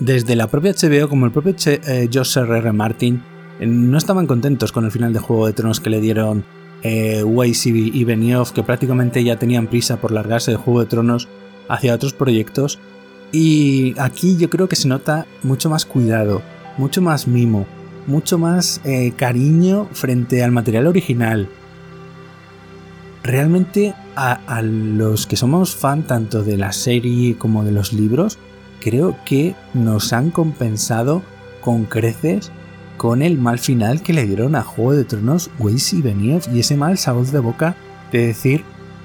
desde 0.00 0.34
la 0.34 0.48
propia 0.48 0.72
HBO 0.72 1.08
como 1.08 1.26
el 1.26 1.32
propio 1.32 1.54
eh, 1.66 2.08
Josh 2.12 2.38
R. 2.38 2.72
Martin 2.72 3.22
no 3.60 3.98
estaban 3.98 4.26
contentos 4.26 4.72
con 4.72 4.84
el 4.84 4.90
final 4.90 5.12
de 5.12 5.18
Juego 5.18 5.46
de 5.46 5.52
Tronos 5.52 5.80
que 5.80 5.90
le 5.90 6.00
dieron 6.00 6.44
eh, 6.82 7.22
Weiss 7.22 7.66
y 7.66 8.04
Benioff, 8.04 8.52
que 8.52 8.62
prácticamente 8.62 9.22
ya 9.22 9.36
tenían 9.36 9.66
prisa 9.66 10.00
por 10.00 10.12
largarse 10.12 10.50
de 10.50 10.56
Juego 10.56 10.80
de 10.80 10.86
Tronos 10.86 11.28
hacia 11.68 11.94
otros 11.94 12.14
proyectos. 12.14 12.78
Y 13.32 13.94
aquí 13.98 14.36
yo 14.38 14.48
creo 14.48 14.68
que 14.68 14.76
se 14.76 14.88
nota 14.88 15.26
mucho 15.42 15.68
más 15.68 15.84
cuidado, 15.84 16.40
mucho 16.78 17.02
más 17.02 17.28
mimo, 17.28 17.66
mucho 18.10 18.38
más 18.38 18.80
eh, 18.84 19.12
cariño 19.16 19.88
frente 19.92 20.42
al 20.44 20.52
material 20.52 20.86
original. 20.86 21.48
Realmente 23.22 23.94
a 24.16 24.60
los 24.62 25.26
que 25.26 25.36
somos 25.36 25.74
fan 25.76 26.02
tanto 26.02 26.42
de 26.42 26.56
la 26.56 26.72
serie 26.72 27.36
como 27.36 27.64
de 27.64 27.72
los 27.72 27.92
libros, 27.92 28.38
creo 28.80 29.16
que 29.24 29.54
nos 29.72 30.12
han 30.12 30.30
compensado 30.30 31.22
con 31.60 31.84
creces 31.84 32.50
con 33.00 33.22
el 33.22 33.38
mal 33.38 33.58
final 33.58 34.02
que 34.02 34.12
le 34.12 34.26
dieron 34.26 34.54
a 34.56 34.62
Juego 34.62 34.92
de 34.92 35.04
Tronos 35.04 35.50
Weiss 35.58 35.94
y 35.94 36.02
Benioff 36.02 36.48
y 36.52 36.60
ese 36.60 36.76
mal 36.76 36.98
sabor 36.98 37.24
de 37.24 37.38
boca 37.38 37.74
de 38.12 38.26
decir 38.26 38.62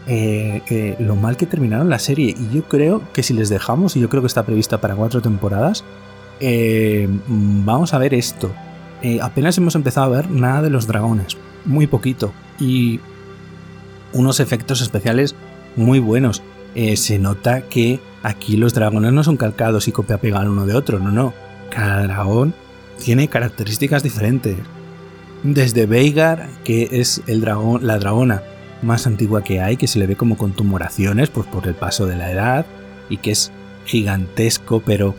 eh, 0.07 0.97
lo 0.99 1.15
mal 1.15 1.37
que 1.37 1.45
terminaron 1.45 1.89
la 1.89 1.99
serie. 1.99 2.35
Y 2.37 2.53
yo 2.53 2.63
creo 2.63 3.01
que 3.13 3.23
si 3.23 3.33
les 3.33 3.47
dejamos, 3.47 3.95
y 3.95 4.01
yo 4.01 4.09
creo 4.09 4.21
que 4.21 4.27
está 4.27 4.45
prevista 4.45 4.81
para 4.81 4.95
cuatro 4.95 5.21
temporadas, 5.21 5.85
eh, 6.41 7.07
vamos 7.27 7.93
a 7.93 7.97
ver 7.97 8.13
esto. 8.13 8.51
Eh, 9.01 9.19
apenas 9.21 9.57
hemos 9.57 9.75
empezado 9.75 10.07
a 10.07 10.17
ver 10.17 10.29
nada 10.29 10.61
de 10.61 10.69
los 10.69 10.87
dragones, 10.87 11.37
muy 11.65 11.87
poquito, 11.87 12.33
y 12.59 12.99
unos 14.13 14.39
efectos 14.39 14.81
especiales 14.81 15.35
muy 15.75 15.99
buenos. 15.99 16.41
se 16.95 17.19
nota 17.19 17.61
que 17.61 17.99
aquí 18.23 18.57
los 18.57 18.73
dragones 18.73 19.13
no 19.13 19.23
son 19.23 19.37
calcados 19.37 19.87
y 19.87 19.91
copia 19.91 20.17
pega 20.17 20.39
uno 20.41 20.65
de 20.65 20.75
otro, 20.75 20.99
no, 20.99 21.11
no. 21.11 21.33
Cada 21.69 22.03
dragón 22.03 22.53
tiene 23.03 23.27
características 23.27 24.03
diferentes. 24.03 24.57
Desde 25.43 25.85
Veigar, 25.85 26.49
que 26.63 26.89
es 26.91 27.21
el 27.27 27.41
dragón, 27.41 27.85
la 27.85 27.99
dragona 27.99 28.41
más 28.81 29.07
antigua 29.07 29.43
que 29.43 29.61
hay, 29.61 29.77
que 29.77 29.87
se 29.87 29.99
le 29.99 30.07
ve 30.07 30.15
como 30.15 30.37
con 30.37 30.53
tumoraciones 30.53 31.29
pues 31.29 31.47
por 31.47 31.67
el 31.67 31.75
paso 31.75 32.05
de 32.05 32.15
la 32.15 32.31
edad 32.31 32.65
y 33.09 33.17
que 33.17 33.31
es 33.31 33.51
gigantesco, 33.85 34.81
pero 34.85 35.15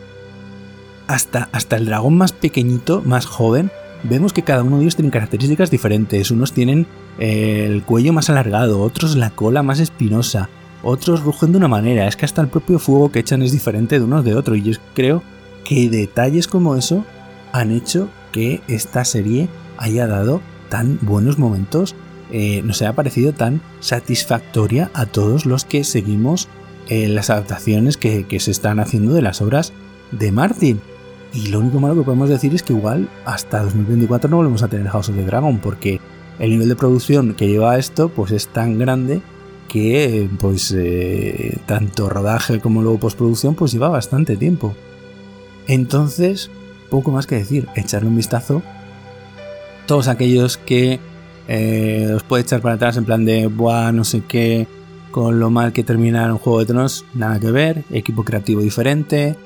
hasta, 1.07 1.49
hasta 1.51 1.75
el 1.75 1.85
dragón 1.85 2.17
más 2.17 2.31
pequeñito, 2.31 3.01
más 3.05 3.25
joven, 3.25 3.71
vemos 4.03 4.33
que 4.33 4.43
cada 4.43 4.63
uno 4.63 4.77
de 4.77 4.83
ellos 4.83 4.95
tiene 4.95 5.11
características 5.11 5.71
diferentes. 5.71 6.31
Unos 6.31 6.53
tienen 6.53 6.87
eh, 7.19 7.65
el 7.69 7.83
cuello 7.83 8.13
más 8.13 8.29
alargado, 8.29 8.81
otros 8.81 9.15
la 9.15 9.31
cola 9.31 9.63
más 9.63 9.79
espinosa, 9.79 10.49
otros 10.83 11.23
rugen 11.23 11.51
de 11.51 11.57
una 11.57 11.67
manera. 11.67 12.07
Es 12.07 12.15
que 12.15 12.25
hasta 12.25 12.41
el 12.41 12.47
propio 12.47 12.79
fuego 12.79 13.11
que 13.11 13.19
echan 13.19 13.41
es 13.41 13.51
diferente 13.51 13.99
de 13.99 14.05
unos 14.05 14.23
de 14.23 14.35
otros. 14.35 14.57
Y 14.57 14.63
yo 14.63 14.79
creo 14.93 15.23
que 15.63 15.89
detalles 15.89 16.47
como 16.47 16.75
eso 16.75 17.03
han 17.51 17.71
hecho 17.71 18.09
que 18.31 18.61
esta 18.67 19.03
serie 19.05 19.49
haya 19.77 20.07
dado 20.07 20.41
tan 20.69 20.99
buenos 21.01 21.37
momentos, 21.37 21.95
eh, 22.31 22.61
nos 22.63 22.81
haya 22.81 22.93
parecido 22.93 23.33
tan 23.33 23.61
satisfactoria 23.79 24.91
a 24.93 25.05
todos 25.05 25.45
los 25.45 25.65
que 25.65 25.83
seguimos 25.83 26.49
eh, 26.89 27.07
las 27.07 27.29
adaptaciones 27.29 27.97
que, 27.97 28.25
se 28.39 28.51
están 28.51 28.79
haciendo 28.79 29.13
de 29.13 29.21
las 29.21 29.41
obras 29.41 29.73
de 30.11 30.31
Martin. 30.31 30.81
Y 31.33 31.47
lo 31.47 31.59
único 31.59 31.79
malo 31.79 31.95
que 31.95 32.03
podemos 32.03 32.29
decir 32.29 32.53
es 32.55 32.63
que 32.63 32.73
igual 32.73 33.09
hasta 33.25 33.63
2024 33.63 34.29
no 34.29 34.37
volvemos 34.37 34.63
a 34.63 34.67
tener 34.67 34.87
House 34.87 35.09
of 35.09 35.15
the 35.15 35.25
Dragon, 35.25 35.59
porque 35.59 35.99
el 36.39 36.51
nivel 36.51 36.69
de 36.69 36.75
producción 36.75 37.33
que 37.33 37.47
lleva 37.47 37.77
esto 37.77 38.09
pues 38.09 38.31
es 38.31 38.47
tan 38.47 38.77
grande 38.77 39.21
que 39.67 40.29
pues 40.39 40.73
eh, 40.75 41.57
tanto 41.65 42.09
rodaje 42.09 42.59
como 42.59 42.81
luego 42.81 42.99
postproducción 42.99 43.55
pues 43.55 43.71
lleva 43.71 43.89
bastante 43.89 44.37
tiempo. 44.37 44.75
Entonces, 45.67 46.49
poco 46.89 47.11
más 47.11 47.27
que 47.27 47.35
decir, 47.35 47.67
echarle 47.75 48.07
un 48.07 48.15
vistazo. 48.15 48.61
Todos 49.85 50.07
aquellos 50.07 50.57
que 50.57 50.99
eh, 51.47 52.11
os 52.15 52.23
puede 52.23 52.43
echar 52.43 52.61
para 52.61 52.75
atrás 52.75 52.97
en 52.97 53.05
plan 53.05 53.25
de, 53.25 53.47
buah, 53.47 53.91
no 53.91 54.03
sé 54.03 54.21
qué, 54.27 54.67
con 55.11 55.39
lo 55.39 55.49
mal 55.49 55.73
que 55.73 55.83
terminaron 55.83 56.37
Juego 56.37 56.59
de 56.59 56.65
Tronos, 56.65 57.05
nada 57.13 57.39
que 57.39 57.51
ver, 57.51 57.83
equipo 57.91 58.23
creativo 58.23 58.61
diferente, 58.61 59.37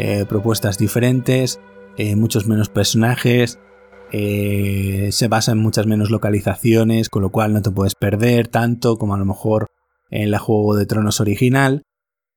eh, 0.00 0.26
propuestas 0.26 0.78
diferentes, 0.78 1.58
eh, 1.96 2.14
muchos 2.14 2.46
menos 2.46 2.68
personajes, 2.68 3.58
eh, 4.12 5.08
se 5.10 5.26
basa 5.26 5.50
en 5.50 5.58
muchas 5.58 5.88
menos 5.88 6.10
localizaciones, 6.10 7.08
con 7.08 7.22
lo 7.22 7.32
cual 7.32 7.52
no 7.52 7.62
te 7.62 7.72
puedes 7.72 7.96
perder 7.96 8.46
tanto 8.46 8.96
como 8.96 9.16
a 9.16 9.18
lo 9.18 9.24
mejor 9.24 9.66
en 10.12 10.30
la 10.30 10.38
Juego 10.38 10.76
de 10.76 10.86
Tronos 10.86 11.20
original. 11.20 11.82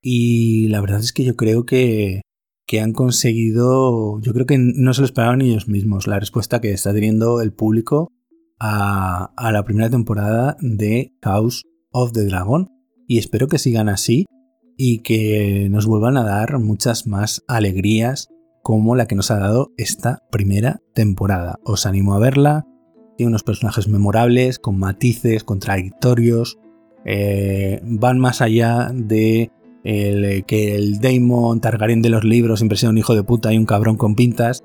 Y 0.01 0.69
la 0.69 0.81
verdad 0.81 1.01
es 1.01 1.13
que 1.13 1.23
yo 1.23 1.35
creo 1.35 1.63
que, 1.63 2.21
que 2.65 2.81
han 2.81 2.93
conseguido, 2.93 4.19
yo 4.21 4.33
creo 4.33 4.47
que 4.47 4.57
no 4.57 4.95
se 4.95 5.01
lo 5.01 5.05
esperaban 5.05 5.43
ellos 5.43 5.67
mismos, 5.67 6.07
la 6.07 6.19
respuesta 6.19 6.61
que 6.61 6.71
está 6.71 6.91
teniendo 6.91 7.41
el 7.41 7.53
público 7.53 8.09
a, 8.59 9.33
a 9.37 9.51
la 9.51 9.63
primera 9.63 9.91
temporada 9.91 10.57
de 10.61 11.13
House 11.21 11.61
of 11.91 12.11
the 12.11 12.25
Dragon. 12.25 12.69
Y 13.07 13.19
espero 13.19 13.47
que 13.47 13.59
sigan 13.59 13.87
así 13.87 14.25
y 14.83 15.03
que 15.03 15.67
nos 15.69 15.85
vuelvan 15.85 16.17
a 16.17 16.23
dar 16.23 16.57
muchas 16.57 17.05
más 17.05 17.43
alegrías 17.47 18.29
como 18.63 18.95
la 18.95 19.05
que 19.05 19.13
nos 19.13 19.29
ha 19.29 19.37
dado 19.37 19.71
esta 19.77 20.23
primera 20.31 20.81
temporada. 20.95 21.59
Os 21.63 21.85
animo 21.85 22.15
a 22.15 22.19
verla. 22.19 22.65
Tiene 23.15 23.29
unos 23.29 23.43
personajes 23.43 23.87
memorables, 23.87 24.57
con 24.57 24.79
matices, 24.79 25.43
contradictorios. 25.43 26.57
Eh, 27.05 27.79
van 27.83 28.17
más 28.17 28.41
allá 28.41 28.89
de 28.91 29.51
que 29.83 30.75
el 30.75 30.99
Daemon 30.99 31.61
Targaryen 31.61 32.01
de 32.01 32.09
los 32.09 32.23
libros 32.23 32.61
siempre 32.61 32.79
sea 32.79 32.89
un 32.89 32.97
hijo 32.97 33.13
de 33.13 33.21
puta 33.21 33.53
y 33.53 33.59
un 33.59 33.67
cabrón 33.67 33.97
con 33.97 34.15
pintas. 34.15 34.63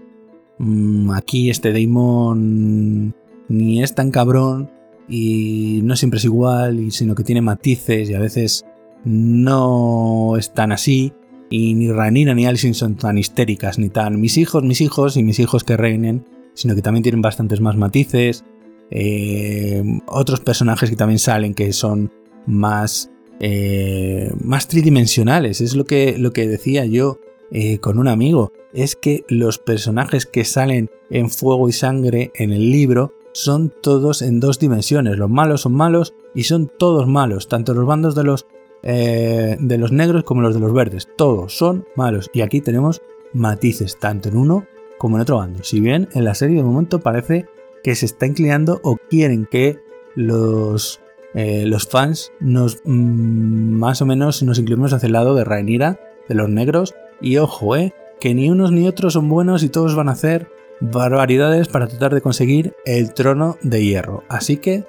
Mm, 0.58 1.10
aquí 1.10 1.50
este 1.50 1.74
Daemon 1.74 3.14
ni 3.50 3.82
es 3.82 3.94
tan 3.94 4.10
cabrón 4.10 4.70
y 5.10 5.80
no 5.84 5.94
siempre 5.94 6.16
es 6.16 6.24
igual, 6.24 6.90
sino 6.90 7.14
que 7.14 7.22
tiene 7.22 7.42
matices 7.42 8.08
y 8.08 8.14
a 8.14 8.18
veces 8.18 8.64
no 9.06 10.36
es 10.36 10.52
tan 10.52 10.72
así. 10.72 11.12
Y 11.48 11.74
ni 11.74 11.90
Ranira 11.90 12.34
ni 12.34 12.44
Alicent 12.44 12.74
son 12.74 12.96
tan 12.96 13.18
histéricas, 13.18 13.78
ni 13.78 13.88
tan 13.88 14.20
mis 14.20 14.36
hijos, 14.36 14.64
mis 14.64 14.80
hijos 14.80 15.16
y 15.16 15.22
mis 15.22 15.38
hijos 15.38 15.62
que 15.62 15.76
reinen, 15.76 16.26
sino 16.54 16.74
que 16.74 16.82
también 16.82 17.04
tienen 17.04 17.22
bastantes 17.22 17.60
más 17.60 17.76
matices. 17.76 18.44
Eh, 18.90 19.82
otros 20.06 20.40
personajes 20.40 20.90
que 20.90 20.96
también 20.96 21.20
salen 21.20 21.54
que 21.54 21.72
son 21.72 22.10
más, 22.46 23.10
eh, 23.38 24.32
más 24.42 24.66
tridimensionales. 24.66 25.60
Es 25.60 25.76
lo 25.76 25.84
que, 25.84 26.18
lo 26.18 26.32
que 26.32 26.48
decía 26.48 26.84
yo 26.84 27.20
eh, 27.52 27.78
con 27.78 28.00
un 28.00 28.08
amigo. 28.08 28.52
Es 28.74 28.96
que 28.96 29.24
los 29.28 29.58
personajes 29.58 30.26
que 30.26 30.44
salen 30.44 30.90
en 31.10 31.30
fuego 31.30 31.68
y 31.68 31.72
sangre 31.72 32.32
en 32.34 32.50
el 32.52 32.72
libro 32.72 33.12
son 33.32 33.72
todos 33.82 34.20
en 34.20 34.40
dos 34.40 34.58
dimensiones. 34.58 35.16
Los 35.16 35.30
malos 35.30 35.60
son 35.60 35.74
malos 35.74 36.14
y 36.34 36.44
son 36.44 36.72
todos 36.76 37.06
malos. 37.06 37.46
Tanto 37.46 37.72
los 37.72 37.86
bandos 37.86 38.16
de 38.16 38.24
los 38.24 38.46
eh, 38.82 39.56
de 39.58 39.78
los 39.78 39.92
negros 39.92 40.24
como 40.24 40.42
los 40.42 40.54
de 40.54 40.60
los 40.60 40.72
verdes. 40.72 41.08
Todos 41.16 41.56
son 41.56 41.86
malos. 41.96 42.30
Y 42.32 42.40
aquí 42.42 42.60
tenemos 42.60 43.02
matices, 43.32 43.98
tanto 43.98 44.28
en 44.28 44.36
uno 44.36 44.66
como 44.98 45.16
en 45.16 45.22
otro 45.22 45.38
bando. 45.38 45.62
Si 45.62 45.80
bien 45.80 46.08
en 46.12 46.24
la 46.24 46.34
serie 46.34 46.56
de 46.56 46.62
momento 46.62 47.00
parece 47.00 47.46
que 47.82 47.94
se 47.94 48.06
está 48.06 48.26
inclinando 48.26 48.80
o 48.82 48.96
quieren 48.96 49.46
que 49.50 49.78
los, 50.14 51.00
eh, 51.34 51.64
los 51.66 51.86
fans 51.86 52.32
nos 52.40 52.80
mm, 52.84 53.78
más 53.78 54.02
o 54.02 54.06
menos 54.06 54.42
nos 54.42 54.58
inclinemos 54.58 54.92
hacia 54.92 55.06
el 55.06 55.12
lado 55.12 55.34
de 55.34 55.44
Rhaenyra, 55.44 56.00
de 56.28 56.34
los 56.34 56.48
negros. 56.48 56.94
Y 57.20 57.38
ojo, 57.38 57.76
eh, 57.76 57.94
que 58.20 58.34
ni 58.34 58.50
unos 58.50 58.72
ni 58.72 58.86
otros 58.88 59.12
son 59.12 59.28
buenos 59.28 59.62
y 59.62 59.68
todos 59.68 59.94
van 59.94 60.08
a 60.08 60.12
hacer 60.12 60.48
barbaridades 60.80 61.68
para 61.68 61.86
tratar 61.86 62.14
de 62.14 62.20
conseguir 62.20 62.74
el 62.84 63.14
trono 63.14 63.56
de 63.62 63.84
hierro. 63.84 64.24
Así 64.28 64.58
que 64.58 64.84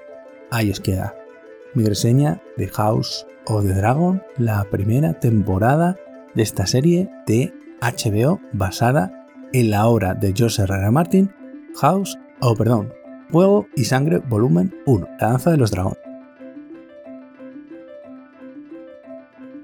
ahí 0.49 0.71
os 0.71 0.79
queda 0.79 1.15
mi 1.73 1.85
reseña 1.85 2.41
de 2.57 2.67
House 2.67 3.25
o 3.49 3.61
The 3.61 3.73
Dragon, 3.73 4.21
la 4.37 4.65
primera 4.65 5.13
temporada 5.13 5.97
de 6.35 6.43
esta 6.43 6.67
serie 6.67 7.09
de 7.25 7.53
HBO 7.81 8.39
basada 8.53 9.27
en 9.53 9.71
la 9.71 9.87
obra 9.87 10.13
de 10.13 10.33
George 10.35 10.61
R. 10.61 10.91
Martin, 10.91 11.31
House, 11.79 12.17
o 12.41 12.55
perdón, 12.55 12.93
Fuego 13.29 13.67
y 13.75 13.85
Sangre 13.85 14.19
Volumen 14.19 14.73
1, 14.85 15.07
La 15.19 15.29
Danza 15.29 15.51
de 15.51 15.57
los 15.57 15.71
Dragones. 15.71 15.99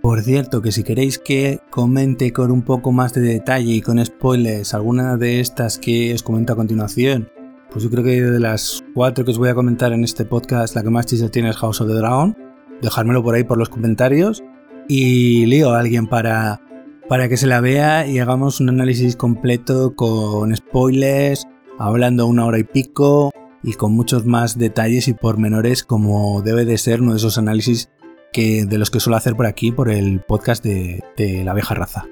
Por 0.02 0.22
cierto, 0.22 0.62
que 0.62 0.72
si 0.72 0.84
queréis 0.84 1.18
que 1.18 1.60
comente 1.70 2.34
con 2.34 2.52
un 2.52 2.62
poco 2.62 2.92
más 2.92 3.14
de 3.14 3.22
detalle 3.22 3.74
y 3.74 3.82
con 3.82 4.04
spoilers 4.06 4.74
alguna 4.74 5.18
de 5.18 5.40
estas 5.40 5.78
que 5.78 6.14
os 6.14 6.24
comento 6.24 6.54
a 6.54 6.58
continuación, 6.58 7.30
pues 7.72 7.84
yo 7.84 7.90
creo 7.90 8.04
que 8.04 8.22
de 8.22 8.40
las 8.40 8.84
cuatro 8.94 9.26
que 9.26 9.32
os 9.32 9.38
voy 9.38 9.50
a 9.50 9.56
comentar 9.56 9.94
en 9.94 10.04
este 10.04 10.26
podcast, 10.26 10.76
la 10.76 10.84
que 10.84 10.90
más 10.90 11.06
chiste 11.06 11.30
tiene 11.30 11.50
es 11.50 11.58
House 11.58 11.82
of 11.82 11.88
the 11.88 11.96
Dragon 11.96 12.53
dejármelo 12.82 13.24
por 13.24 13.36
ahí 13.36 13.44
por 13.44 13.58
los 13.58 13.70
comentarios 13.70 14.44
y 14.88 15.46
lío 15.46 15.74
a 15.74 15.80
alguien 15.80 16.08
para, 16.08 16.62
para 17.08 17.30
que 17.30 17.38
se 17.38 17.48
la 17.48 17.62
vea 17.62 18.08
y 18.08 18.20
hagamos 18.20 18.60
un 18.60 18.70
análisis 18.70 19.16
completo 19.16 19.96
con 19.96 20.56
spoilers, 20.56 21.48
hablando 21.80 22.28
una 22.28 22.46
hora 22.46 22.60
y 22.60 22.64
pico 22.64 23.32
y 23.64 23.74
con 23.74 23.94
muchos 23.94 24.26
más 24.26 24.58
detalles 24.58 25.08
y 25.08 25.14
pormenores 25.14 25.84
como 25.84 26.42
debe 26.42 26.66
de 26.66 26.78
ser 26.78 27.02
uno 27.02 27.12
de 27.12 27.18
esos 27.18 27.38
análisis 27.38 27.90
que, 28.32 28.66
de 28.66 28.78
los 28.78 28.92
que 28.92 29.00
suelo 29.00 29.16
hacer 29.16 29.36
por 29.36 29.46
aquí 29.46 29.72
por 29.72 29.90
el 29.90 30.22
podcast 30.22 30.64
de, 30.64 31.04
de 31.16 31.44
la 31.44 31.54
vieja 31.54 31.76
raza. 31.76 32.06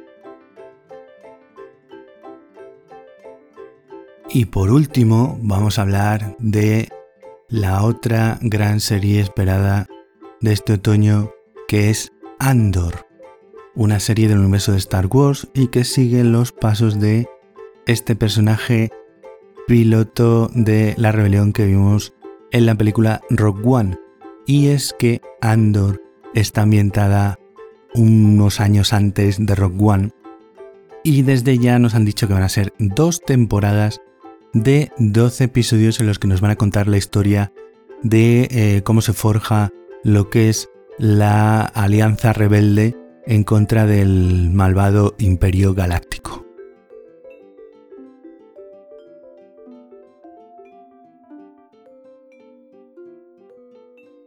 Y 4.34 4.45
por 4.45 4.72
último 4.72 5.38
vamos 5.41 5.78
a 5.78 5.82
hablar 5.82 6.38
de 6.39 6.88
la 7.49 7.84
otra 7.84 8.39
gran 8.41 8.80
serie 8.80 9.20
esperada 9.20 9.88
de 10.41 10.53
este 10.53 10.73
otoño 10.73 11.31
que 11.67 11.89
es 11.89 12.11
Andor, 12.39 13.07
una 13.75 13.99
serie 13.99 14.27
del 14.27 14.39
universo 14.39 14.73
de 14.73 14.79
Star 14.79 15.07
Wars 15.07 15.47
y 15.53 15.67
que 15.67 15.83
sigue 15.83 16.23
los 16.23 16.51
pasos 16.51 16.99
de 16.99 17.27
este 17.85 18.15
personaje 18.15 18.91
piloto 19.67 20.49
de 20.53 20.95
la 20.97 21.11
rebelión 21.11 21.53
que 21.53 21.65
vimos 21.65 22.13
en 22.51 22.65
la 22.65 22.75
película 22.75 23.21
Rock 23.29 23.65
One. 23.65 23.97
Y 24.45 24.67
es 24.67 24.93
que 24.97 25.21
Andor 25.39 26.01
está 26.33 26.63
ambientada 26.63 27.39
unos 27.93 28.59
años 28.59 28.93
antes 28.93 29.45
de 29.45 29.55
Rock 29.55 29.81
One 29.81 30.11
y 31.03 31.23
desde 31.23 31.57
ya 31.57 31.79
nos 31.79 31.95
han 31.95 32.05
dicho 32.05 32.27
que 32.27 32.33
van 32.33 32.43
a 32.43 32.49
ser 32.49 32.73
dos 32.79 33.21
temporadas 33.21 34.01
de 34.53 34.91
12 34.97 35.45
episodios 35.45 35.99
en 35.99 36.07
los 36.07 36.19
que 36.19 36.27
nos 36.27 36.41
van 36.41 36.51
a 36.51 36.55
contar 36.55 36.87
la 36.87 36.97
historia 36.97 37.51
de 38.03 38.47
eh, 38.51 38.81
cómo 38.83 39.01
se 39.01 39.13
forja 39.13 39.71
lo 40.03 40.29
que 40.29 40.49
es 40.49 40.69
la 40.97 41.61
alianza 41.61 42.33
rebelde 42.33 42.95
en 43.25 43.43
contra 43.43 43.85
del 43.85 44.49
malvado 44.51 45.15
imperio 45.19 45.73
galáctico. 45.73 46.45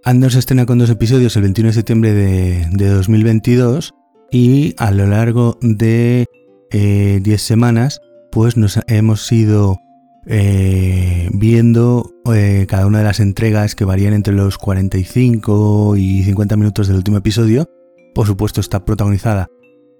Andor 0.06 0.32
se 0.32 0.38
estrena 0.38 0.66
con 0.66 0.78
dos 0.78 0.90
episodios 0.90 1.34
el 1.36 1.42
21 1.42 1.68
de 1.68 1.72
septiembre 1.72 2.12
de, 2.12 2.88
2022 2.88 3.94
y 4.30 4.74
a 4.76 4.90
lo 4.90 5.06
largo 5.06 5.56
de 5.62 6.26
10 6.70 7.26
eh, 7.26 7.38
semanas 7.38 8.02
pues 8.30 8.58
nos 8.58 8.78
hemos 8.86 9.32
ido 9.32 9.78
eh, 10.26 11.28
viendo 11.32 12.10
eh, 12.32 12.66
cada 12.68 12.86
una 12.86 12.98
de 12.98 13.04
las 13.04 13.20
entregas 13.20 13.74
que 13.74 13.84
varían 13.84 14.14
entre 14.14 14.34
los 14.34 14.56
45 14.56 15.96
y 15.96 16.22
50 16.22 16.56
minutos 16.56 16.88
del 16.88 16.96
último 16.96 17.18
episodio. 17.18 17.68
Por 18.14 18.26
supuesto 18.26 18.60
está 18.60 18.84
protagonizada 18.84 19.48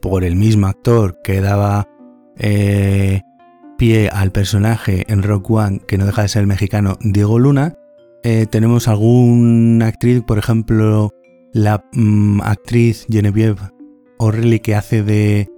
por 0.01 0.25
el 0.25 0.37
mismo 0.37 0.67
actor 0.67 1.19
que 1.23 1.41
daba 1.41 1.89
eh, 2.39 3.21
pie 3.77 4.09
al 4.09 4.33
personaje 4.33 5.05
en 5.13 5.23
Rock 5.23 5.51
One, 5.51 5.81
que 5.87 5.99
no 5.99 6.07
deja 6.07 6.23
de 6.23 6.29
ser 6.29 6.41
el 6.41 6.47
mexicano 6.47 6.97
Diego 7.01 7.39
Luna. 7.39 7.77
tenemos 8.23 8.89
alguna 8.89 9.87
actriz, 9.89 10.23
por 10.23 10.39
ejemplo, 10.39 11.11
la 11.53 11.85
mm, 11.93 12.41
actriz 12.43 13.07
Genevieve 13.11 13.61
O'Reilly 14.19 14.61
que 14.61 14.75
hace 14.75 15.03
de 15.03 15.51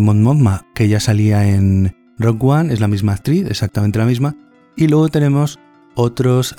Mon 0.00 0.22
Mothma, 0.22 0.66
que 0.74 0.88
ya 0.88 0.98
salía 0.98 1.48
en, 1.48 1.94
Rock 2.20 2.44
One 2.44 2.72
es 2.72 2.80
la 2.80 2.88
misma 2.88 3.14
actriz, 3.14 3.46
exactamente 3.48 3.98
la 3.98 4.04
misma. 4.04 4.36
Y 4.76 4.88
luego 4.88 5.08
tenemos 5.08 5.58
otros 5.94 6.54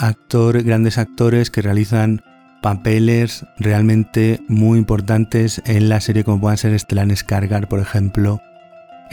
grandes 0.66 0.98
actores 0.98 1.52
que 1.52 1.62
realizan 1.62 2.24
papeles 2.62 3.46
realmente 3.58 4.42
muy 4.48 4.80
importantes 4.80 5.62
en 5.66 5.88
la 5.88 6.02
serie, 6.02 6.24
como 6.24 6.42
puedan 6.42 6.58
ser 6.58 6.78
Stellan 6.78 7.16
Skargar, 7.16 7.68
por 7.68 7.80
ejemplo, 7.80 8.42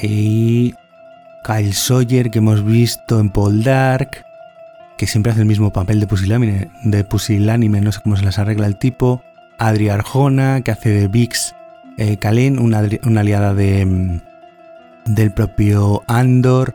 y 0.02 0.74
Kyle 1.44 1.74
Sawyer, 1.74 2.30
que 2.30 2.38
hemos 2.38 2.64
visto 2.64 3.20
en 3.20 3.30
Paul 3.30 3.62
Dark, 3.62 4.24
que 4.96 5.06
siempre 5.06 5.32
hace 5.32 5.42
el 5.42 5.46
mismo 5.46 5.72
papel 5.72 6.00
de 6.00 6.06
pusilánime, 6.06 6.70
de 6.82 7.04
pusilánime 7.04 7.80
no 7.80 7.92
sé 7.92 8.00
cómo 8.02 8.16
se 8.16 8.24
las 8.24 8.38
arregla 8.38 8.66
el 8.66 8.76
tipo. 8.76 9.22
Adri 9.58 9.88
Arjona, 9.88 10.62
que 10.62 10.70
hace 10.70 10.88
de 10.90 11.08
Vix 11.08 11.54
eh, 11.98 12.18
una 12.58 13.20
aliada 13.20 13.54
de, 13.54 13.84
mm, 13.84 14.20
del 15.08 15.30
propio 15.32 16.02
Andor, 16.06 16.74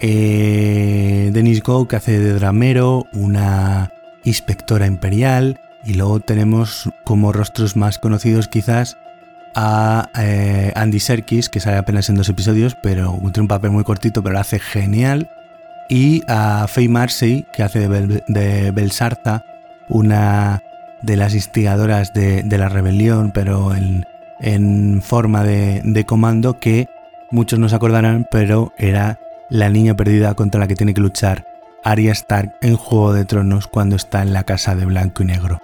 eh, 0.00 1.30
Denis 1.32 1.62
Go 1.62 1.88
que 1.88 1.96
hace 1.96 2.18
de 2.18 2.34
Dramero, 2.34 3.06
una 3.12 3.92
inspectora 4.24 4.86
imperial, 4.86 5.60
y 5.84 5.94
luego 5.94 6.20
tenemos 6.20 6.90
como 7.04 7.32
rostros 7.32 7.76
más 7.76 7.98
conocidos 7.98 8.48
quizás 8.48 8.98
a 9.54 10.08
eh, 10.18 10.72
Andy 10.76 11.00
Serkis, 11.00 11.48
que 11.48 11.60
sale 11.60 11.76
apenas 11.76 12.08
en 12.08 12.16
dos 12.16 12.28
episodios, 12.28 12.76
pero 12.80 13.18
tiene 13.32 13.40
un 13.40 13.48
papel 13.48 13.70
muy 13.70 13.84
cortito, 13.84 14.22
pero 14.22 14.34
lo 14.34 14.40
hace 14.40 14.58
genial. 14.58 15.28
y 15.88 16.22
a 16.26 16.66
Faye 16.68 16.88
Marcy, 16.88 17.44
que 17.52 17.62
hace 17.62 17.88
de, 17.88 18.70
Belsarza, 18.70 19.44
una 19.88 20.62
de 21.02 21.16
las 21.16 21.34
instigadoras 21.34 22.12
de, 22.14 22.44
la 22.48 22.68
rebelión, 22.68 23.32
pero 23.32 23.72
en, 23.74 25.02
forma 25.02 25.44
de, 25.44 25.82
de, 25.84 26.04
comando, 26.06 26.58
que 26.58 26.88
muchos 27.32 27.58
no 27.58 27.68
se 27.68 27.74
acordarán, 27.74 28.28
pero 28.30 28.72
era 28.78 29.18
la 29.50 29.68
niña 29.68 29.96
perdida 29.96 30.34
contra 30.34 30.60
la 30.60 30.68
que 30.68 30.76
tiene 30.76 30.94
que 30.94 31.00
luchar 31.00 31.46
Arya 31.82 32.12
Stark 32.12 32.54
en 32.60 32.76
Juego 32.76 33.12
de 33.12 33.24
Tronos 33.24 33.66
cuando 33.66 33.96
está 33.96 34.22
en 34.22 34.32
la 34.32 34.44
casa 34.44 34.76
de 34.76 34.84
blanco 34.84 35.22
y 35.22 35.26
negro. 35.26 35.60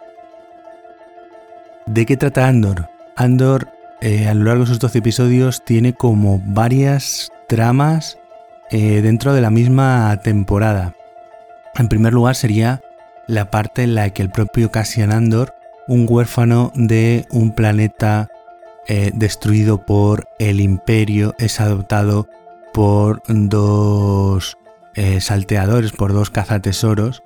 ¿De 1.87 2.05
qué 2.05 2.16
trata 2.16 2.49
Andor? 2.49 2.91
Andor, 3.16 3.69
eh, 4.01 4.29
a 4.29 4.35
lo 4.35 4.45
largo 4.45 4.64
de 4.64 4.69
sus 4.69 4.79
12 4.79 4.99
episodios, 4.99 5.64
tiene 5.64 5.93
como 5.93 6.43
varias 6.45 7.31
tramas 7.47 8.19
eh, 8.71 9.01
dentro 9.01 9.33
de 9.33 9.41
la 9.41 9.51
misma 9.51 10.19
temporada. 10.23 10.95
En 11.77 11.89
primer 11.89 12.12
lugar 12.12 12.35
sería 12.35 12.83
la 13.27 13.51
parte 13.51 13.85
en 13.85 13.95
la 13.95 14.11
que 14.11 14.23
el 14.23 14.31
propio 14.31 14.71
Cassian 14.71 15.12
Andor, 15.12 15.55
un 15.87 16.07
huérfano 16.09 16.73
de 16.75 17.27
un 17.31 17.53
planeta 17.53 18.29
eh, 18.89 19.12
destruido 19.14 19.84
por 19.84 20.28
el 20.39 20.61
imperio, 20.61 21.34
es 21.39 21.61
adoptado 21.61 22.28
por 22.72 23.22
dos 23.26 24.57
salteadores, 25.20 25.93
por 25.93 26.12
dos 26.12 26.30
cazatesoros. 26.30 27.22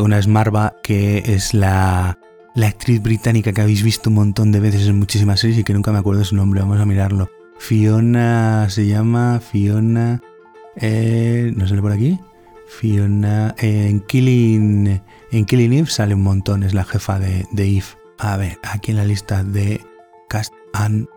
una 0.00 0.18
es 0.18 0.26
Marva, 0.26 0.72
que 0.82 1.18
es 1.34 1.52
la 1.52 2.16
la 2.58 2.66
actriz 2.66 3.00
británica 3.00 3.52
que 3.52 3.60
habéis 3.60 3.84
visto 3.84 4.10
un 4.10 4.16
montón 4.16 4.50
de 4.50 4.58
veces 4.58 4.88
en 4.88 4.98
muchísimas 4.98 5.38
series 5.38 5.60
y 5.60 5.64
que 5.64 5.72
nunca 5.72 5.92
me 5.92 5.98
acuerdo 5.98 6.24
su 6.24 6.34
nombre, 6.34 6.60
vamos 6.60 6.80
a 6.80 6.86
mirarlo. 6.86 7.30
Fiona 7.58 8.68
se 8.68 8.86
llama 8.86 9.40
Fiona. 9.40 10.20
Eh, 10.74 11.52
¿No 11.56 11.68
sale 11.68 11.82
por 11.82 11.92
aquí? 11.92 12.18
Fiona. 12.68 13.54
en 13.58 14.00
Killing. 14.00 15.00
En 15.30 15.44
Killing 15.44 15.72
Eve 15.72 15.88
sale 15.88 16.14
un 16.14 16.22
montón, 16.22 16.64
es 16.64 16.74
la 16.74 16.84
jefa 16.84 17.20
de, 17.20 17.46
de 17.52 17.64
Eve. 17.64 17.86
A 18.18 18.36
ver, 18.36 18.58
aquí 18.62 18.90
en 18.90 18.96
la 18.96 19.04
lista 19.04 19.44
de 19.44 19.80
Cast 20.28 20.52
and. 20.74 21.08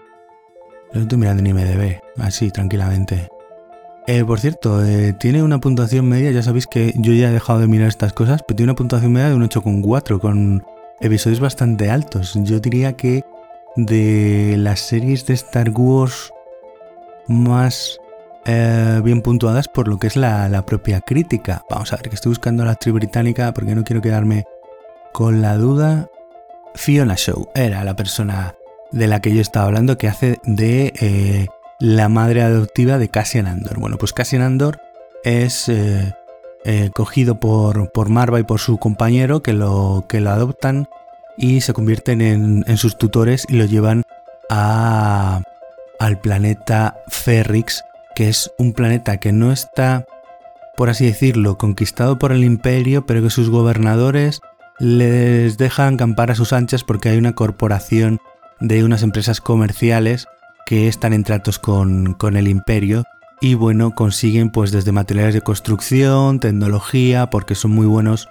Lo 0.93 1.01
estoy 1.01 1.17
mirando 1.17 1.41
en 1.41 1.47
IMDB, 1.47 1.99
así, 2.17 2.51
tranquilamente. 2.51 3.29
Eh, 4.07 4.25
por 4.25 4.39
cierto, 4.39 4.83
eh, 4.83 5.13
tiene 5.13 5.43
una 5.43 5.59
puntuación 5.59 6.07
media, 6.09 6.31
ya 6.31 6.43
sabéis 6.43 6.67
que 6.67 6.93
yo 6.97 7.13
ya 7.13 7.29
he 7.29 7.33
dejado 7.33 7.59
de 7.59 7.67
mirar 7.67 7.87
estas 7.87 8.13
cosas, 8.13 8.41
pero 8.45 8.57
tiene 8.57 8.71
una 8.71 8.77
puntuación 8.77 9.13
media 9.13 9.29
de 9.29 9.35
un 9.35 9.43
8,4 9.43 10.19
con 10.19 10.63
episodios 10.99 11.39
bastante 11.39 11.89
altos. 11.89 12.33
Yo 12.43 12.59
diría 12.59 12.93
que 12.93 13.23
de 13.75 14.55
las 14.57 14.79
series 14.79 15.25
de 15.25 15.33
Star 15.35 15.69
Wars 15.69 16.33
más 17.27 17.99
eh, 18.45 19.01
bien 19.03 19.21
puntuadas 19.21 19.67
por 19.67 19.87
lo 19.87 19.97
que 19.97 20.07
es 20.07 20.15
la, 20.15 20.63
propia 20.65 21.01
crítica. 21.01 21.63
Vamos 21.69 21.93
a 21.93 21.97
ver, 21.97 22.09
que 22.09 22.15
estoy 22.15 22.31
buscando 22.31 22.65
la 22.65 22.71
actriz 22.71 22.93
británica 22.93 23.53
porque 23.53 23.75
no 23.75 23.83
quiero 23.83 24.01
quedarme 24.01 24.45
con 25.13 25.41
la 25.41 25.57
duda. 25.57 26.09
Fiona 26.73 27.15
Shaw 27.17 27.49
era 27.53 27.83
la 27.83 27.95
persona 27.95 28.55
de 28.91 29.07
la 29.07 29.21
que 29.21 29.33
yo 29.33 29.41
estaba 29.41 29.65
hablando 29.65 29.97
que 29.97 30.07
hace 30.07 30.39
de 30.43 30.93
eh, 30.99 31.47
la 31.79 32.09
madre 32.09 32.41
adoptiva 32.41 32.97
de 32.97 33.09
Cassian 33.09 33.47
Andor. 33.47 33.79
Bueno, 33.79 33.97
pues 33.97 34.13
Cassian 34.13 34.41
Andor 34.41 34.79
es 35.23 35.69
eh, 35.69 36.13
eh, 36.65 36.91
cogido 36.93 37.39
por, 37.39 37.91
por, 37.91 38.09
Marva 38.09 38.39
y 38.39 38.43
por 38.43 38.59
su 38.59 38.77
compañero 38.77 39.41
que 39.41 39.53
lo, 39.53 40.05
que 40.07 40.19
lo 40.19 40.29
adoptan 40.29 40.87
y 41.37 41.61
se 41.61 41.73
convierten 41.73 42.21
en, 42.21 42.77
sus 42.77 42.97
tutores 42.97 43.45
y 43.49 43.55
lo 43.55 43.65
llevan 43.65 44.03
a, 44.49 45.41
al 45.99 46.19
planeta 46.19 47.01
Ferrix, 47.07 47.83
que 48.15 48.29
es 48.29 48.51
un 48.57 48.73
planeta 48.73 49.17
que 49.17 49.31
no 49.31 49.51
está, 49.51 50.05
por 50.75 50.89
así 50.89 51.05
decirlo, 51.05 51.57
conquistado 51.57 52.19
por 52.19 52.31
el 52.31 52.43
imperio, 52.43 53.05
pero 53.05 53.23
que 53.23 53.29
sus 53.29 53.49
gobernadores 53.49 54.41
les 54.77 55.57
dejan 55.57 55.97
campar 55.97 56.31
a 56.31 56.35
sus 56.35 56.53
anchas 56.53 56.83
porque 56.83 57.09
hay 57.09 57.17
una 57.17 57.33
corporación 57.33 58.19
de 58.61 58.83
unas 58.83 59.03
empresas 59.03 59.41
comerciales 59.41 60.27
que 60.65 60.87
están 60.87 61.11
en 61.11 61.23
tratos 61.23 61.59
con, 61.59 62.13
con 62.13 62.37
el 62.37 62.47
imperio 62.47 63.03
y 63.41 63.55
bueno, 63.55 63.95
consiguen 63.95 64.51
pues 64.51 64.71
desde 64.71 64.91
materiales 64.91 65.33
de 65.33 65.41
construcción, 65.41 66.39
tecnología, 66.39 67.29
porque 67.29 67.55
son 67.55 67.71
muy 67.71 67.87
buenos 67.87 68.29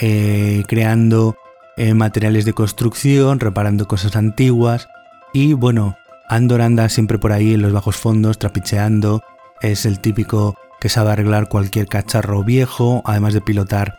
eh, 0.00 0.62
creando 0.68 1.34
eh, 1.76 1.94
materiales 1.94 2.44
de 2.44 2.52
construcción, 2.52 3.40
reparando 3.40 3.88
cosas 3.88 4.14
antiguas 4.16 4.88
y 5.32 5.54
bueno, 5.54 5.96
Andor 6.28 6.60
anda 6.60 6.88
siempre 6.88 7.18
por 7.18 7.32
ahí 7.32 7.54
en 7.54 7.62
los 7.62 7.72
bajos 7.72 7.96
fondos, 7.96 8.38
trapicheando, 8.38 9.22
es 9.62 9.86
el 9.86 9.98
típico 9.98 10.54
que 10.78 10.88
sabe 10.88 11.10
arreglar 11.10 11.48
cualquier 11.48 11.88
cacharro 11.88 12.44
viejo, 12.44 13.02
además 13.04 13.34
de 13.34 13.40
pilotar 13.40 13.98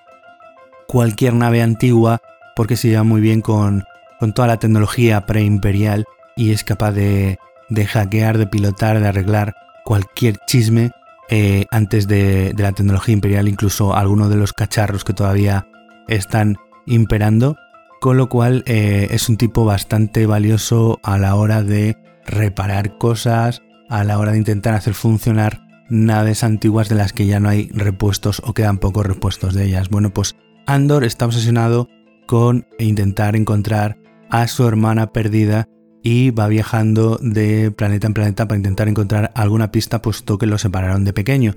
cualquier 0.88 1.34
nave 1.34 1.62
antigua, 1.62 2.20
porque 2.56 2.78
se 2.78 2.90
lleva 2.90 3.04
muy 3.04 3.22
bien 3.22 3.42
con, 3.42 3.84
con 4.22 4.34
toda 4.34 4.48
la 4.48 4.58
tecnología 4.58 5.26
preimperial 5.26 6.06
y 6.36 6.52
es 6.52 6.64
capaz 6.64 6.92
de, 6.92 7.40
de 7.70 7.86
hackear, 7.88 8.38
de 8.38 8.46
pilotar, 8.46 9.00
de 9.00 9.08
arreglar 9.08 9.56
cualquier 9.84 10.38
chisme 10.46 10.92
eh, 11.32 11.66
antes 11.72 12.08
de, 12.08 12.54
la 12.56 12.72
tecnología 12.72 13.14
imperial, 13.14 13.48
incluso 13.48 13.96
algunos 13.96 14.30
de 14.30 14.36
los 14.36 14.54
cacharros 14.54 15.04
que 15.04 15.14
todavía 15.14 15.68
están 16.08 16.58
imperando, 16.86 17.56
con 18.00 18.16
lo 18.16 18.30
cual 18.30 18.64
eh, 18.68 19.08
es 19.10 19.28
un 19.28 19.38
tipo 19.38 19.66
bastante 19.66 20.28
valioso 20.28 21.00
a 21.02 21.18
la 21.18 21.34
hora 21.34 21.64
de 21.64 21.98
reparar 22.28 23.00
cosas, 23.00 23.64
a 23.90 24.04
la 24.04 24.20
hora 24.20 24.34
de 24.34 24.38
intentar 24.38 24.76
hacer 24.76 24.94
funcionar 24.94 25.62
naves 25.90 26.44
antiguas 26.44 26.90
de 26.90 26.96
las 26.96 27.12
que 27.12 27.26
ya 27.26 27.40
no 27.40 27.50
hay 27.50 27.70
repuestos 27.74 28.40
o 28.46 28.54
quedan 28.54 28.78
pocos 28.78 29.04
repuestos 29.04 29.56
de 29.56 29.66
ellas. 29.66 29.90
Bueno, 29.90 30.12
pues 30.12 30.36
Andor 30.68 31.06
está 31.06 31.26
obsesionado 31.26 31.90
con 32.28 32.68
intentar 32.78 33.36
encontrar 33.36 33.98
a 34.32 34.48
su 34.48 34.68
hermana 34.68 35.12
perdida 35.12 35.68
y 36.04 36.32
va 36.32 36.48
viajando 36.48 37.20
de 37.22 37.72
planeta 37.72 38.08
en 38.08 38.14
planeta 38.14 38.48
para 38.48 38.58
intentar 38.58 38.88
encontrar 38.88 39.32
alguna 39.36 39.72
pista 39.72 40.02
puesto 40.02 40.38
que 40.38 40.48
lo 40.48 40.58
separaron 40.58 41.06
de 41.06 41.14
pequeño. 41.14 41.54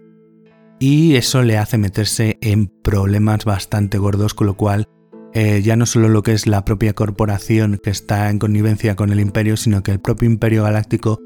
Y 0.79 1.15
eso 1.15 1.43
le 1.43 1.57
hace 1.57 1.79
meterse 1.79 2.37
en 2.41 2.67
problemas 2.67 3.45
bastante 3.45 3.97
gordos, 3.97 4.35
con 4.35 4.49
lo 4.49 4.57
cual 4.57 4.89
eh, 5.33 5.63
ya 5.63 5.77
no 5.77 5.87
solo 5.87 6.09
lo 6.09 6.23
que 6.23 6.33
es 6.33 6.47
la 6.47 6.65
propia 6.65 6.93
corporación 6.93 7.81
que 7.83 7.91
está 7.91 8.29
en 8.29 8.39
connivencia 8.39 8.97
con 8.97 9.11
el 9.11 9.21
imperio, 9.21 9.57
sino 9.57 9.83
que 9.83 9.93
el 9.93 10.01
propio 10.01 10.29
imperio 10.29 10.65
galáctico 10.65 11.19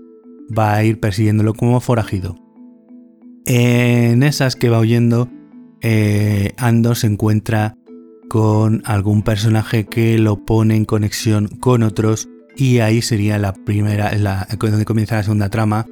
va 0.57 0.75
a 0.75 0.85
ir 0.85 1.01
persiguiéndolo 1.01 1.55
como 1.55 1.81
forajido. 1.81 2.37
En 3.47 4.23
esas 4.23 4.55
que 4.55 4.69
va 4.69 4.81
huyendo, 4.81 5.29
eh, 5.81 6.53
Ando 6.59 6.95
se 6.95 7.07
encuentra 7.07 7.78
con 8.29 8.83
algún 8.85 9.23
personaje 9.23 9.87
que 9.87 10.19
lo 10.19 10.45
pone 10.45 10.77
en 10.77 10.85
conexión 10.85 11.49
con 11.49 11.83
otros 11.83 12.29
y 12.57 12.81
ahí 12.81 13.03
sería 13.03 13.39
la 13.39 13.53
primera, 13.53 14.13
la, 14.15 14.47
donde 14.59 14.85
comienza 14.85 15.17
la 15.17 15.23
segunda 15.23 15.49
trama, 15.49 15.87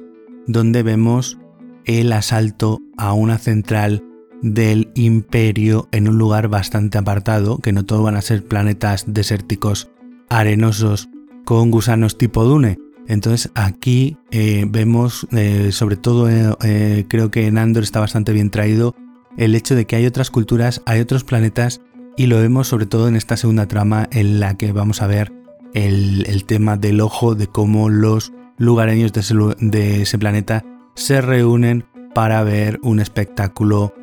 donde 0.47 0.83
vemos 0.83 1.37
el 1.85 2.11
asalto 2.11 2.81
a 2.97 3.13
una 3.13 3.37
central 3.37 4.03
del 4.41 4.91
imperio 4.93 5.87
en 5.91 6.07
un 6.07 6.17
lugar 6.17 6.47
bastante 6.49 6.97
apartado, 6.97 7.59
que 7.59 7.71
no 7.71 7.85
todo 7.85 8.03
van 8.03 8.15
a 8.15 8.21
ser 8.21 8.43
planetas 8.43 9.05
desérticos 9.07 9.89
arenosos 10.29 11.09
con 11.45 11.71
gusanos 11.71 12.17
tipo 12.17 12.43
Dune. 12.43 12.77
Entonces 13.07 13.49
aquí 13.55 14.17
eh, 14.31 14.65
vemos, 14.67 15.25
eh, 15.31 15.71
sobre 15.71 15.95
todo 15.95 16.27
eh, 16.29 17.05
creo 17.07 17.31
que 17.31 17.47
en 17.47 17.57
Andor 17.57 17.83
está 17.83 18.01
bastante 18.01 18.33
bien 18.33 18.49
traído, 18.49 18.93
el 19.37 19.55
hecho 19.55 19.75
de 19.75 19.85
que 19.85 19.95
hay 19.95 20.05
otras 20.05 20.29
culturas, 20.29 20.81
hay 20.85 20.99
otros 20.99 21.23
planetas 21.23 21.79
y 22.17 22.25
lo 22.25 22.37
vemos 22.37 22.67
sobre 22.67 22.87
todo 22.87 23.07
en 23.07 23.15
esta 23.15 23.37
segunda 23.37 23.67
trama 23.67 24.09
en 24.11 24.39
la 24.39 24.57
que 24.57 24.71
vamos 24.73 25.01
a 25.01 25.07
ver 25.07 25.31
el, 25.73 26.43
tema 26.45 26.75
del 26.75 26.99
ojo, 26.99 27.35
de 27.35 27.47
cómo 27.47 27.89
los 27.89 28.33
lugareños 28.57 29.13
de 29.13 30.01
ese, 30.01 30.17
planeta 30.17 30.65
se 30.95 31.21
reúnen 31.21 31.85
para 32.15 32.41
ver 32.43 32.79
un 32.81 32.99
espectáculo 32.99 33.93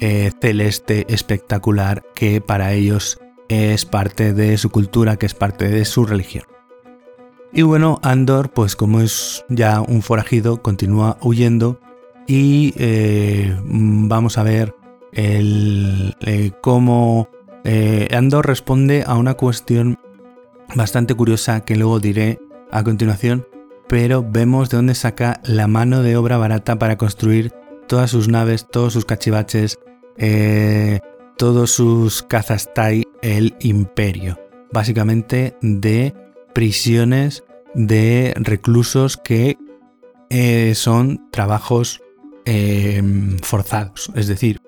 eh, 0.00 0.30
celeste 0.40 1.04
espectacular 1.12 2.04
que 2.14 2.40
para 2.40 2.72
ellos 2.72 3.18
es 3.48 3.84
parte 3.84 4.32
de 4.32 4.56
su 4.56 4.70
cultura, 4.70 5.16
que 5.16 5.26
es 5.26 5.34
parte 5.34 5.68
de 5.68 5.84
su 5.84 6.06
religión. 6.06 6.44
Y 7.52 7.62
bueno, 7.62 7.98
Andor, 8.02 8.50
pues 8.50 8.76
como 8.76 9.00
es 9.00 9.44
ya 9.48 9.80
un 9.80 10.02
forajido, 10.02 10.62
continúa 10.62 11.18
huyendo 11.20 11.80
y 12.26 12.72
eh, 12.76 13.56
vamos 13.64 14.38
a 14.38 14.44
ver 14.44 14.74
el, 15.12 16.16
eh, 16.20 16.52
cómo 16.60 17.28
Andor 18.10 18.46
responde 18.46 19.04
a 19.06 19.16
una 19.16 19.34
cuestión 19.34 19.98
bastante 20.74 21.14
curiosa 21.14 21.64
que 21.64 21.76
luego 21.76 22.00
diré 22.00 22.38
a 22.70 22.82
continuación, 22.82 23.46
pero 23.88 24.24
vemos 24.28 24.70
de 24.70 24.76
dónde 24.76 24.94
saca 24.94 25.40
la 25.44 25.66
mano 25.66 26.02
de 26.02 26.16
obra 26.16 26.36
barata 26.36 26.78
para 26.78 26.96
construir 26.96 27.52
todas 27.86 28.10
sus 28.10 28.28
naves, 28.28 28.66
todos 28.70 28.92
sus 28.92 29.04
cachivaches, 29.04 29.78
eh, 30.16 31.00
todos 31.36 31.70
sus 31.70 32.22
cazas 32.22 32.72
Tai, 32.74 33.04
el 33.22 33.54
imperio. 33.60 34.38
Básicamente 34.72 35.56
de 35.60 36.14
prisiones 36.52 37.44
de 37.74 38.34
reclusos 38.36 39.16
que 39.16 39.56
eh, 40.30 40.74
son 40.74 41.30
trabajos 41.30 42.00
forzados. 43.42 44.10
Es 44.14 44.26
decir, 44.26 44.60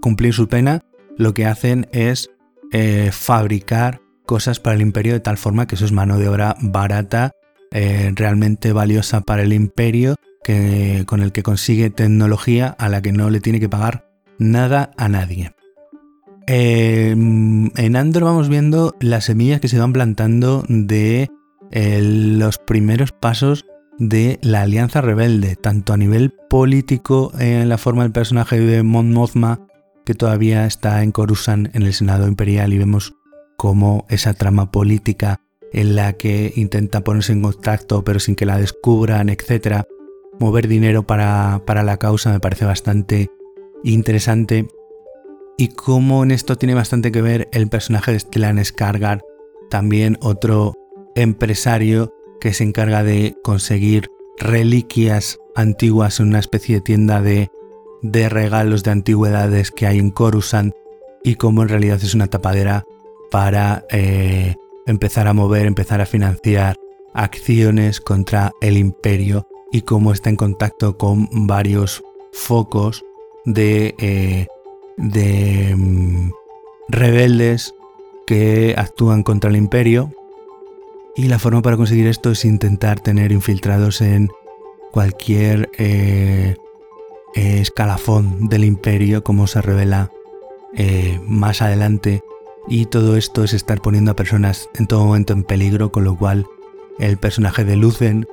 cumplir 0.00 0.32
su 0.32 0.48
pena, 0.48 0.82
lo 1.20 1.34
que 1.34 1.46
hacen 1.46 1.86
es 1.92 2.30
eh, 2.72 3.10
fabricar 3.12 4.00
cosas 4.24 4.58
para 4.58 4.74
el 4.74 4.82
imperio 4.82 5.12
de 5.12 5.20
tal 5.20 5.36
forma 5.36 5.66
que 5.66 5.74
eso 5.74 5.84
es 5.84 5.92
mano 5.92 6.18
de 6.18 6.28
obra 6.28 6.56
barata, 6.60 7.32
eh, 7.72 8.10
realmente 8.14 8.72
valiosa 8.72 9.20
para 9.20 9.42
el 9.42 9.52
imperio, 9.52 10.16
que, 10.42 11.04
con 11.06 11.20
el 11.20 11.32
que 11.32 11.42
consigue 11.42 11.90
tecnología 11.90 12.68
a 12.68 12.88
la 12.88 13.02
que 13.02 13.12
no 13.12 13.28
le 13.28 13.40
tiene 13.40 13.60
que 13.60 13.68
pagar 13.68 14.08
nada 14.38 14.92
a 14.96 15.08
nadie. 15.08 15.52
Em, 16.46 17.70
en 17.76 17.96
Andor 17.96 18.24
vamos 18.24 18.48
viendo 18.48 18.96
las 18.98 19.26
semillas 19.26 19.60
que 19.60 19.68
se 19.68 19.78
van 19.78 19.92
plantando 19.92 20.64
de 20.68 21.28
eh, 21.70 22.00
los 22.02 22.58
primeros 22.58 23.12
pasos 23.12 23.66
de 23.98 24.38
la 24.40 24.62
Alianza 24.62 25.02
Rebelde, 25.02 25.56
tanto 25.56 25.92
a 25.92 25.98
nivel 25.98 26.32
político 26.48 27.30
en 27.38 27.68
la 27.68 27.76
forma 27.76 28.04
del 28.04 28.12
personaje 28.12 28.58
de 28.58 28.82
Mon 28.82 29.12
Mothma, 29.12 29.60
que 30.10 30.16
todavía 30.16 30.66
está 30.66 31.04
en 31.04 31.12
Coruscant 31.12 31.72
en 31.72 31.82
el 31.82 31.94
Senado 31.94 32.26
Imperial 32.26 32.72
y 32.72 32.78
vemos 32.78 33.14
cómo 33.56 34.06
esa 34.08 34.34
trama 34.34 34.72
política 34.72 35.40
en 35.72 35.94
la 35.94 36.14
que 36.14 36.52
intenta 36.56 37.04
ponerse 37.04 37.30
en 37.30 37.42
contacto 37.42 38.02
pero 38.02 38.18
sin 38.18 38.34
que 38.34 38.44
la 38.44 38.58
descubran, 38.58 39.28
etcétera, 39.28 39.86
mover 40.40 40.66
dinero 40.66 41.06
para, 41.06 41.62
para 41.64 41.84
la 41.84 41.98
causa 41.98 42.32
me 42.32 42.40
parece 42.40 42.64
bastante 42.64 43.30
interesante. 43.84 44.66
Y 45.56 45.68
cómo 45.68 46.24
en 46.24 46.32
esto 46.32 46.56
tiene 46.56 46.74
bastante 46.74 47.12
que 47.12 47.22
ver 47.22 47.48
el 47.52 47.68
personaje 47.68 48.10
de 48.10 48.18
Stellan 48.18 48.64
Skargar, 48.64 49.22
también 49.70 50.18
otro 50.20 50.74
empresario 51.14 52.12
que 52.40 52.52
se 52.52 52.64
encarga 52.64 53.04
de 53.04 53.36
conseguir 53.44 54.08
reliquias 54.40 55.38
antiguas 55.54 56.18
en 56.18 56.26
una 56.26 56.40
especie 56.40 56.74
de 56.74 56.80
tienda 56.80 57.22
de, 57.22 57.48
regalos 58.02 58.82
de 58.82 58.90
antigüedades 58.90 59.70
que 59.70 59.86
hay 59.86 59.98
en 59.98 60.10
Coruscant 60.10 60.74
y 61.22 61.34
cómo 61.34 61.62
en 61.62 61.68
realidad 61.68 62.00
es 62.02 62.14
una 62.14 62.28
tapadera 62.28 62.84
para 63.30 63.84
eh, 63.90 64.56
empezar 64.86 65.28
a 65.28 65.32
mover, 65.32 65.66
empezar 65.66 66.00
a 66.00 66.06
financiar 66.06 66.76
acciones 67.14 68.00
contra 68.00 68.52
el 68.60 68.76
imperio 68.76 69.46
y 69.72 69.82
cómo 69.82 70.12
está 70.12 70.30
en 70.30 70.36
contacto 70.36 70.96
con 70.96 71.28
varios 71.46 72.02
focos 72.32 73.04
de, 73.44 73.94
eh, 73.98 74.46
de 74.96 75.74
mm, 75.76 76.30
rebeldes 76.88 77.74
que 78.26 78.74
actúan 78.76 79.22
contra 79.22 79.50
el 79.50 79.56
imperio. 79.56 80.12
Y 81.16 81.28
la 81.28 81.38
forma 81.38 81.62
para 81.62 81.76
conseguir 81.76 82.06
esto 82.06 82.30
es 82.30 82.44
intentar 82.44 83.00
tener 83.00 83.32
infiltrados 83.32 84.00
en 84.00 84.28
cualquier 84.92 85.70
eh, 85.76 86.56
escalafón 87.34 88.48
del 88.48 88.64
imperio, 88.64 89.22
como 89.22 89.46
se 89.46 89.62
revela 89.62 90.10
eh, 90.74 91.20
más 91.24 91.62
adelante. 91.62 92.22
Y 92.68 92.86
todo 92.86 93.16
esto 93.16 93.44
es 93.44 93.52
estar 93.52 93.80
poniendo 93.80 94.10
a 94.10 94.16
personas 94.16 94.68
en 94.74 94.86
todo 94.86 95.04
momento 95.04 95.32
en 95.32 95.44
peligro, 95.44 95.90
con 95.90 96.04
lo 96.04 96.16
cual 96.16 96.46
el 96.98 97.16
personaje 97.16 97.64
de 97.64 97.76
Lucen, 97.76 98.26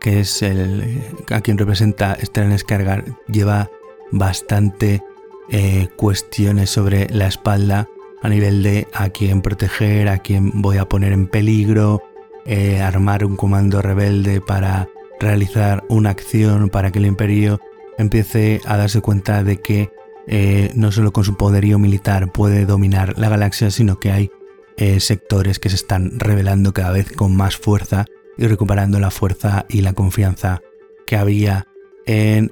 que 0.00 0.20
es 0.20 0.42
el 0.42 1.02
a 1.30 1.40
quien 1.40 1.58
representa 1.58 2.16
Stellan 2.20 2.58
Skargar, 2.58 3.04
lleva 3.28 3.70
bastante 4.10 5.02
eh, 5.50 5.88
cuestiones 5.96 6.70
sobre 6.70 7.08
la 7.10 7.26
espalda 7.26 7.88
a 8.22 8.28
nivel 8.28 8.62
de 8.62 8.88
a 8.92 9.10
quién 9.10 9.42
proteger, 9.42 10.08
a 10.08 10.18
quién 10.18 10.62
voy 10.62 10.78
a 10.78 10.88
poner 10.88 11.12
en 11.12 11.28
peligro, 11.28 12.02
eh, 12.44 12.80
armar 12.80 13.24
un 13.24 13.36
comando 13.36 13.82
rebelde 13.82 14.40
para 14.40 14.88
realizar 15.20 15.84
una 15.88 16.10
acción 16.10 16.68
para 16.68 16.90
que 16.90 16.98
el 16.98 17.06
imperio 17.06 17.60
empiece 17.98 18.60
a 18.64 18.76
darse 18.76 19.00
cuenta 19.00 19.42
de 19.42 19.58
que 19.60 19.90
eh, 20.26 20.70
no 20.74 20.92
solo 20.92 21.12
con 21.12 21.24
su 21.24 21.36
poderío 21.36 21.78
militar 21.78 22.32
puede 22.32 22.66
dominar 22.66 23.18
la 23.18 23.28
galaxia, 23.28 23.70
sino 23.70 23.98
que 24.00 24.10
hay 24.10 24.30
eh, 24.76 25.00
sectores 25.00 25.58
que 25.58 25.70
se 25.70 25.76
están 25.76 26.18
revelando 26.18 26.72
cada 26.72 26.92
vez 26.92 27.12
con 27.12 27.36
más 27.36 27.56
fuerza 27.56 28.04
y 28.36 28.46
recuperando 28.46 29.00
la 29.00 29.10
fuerza 29.10 29.66
y 29.68 29.80
la 29.80 29.92
confianza 29.92 30.60
que 31.06 31.16
había 31.16 31.66
en 32.04 32.50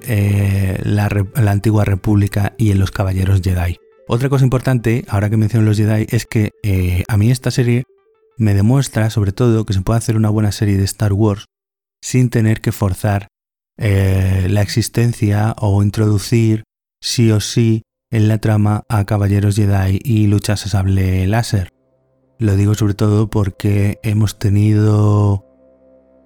la, 0.83 1.09
la 1.35 1.51
antigua 1.51 1.85
república 1.85 2.53
y 2.57 2.71
en 2.71 2.79
los 2.79 2.91
caballeros 2.91 3.41
Jedi. 3.41 3.77
Otra 4.07 4.29
cosa 4.29 4.43
importante, 4.43 5.03
ahora 5.07 5.31
que 5.31 5.37
menciono 5.37 5.65
los 5.65 5.77
Jedi, 5.77 6.05
es 6.09 6.27
que 6.27 6.51
eh, 6.61 7.03
a 7.07 7.17
mí 7.17 7.31
esta 7.31 7.49
serie 7.49 7.85
me 8.37 8.53
demuestra 8.53 9.09
sobre 9.09 9.31
todo 9.31 9.65
que 9.65 9.73
se 9.73 9.81
puede 9.81 9.97
hacer 9.97 10.15
una 10.15 10.29
buena 10.29 10.51
serie 10.51 10.77
de 10.77 10.83
Star 10.83 11.11
Wars 11.11 11.45
sin 12.01 12.29
tener 12.29 12.61
que 12.61 12.71
forzar 12.71 13.29
eh, 13.77 14.47
la 14.49 14.61
existencia 14.61 15.55
o 15.59 15.83
introducir 15.83 16.63
sí 17.01 17.31
o 17.31 17.39
sí 17.39 17.83
en 18.11 18.27
la 18.27 18.37
trama 18.37 18.83
a 18.89 19.05
caballeros 19.05 19.55
Jedi 19.55 19.99
y 20.03 20.27
luchas 20.27 20.65
a 20.65 20.69
sable 20.69 21.27
láser. 21.27 21.69
Lo 22.39 22.55
digo 22.55 22.75
sobre 22.75 22.93
todo 22.93 23.29
porque 23.29 23.99
hemos 24.03 24.39
tenido 24.39 25.45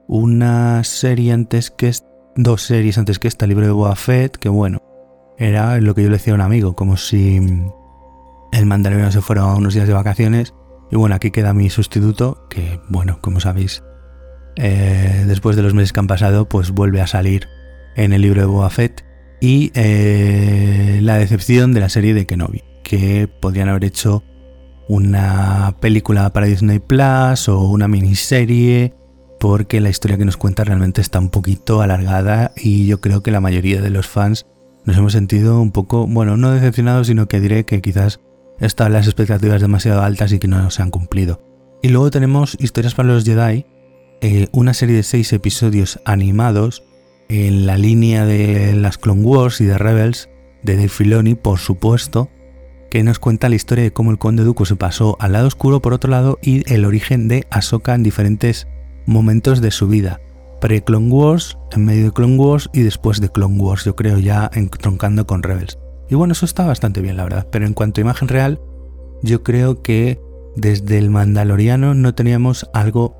una 0.07 0.83
serie 0.83 1.33
antes 1.33 1.71
que 1.71 1.91
dos 2.35 2.61
series 2.63 2.97
antes 2.97 3.19
que 3.19 3.27
esta, 3.27 3.47
libro 3.47 3.65
de 3.65 3.71
Boa 3.71 3.95
que 4.39 4.49
bueno, 4.49 4.81
era 5.37 5.79
lo 5.79 5.95
que 5.95 6.03
yo 6.03 6.09
le 6.09 6.17
decía 6.17 6.33
a 6.33 6.35
un 6.35 6.41
amigo, 6.41 6.75
como 6.75 6.97
si 6.97 7.37
el 8.51 8.65
mandarino 8.65 9.11
se 9.11 9.21
fuera 9.21 9.45
unos 9.45 9.73
días 9.73 9.87
de 9.87 9.93
vacaciones. 9.93 10.53
Y 10.91 10.95
bueno, 10.95 11.15
aquí 11.15 11.31
queda 11.31 11.53
mi 11.53 11.69
sustituto, 11.69 12.47
que 12.49 12.81
bueno, 12.89 13.19
como 13.21 13.39
sabéis, 13.39 13.83
eh, 14.59 15.23
después 15.25 15.55
de 15.55 15.63
los 15.63 15.73
meses 15.73 15.93
que 15.93 15.99
han 15.99 16.07
pasado, 16.07 16.47
pues 16.47 16.71
vuelve 16.71 17.01
a 17.01 17.07
salir 17.07 17.47
en 17.95 18.13
el 18.13 18.21
libro 18.21 18.41
de 18.41 18.47
Boba 18.47 18.69
Fett. 18.69 19.05
Y 19.41 19.71
eh, 19.73 20.99
la 21.01 21.17
decepción 21.17 21.73
de 21.73 21.79
la 21.79 21.89
serie 21.89 22.13
de 22.13 22.25
Kenobi, 22.25 22.63
que 22.83 23.27
podrían 23.27 23.69
haber 23.69 23.85
hecho 23.85 24.23
una 24.89 25.75
película 25.79 26.33
para 26.33 26.47
Disney 26.47 26.79
Plus 26.79 27.47
o 27.47 27.61
una 27.61 27.87
miniserie, 27.87 28.93
porque 29.39 29.79
la 29.79 29.89
historia 29.89 30.17
que 30.17 30.25
nos 30.25 30.35
cuenta 30.35 30.65
realmente 30.65 30.99
está 30.99 31.19
un 31.19 31.29
poquito 31.29 31.81
alargada 31.81 32.51
y 32.57 32.85
yo 32.87 32.99
creo 32.99 33.23
que 33.23 33.31
la 33.31 33.39
mayoría 33.39 33.81
de 33.81 33.91
los 33.91 34.07
fans 34.07 34.45
nos 34.83 34.97
hemos 34.97 35.13
sentido 35.13 35.61
un 35.61 35.71
poco, 35.71 36.05
bueno, 36.05 36.35
no 36.35 36.51
decepcionados, 36.51 37.07
sino 37.07 37.27
que 37.27 37.39
diré 37.39 37.63
que 37.63 37.81
quizás 37.81 38.19
estaban 38.59 38.91
las 38.91 39.07
expectativas 39.07 39.61
demasiado 39.61 40.01
altas 40.01 40.33
y 40.33 40.39
que 40.39 40.47
no 40.49 40.69
se 40.71 40.81
han 40.81 40.91
cumplido. 40.91 41.41
Y 41.81 41.89
luego 41.89 42.11
tenemos 42.11 42.57
Historias 42.59 42.95
para 42.95 43.09
los 43.09 43.23
Jedi, 43.23 43.65
eh, 44.21 44.47
una 44.51 44.73
serie 44.73 44.95
de 44.95 45.03
seis 45.03 45.31
episodios 45.33 45.99
animados 46.05 46.83
en 47.29 47.65
la 47.65 47.77
línea 47.77 48.25
de 48.25 48.73
las 48.75 48.97
Clone 48.97 49.21
Wars 49.21 49.61
y 49.61 49.65
de 49.65 49.77
Rebels 49.77 50.29
de 50.63 50.75
Dave 50.75 50.89
Filoni, 50.89 51.35
por 51.35 51.59
supuesto, 51.59 52.29
que 52.89 53.03
nos 53.03 53.19
cuenta 53.19 53.49
la 53.49 53.55
historia 53.55 53.83
de 53.83 53.93
cómo 53.93 54.11
el 54.11 54.17
Conde 54.17 54.43
Dooku 54.43 54.65
se 54.65 54.75
pasó 54.75 55.15
al 55.19 55.33
lado 55.33 55.47
oscuro 55.47 55.81
por 55.81 55.93
otro 55.93 56.09
lado 56.09 56.39
y 56.41 56.69
el 56.73 56.85
origen 56.85 57.27
de 57.27 57.45
Ahsoka 57.51 57.93
en 57.93 58.03
diferentes 58.03 58.67
momentos 59.05 59.61
de 59.61 59.71
su 59.71 59.87
vida 59.87 60.19
pre-Clone 60.59 61.09
Wars, 61.09 61.57
en 61.71 61.85
medio 61.85 62.05
de 62.05 62.11
Clone 62.11 62.37
Wars 62.37 62.69
y 62.73 62.81
después 62.81 63.21
de 63.21 63.29
Clone 63.29 63.61
Wars, 63.61 63.85
yo 63.85 63.95
creo 63.95 64.17
ya 64.17 64.49
entroncando 64.53 65.25
con 65.25 65.43
Rebels. 65.43 65.77
Y 66.09 66.15
bueno, 66.15 66.33
eso 66.33 66.45
está 66.45 66.65
bastante 66.65 67.01
bien, 67.01 67.17
la 67.17 67.23
verdad. 67.23 67.47
Pero 67.51 67.65
en 67.65 67.73
cuanto 67.73 68.01
a 68.01 68.03
imagen 68.03 68.27
real, 68.27 68.59
yo 69.21 69.43
creo 69.43 69.81
que 69.81 70.19
desde 70.55 70.97
el 70.97 71.09
Mandaloriano 71.09 71.93
no 71.93 72.15
teníamos 72.15 72.69
algo 72.73 73.15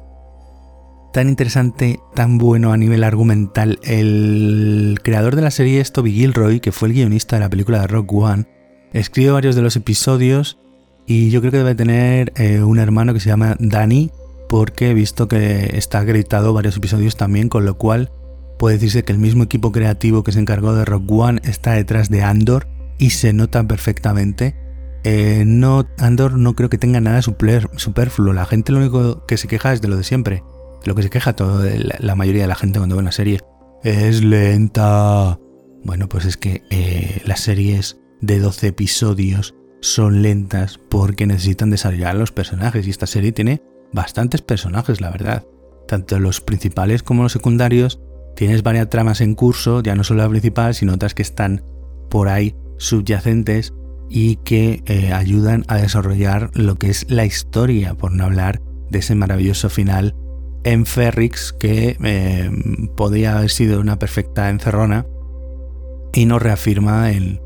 tan 1.13 1.29
interesante, 1.29 1.99
tan 2.13 2.37
bueno 2.37 2.71
a 2.71 2.77
nivel 2.77 3.03
argumental. 3.03 3.79
El 3.83 4.99
creador 5.03 5.35
de 5.35 5.41
la 5.41 5.51
serie 5.51 5.81
es 5.81 5.91
Toby 5.91 6.11
Gilroy, 6.11 6.59
que 6.59 6.71
fue 6.71 6.89
el 6.89 6.93
guionista 6.95 7.35
de 7.35 7.41
la 7.41 7.49
película 7.49 7.81
de 7.81 7.87
Rock 7.87 8.13
One, 8.13 8.47
escribe 8.93 9.31
varios 9.31 9.55
de 9.55 9.61
los 9.61 9.75
episodios 9.75 10.59
y 11.05 11.31
yo 11.31 11.41
creo 11.41 11.51
que 11.51 11.57
debe 11.57 11.75
tener 11.75 12.33
eh, 12.35 12.61
un 12.61 12.79
hermano 12.79 13.13
que 13.13 13.19
se 13.19 13.29
llama 13.29 13.55
Danny, 13.59 14.11
porque 14.47 14.91
he 14.91 14.93
visto 14.93 15.27
que 15.27 15.77
está 15.77 15.99
acreditado 15.99 16.53
varios 16.53 16.77
episodios 16.77 17.15
también, 17.15 17.49
con 17.49 17.65
lo 17.65 17.77
cual 17.77 18.11
puede 18.57 18.75
decirse 18.75 19.03
que 19.03 19.13
el 19.13 19.19
mismo 19.19 19.43
equipo 19.43 19.71
creativo 19.71 20.23
que 20.23 20.31
se 20.31 20.39
encargó 20.39 20.73
de 20.73 20.85
Rock 20.85 21.11
One 21.11 21.41
está 21.43 21.73
detrás 21.73 22.09
de 22.09 22.23
Andor 22.23 22.67
y 22.97 23.11
se 23.11 23.33
nota 23.33 23.63
perfectamente. 23.63 24.55
Eh, 25.03 25.43
no, 25.45 25.87
Andor 25.97 26.33
no 26.33 26.55
creo 26.55 26.69
que 26.69 26.77
tenga 26.77 26.99
nada 26.99 27.21
superfluo. 27.21 28.33
La 28.33 28.45
gente 28.45 28.71
lo 28.71 28.79
único 28.79 29.25
que 29.25 29.37
se 29.37 29.47
queja 29.47 29.71
es 29.71 29.81
de 29.81 29.87
lo 29.87 29.97
de 29.97 30.03
siempre. 30.03 30.43
Lo 30.85 30.95
que 30.95 31.03
se 31.03 31.09
queja 31.09 31.33
todo, 31.33 31.63
la 31.99 32.15
mayoría 32.15 32.43
de 32.43 32.47
la 32.47 32.55
gente 32.55 32.79
cuando 32.79 32.95
ve 32.95 33.01
una 33.01 33.11
serie 33.11 33.41
es 33.83 34.23
lenta. 34.23 35.39
Bueno, 35.83 36.09
pues 36.09 36.25
es 36.25 36.37
que 36.37 36.63
eh, 36.69 37.21
las 37.25 37.41
series 37.41 37.99
de 38.21 38.39
12 38.39 38.67
episodios 38.67 39.55
son 39.81 40.21
lentas 40.21 40.79
porque 40.89 41.25
necesitan 41.25 41.69
desarrollar 41.69 42.15
los 42.15 42.31
personajes 42.31 42.85
y 42.85 42.89
esta 42.89 43.07
serie 43.07 43.31
tiene 43.31 43.61
bastantes 43.93 44.41
personajes, 44.41 45.01
la 45.01 45.09
verdad. 45.09 45.45
Tanto 45.87 46.19
los 46.19 46.41
principales 46.41 47.03
como 47.03 47.23
los 47.23 47.31
secundarios. 47.31 47.99
Tienes 48.35 48.63
varias 48.63 48.89
tramas 48.89 49.21
en 49.21 49.35
curso, 49.35 49.81
ya 49.81 49.95
no 49.95 50.03
solo 50.03 50.23
la 50.23 50.29
principal, 50.29 50.73
sino 50.75 50.93
otras 50.93 51.13
que 51.13 51.23
están 51.23 51.63
por 52.09 52.29
ahí 52.29 52.55
subyacentes 52.77 53.73
y 54.09 54.37
que 54.37 54.81
eh, 54.85 55.11
ayudan 55.11 55.65
a 55.67 55.77
desarrollar 55.77 56.51
lo 56.53 56.75
que 56.75 56.89
es 56.89 57.09
la 57.09 57.25
historia, 57.25 57.95
por 57.95 58.11
no 58.11 58.23
hablar 58.23 58.61
de 58.89 58.99
ese 58.99 59.13
maravilloso 59.15 59.69
final 59.69 60.15
en 60.63 60.85
Ferrix 60.85 61.53
que 61.53 61.97
eh, 62.03 62.51
podía 62.95 63.37
haber 63.37 63.49
sido 63.49 63.79
una 63.79 63.99
perfecta 63.99 64.49
encerrona, 64.49 65.05
y 66.13 66.25
nos 66.25 66.41
reafirma 66.41 67.11
en, 67.11 67.41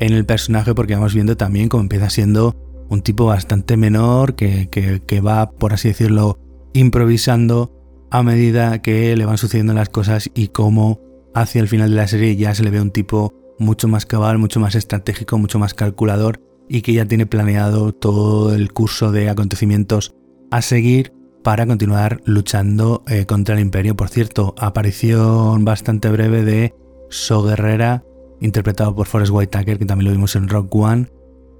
en 0.00 0.12
el 0.12 0.26
personaje 0.26 0.74
porque 0.74 0.94
vamos 0.94 1.14
viendo 1.14 1.36
también 1.36 1.68
cómo 1.68 1.82
empieza 1.82 2.10
siendo 2.10 2.54
un 2.88 3.02
tipo 3.02 3.26
bastante 3.26 3.76
menor 3.76 4.34
que, 4.34 4.68
que, 4.68 5.20
va, 5.20 5.50
por 5.50 5.72
así 5.72 5.88
decirlo, 5.88 6.38
improvisando 6.72 7.72
a 8.10 8.22
medida 8.22 8.82
que 8.82 9.16
le 9.16 9.26
van 9.26 9.38
sucediendo 9.38 9.74
las 9.74 9.88
cosas 9.88 10.30
y 10.34 10.48
cómo 10.48 11.00
hacia 11.34 11.60
el 11.60 11.68
final 11.68 11.90
de 11.90 11.96
la 11.96 12.06
serie 12.06 12.36
ya 12.36 12.54
se 12.54 12.62
le 12.62 12.70
ve 12.70 12.80
un 12.80 12.90
tipo 12.90 13.32
mucho 13.58 13.88
más 13.88 14.06
cabal, 14.06 14.38
mucho 14.38 14.60
más 14.60 14.74
estratégico, 14.74 15.38
mucho 15.38 15.58
más 15.58 15.74
calculador 15.74 16.40
y 16.68 16.82
que 16.82 16.92
ya 16.92 17.06
tiene 17.06 17.26
planeado 17.26 17.92
todo 17.92 18.54
el 18.54 18.72
curso 18.72 19.10
de 19.10 19.28
acontecimientos 19.28 20.14
a 20.50 20.62
seguir 20.62 21.12
para 21.44 21.66
continuar 21.66 22.22
luchando 22.24 23.04
eh, 23.06 23.26
contra 23.26 23.54
el 23.54 23.60
imperio. 23.60 23.94
Por 23.94 24.08
cierto, 24.08 24.54
aparición 24.58 25.64
bastante 25.64 26.08
breve 26.08 26.42
de 26.42 26.74
So 27.10 27.42
Guerrera, 27.42 28.02
interpretado 28.40 28.96
por 28.96 29.06
Forrest 29.06 29.30
Whitaker, 29.30 29.78
que 29.78 29.84
también 29.84 30.06
lo 30.06 30.16
vimos 30.16 30.34
en 30.36 30.48
Rock 30.48 30.74
One, 30.74 31.08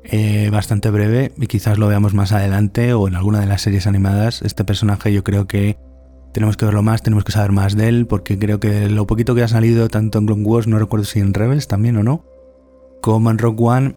eh, 0.02 0.48
bastante 0.50 0.90
breve 0.90 1.32
y 1.36 1.46
quizás 1.46 1.78
lo 1.78 1.86
veamos 1.86 2.14
más 2.14 2.32
adelante 2.32 2.94
o 2.94 3.06
en 3.08 3.14
alguna 3.14 3.40
de 3.40 3.46
las 3.46 3.60
series 3.60 3.86
animadas. 3.86 4.40
Este 4.40 4.64
personaje 4.64 5.12
yo 5.12 5.22
creo 5.22 5.46
que 5.46 5.76
tenemos 6.32 6.56
que 6.56 6.64
verlo 6.64 6.82
más, 6.82 7.02
tenemos 7.02 7.22
que 7.22 7.32
saber 7.32 7.52
más 7.52 7.76
de 7.76 7.88
él, 7.88 8.06
porque 8.06 8.38
creo 8.38 8.58
que 8.60 8.88
lo 8.88 9.06
poquito 9.06 9.34
que 9.34 9.42
ha 9.42 9.48
salido 9.48 9.88
tanto 9.88 10.18
en 10.18 10.26
Clone 10.26 10.44
Wars, 10.44 10.66
no 10.66 10.78
recuerdo 10.78 11.04
si 11.04 11.20
en 11.20 11.34
Rebels 11.34 11.68
también 11.68 11.98
o 11.98 12.02
no, 12.02 12.24
como 13.02 13.30
en 13.30 13.36
Rock 13.36 13.60
One, 13.60 13.96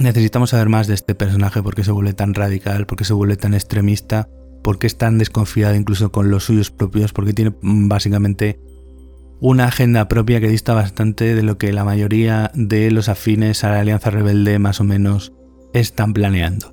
necesitamos 0.00 0.50
saber 0.50 0.70
más 0.70 0.86
de 0.86 0.94
este 0.94 1.14
personaje, 1.14 1.62
porque 1.62 1.84
se 1.84 1.92
vuelve 1.92 2.14
tan 2.14 2.32
radical, 2.32 2.86
porque 2.86 3.04
se 3.04 3.12
vuelve 3.12 3.36
tan 3.36 3.52
extremista, 3.52 4.28
porque 4.62 4.86
es 4.86 4.96
tan 4.96 5.18
desconfiado 5.18 5.74
incluso 5.74 6.12
con 6.12 6.30
los 6.30 6.44
suyos 6.44 6.70
propios, 6.70 7.12
porque 7.12 7.32
tiene 7.32 7.54
mm, 7.60 7.88
básicamente 7.88 8.60
una 9.40 9.64
agenda 9.64 10.06
propia 10.06 10.40
que 10.40 10.48
dista 10.48 10.72
bastante 10.72 11.34
de 11.34 11.42
lo 11.42 11.58
que 11.58 11.72
la 11.72 11.84
mayoría 11.84 12.52
de 12.54 12.90
los 12.92 13.08
afines 13.08 13.64
a 13.64 13.70
la 13.70 13.80
Alianza 13.80 14.10
Rebelde 14.10 14.58
más 14.60 14.80
o 14.80 14.84
menos 14.84 15.32
están 15.74 16.12
planeando. 16.12 16.72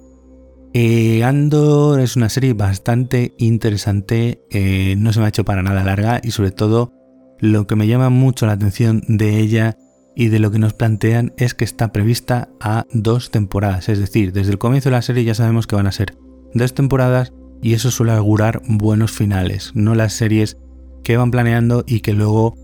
Eh, 0.73 1.23
Andor 1.23 1.99
es 1.99 2.15
una 2.15 2.29
serie 2.29 2.53
bastante 2.53 3.33
interesante, 3.39 4.45
eh, 4.51 4.95
no 4.99 5.11
se 5.13 5.19
me 5.19 5.25
ha 5.25 5.29
hecho 5.29 5.45
para 5.45 5.63
nada 5.63 5.83
larga 5.83 6.21
y 6.23 6.29
sobre 6.29 6.51
todo 6.51 6.93
lo 7.39 7.65
que 7.65 7.75
me 7.75 7.87
llama 7.87 8.11
mucho 8.11 8.45
la 8.45 8.51
atención 8.51 9.01
de 9.07 9.39
ella 9.39 9.77
y 10.15 10.27
de 10.27 10.37
lo 10.37 10.51
que 10.51 10.59
nos 10.59 10.73
plantean 10.73 11.33
es 11.37 11.55
que 11.55 11.65
está 11.65 11.91
prevista 11.91 12.49
a 12.59 12.85
dos 12.93 13.31
temporadas, 13.31 13.89
es 13.89 13.97
decir, 13.97 14.31
desde 14.31 14.51
el 14.51 14.59
comienzo 14.59 14.89
de 14.89 14.95
la 14.95 15.01
serie 15.01 15.23
ya 15.23 15.33
sabemos 15.33 15.65
que 15.65 15.75
van 15.75 15.87
a 15.87 15.91
ser 15.91 16.17
dos 16.53 16.75
temporadas 16.75 17.33
y 17.61 17.73
eso 17.73 17.91
suele 17.91 18.13
augurar 18.13 18.61
buenos 18.67 19.11
finales, 19.11 19.71
no 19.73 19.95
las 19.95 20.13
series 20.13 20.57
que 21.03 21.17
van 21.17 21.31
planeando 21.31 21.83
y 21.87 22.01
que 22.01 22.13
luego, 22.13 22.55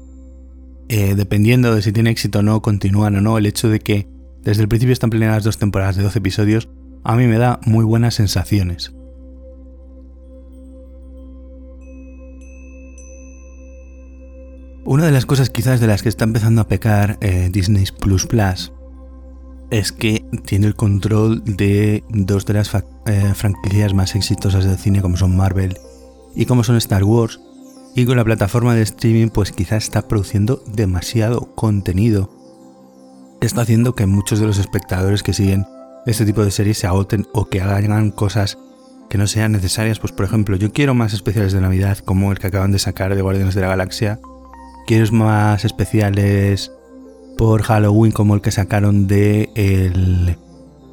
eh, 0.90 1.16
dependiendo 1.16 1.74
de 1.74 1.82
si 1.82 1.92
tiene 1.92 2.12
éxito 2.12 2.40
o 2.40 2.44
no, 2.44 2.62
continúan 2.62 3.16
o 3.16 3.22
no. 3.22 3.38
El 3.38 3.46
hecho 3.46 3.70
de 3.70 3.80
que 3.80 4.08
desde 4.42 4.62
el 4.62 4.68
principio 4.68 4.94
están 4.94 5.10
planeadas 5.10 5.44
dos 5.44 5.58
temporadas 5.58 5.96
de 5.96 6.04
12 6.04 6.20
episodios, 6.20 6.70
a 7.04 7.16
mí 7.16 7.28
me 7.28 7.38
da 7.38 7.60
muy 7.66 7.84
buenas 7.84 8.16
sensaciones. 8.16 8.94
Una 14.86 15.08
de 15.08 15.12
las 15.12 15.26
cosas 15.26 15.50
quizás 15.50 15.80
de 15.80 15.88
las 15.88 16.04
que 16.04 16.10
está 16.10 16.26
empezando 16.26 16.62
a 16.62 16.68
pecar 16.68 17.18
eh, 17.22 17.50
Disney 17.52 17.86
Plus 18.00 18.28
Plus 18.28 18.72
es 19.78 19.92
que 19.92 20.24
tiene 20.46 20.68
el 20.68 20.76
control 20.76 21.44
de 21.44 22.06
dos 22.08 22.46
de 22.46 22.54
las 22.54 22.72
eh, 22.74 23.34
franquicias 23.36 23.94
más 23.94 24.16
exitosas 24.16 24.64
del 24.64 24.78
cine 24.78 25.02
como 25.02 25.18
son 25.18 25.36
Marvel 25.36 25.78
y 26.34 26.46
como 26.46 26.64
son 26.64 26.78
Star 26.78 27.04
Wars 27.04 27.42
y 27.94 28.06
con 28.06 28.16
la 28.16 28.24
plataforma 28.24 28.74
de 28.74 28.84
streaming 28.84 29.28
pues 29.28 29.52
quizás 29.52 29.84
está 29.84 30.08
produciendo 30.08 30.64
demasiado 30.66 31.54
contenido. 31.56 32.30
Está 33.42 33.62
haciendo 33.62 33.96
que 33.96 34.06
muchos 34.06 34.40
de 34.40 34.48
los 34.48 34.60
espectadores 34.60 35.24
que 35.24 35.34
siguen 35.34 35.66
este 36.06 36.26
tipo 36.26 36.46
de 36.46 36.52
series 36.52 36.78
se 36.78 36.88
agoten 36.88 37.28
o 37.34 37.50
que 37.50 37.60
hagan 37.60 38.12
cosas 38.12 38.58
que 39.10 39.18
no 39.18 39.28
sean 39.28 39.52
necesarias. 39.52 40.00
Pues 40.00 40.14
por 40.14 40.26
ejemplo, 40.26 40.56
yo 40.56 40.72
quiero 40.72 40.94
más 40.94 41.12
especiales 41.14 41.52
de 41.52 41.60
Navidad 41.60 41.98
como 41.98 42.32
el 42.32 42.40
que 42.40 42.48
acaban 42.48 42.72
de 42.72 42.80
sacar 42.80 43.14
de 43.14 43.22
Guardianes 43.22 43.56
de 43.56 43.62
la 43.62 43.68
Galaxia. 43.68 44.22
Quiero 44.88 45.12
más 45.12 45.66
especiales 45.66 46.72
por 47.38 47.64
Halloween 47.64 48.12
como 48.12 48.36
el 48.36 48.42
que 48.42 48.52
sacaron 48.52 49.08
de 49.08 49.50
el, 49.56 50.38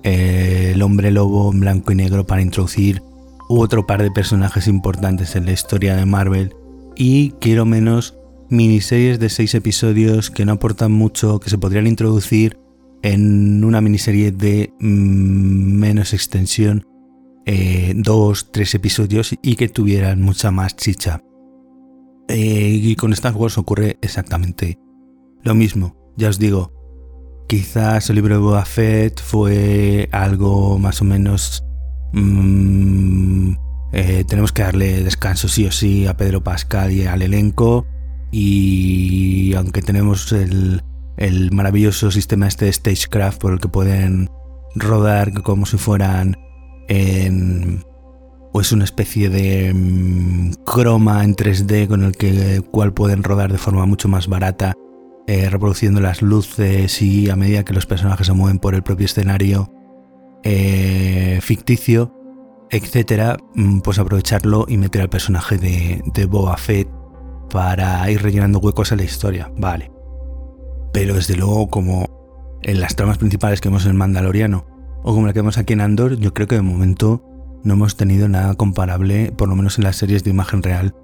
el 0.03 0.83
hombre 0.83 1.11
lobo 1.11 1.53
en 1.53 1.61
blanco 1.61 1.93
y 1.93 1.97
negro 1.97 2.27
para 2.27 2.43
introducir 2.43 3.03
otro 3.49 3.87
par 3.87 4.03
de 4.03 4.11
personajes 4.11 4.67
importantes 4.67 5.37
en 5.37 5.47
la 5.47 5.53
historia 5.53 5.97
de 5.97 6.07
Marvel 6.07 6.55
y 6.97 7.31
quiero 7.41 7.65
menos 7.65 8.17
miniseries 8.49 9.19
de 9.19 9.31
seis 9.31 9.55
episodios 9.55 10.31
que 10.31 10.45
no 10.45 10.53
aportan 10.53 10.93
mucho, 10.93 11.41
que 11.41 11.51
se 11.51 11.59
podrían 11.59 11.87
introducir 11.87 12.59
en 13.03 13.65
una 13.65 13.81
miniserie 13.81 14.31
de 14.31 14.73
mm, 14.79 15.79
menos 15.79 16.13
extensión, 16.13 16.87
eh, 17.47 17.95
dos, 17.97 18.53
tres 18.53 18.75
episodios 18.75 19.35
y 19.43 19.57
que 19.57 19.69
tuvieran 19.69 20.21
mucha 20.23 20.51
más 20.51 20.77
chicha. 20.77 21.23
Eh, 22.29 22.79
y 22.83 22.95
con 22.97 23.13
Star 23.13 23.35
Wars 23.35 23.59
ocurre 23.59 23.99
exactamente 24.01 24.79
lo 25.43 25.55
mismo. 25.55 26.02
Ya 26.17 26.29
os 26.29 26.39
digo, 26.39 26.73
quizás 27.49 28.09
el 28.11 28.17
libro 28.17 28.35
de 28.35 28.41
Boba 28.41 28.65
Fett 28.65 29.21
fue 29.21 30.09
algo 30.13 30.79
más 30.79 31.01
o 31.01 31.05
menos 31.05 31.65
mm, 32.13 33.53
eh, 33.93 34.25
tenemos 34.27 34.53
que 34.53 34.63
darle 34.63 35.05
descanso 35.05 35.49
sí 35.49 35.67
o 35.67 35.71
sí 35.71 36.07
a 36.07 36.17
Pedro 36.17 36.43
Pascal 36.43 36.93
y 36.93 37.07
al 37.07 37.23
elenco. 37.23 37.87
Y 38.31 39.55
aunque 39.55 39.83
tenemos 39.83 40.33
el, 40.33 40.83
maravilloso 41.53 42.11
sistema 42.11 42.49
este 42.49 42.65
de 42.65 42.73
Stagecraft 42.73 43.41
por 43.41 43.53
el 43.53 43.61
que 43.61 43.69
pueden 43.69 44.31
rodar 44.75 45.43
como 45.43 45.67
si 45.67 45.77
fueran 45.77 46.37
en 46.89 47.85
pues 48.53 48.73
una 48.73 48.85
especie 48.85 49.29
de 49.29 49.73
mm, 49.73 50.53
croma 50.65 51.23
en 51.25 51.37
3D 51.37 51.87
con 51.87 52.03
el 52.03 52.13
que 52.17 52.63
cual 52.71 52.93
pueden 52.95 53.23
rodar 53.23 53.53
de 53.53 53.59
forma 53.59 53.87
mucho 53.87 54.09
más 54.09 54.27
barata 54.27 54.73
eh, 55.27 55.49
reproduciendo 55.51 56.01
las 56.01 56.23
luces 56.23 57.01
y 57.03 57.31
a 57.31 57.37
medida 57.37 57.65
que 57.65 57.75
los 57.75 57.87
personajes 57.87 58.27
se 58.27 58.33
mueven 58.33 58.59
por 58.59 58.75
el 58.75 58.83
propio 58.83 59.07
escenario 59.07 59.73
eh, 60.43 61.39
ficticio 61.43 62.13
etcétera, 62.73 63.37
mm, 63.55 63.81
pues 63.81 63.99
aprovecharlo 63.99 64.65
y 64.67 64.79
meter 64.79 65.03
al 65.03 65.11
personaje 65.11 65.59
de, 65.59 66.03
de 66.15 66.25
Boba 66.25 66.57
Fett 66.57 66.89
para 67.51 68.11
ir 68.11 68.23
rellenando 68.23 68.59
huecos 68.59 68.91
en 68.93 68.99
la 68.99 69.05
historia, 69.05 69.53
vale. 69.59 69.93
Pero 70.93 71.15
desde 71.15 71.37
luego, 71.37 71.69
como 71.69 72.59
en 72.63 72.81
las 72.81 72.97
tramas 72.97 73.19
principales 73.19 73.61
que 73.61 73.69
vemos 73.69 73.85
en 73.85 73.97
Mandaloriano 73.97 74.67
o 75.05 75.15
como 75.15 75.27
la 75.27 75.35
que 75.35 75.41
vemos 75.41 75.59
aquí 75.59 75.75
en 75.75 75.83
Andor, 75.83 76.17
yo 76.17 76.33
creo 76.33 76.49
que 76.49 76.55
de 76.55 76.63
momento 76.63 77.23
no 77.63 77.75
hemos 77.75 77.97
tenido 77.97 78.27
nada 78.29 78.55
comparable, 78.55 79.33
por 79.33 79.51
lo 79.51 79.55
menos 79.55 79.77
en 79.77 79.85
las 79.85 79.97
series 79.97 80.25
de 80.25 80.31
imagen 80.31 80.63
real 80.63 80.95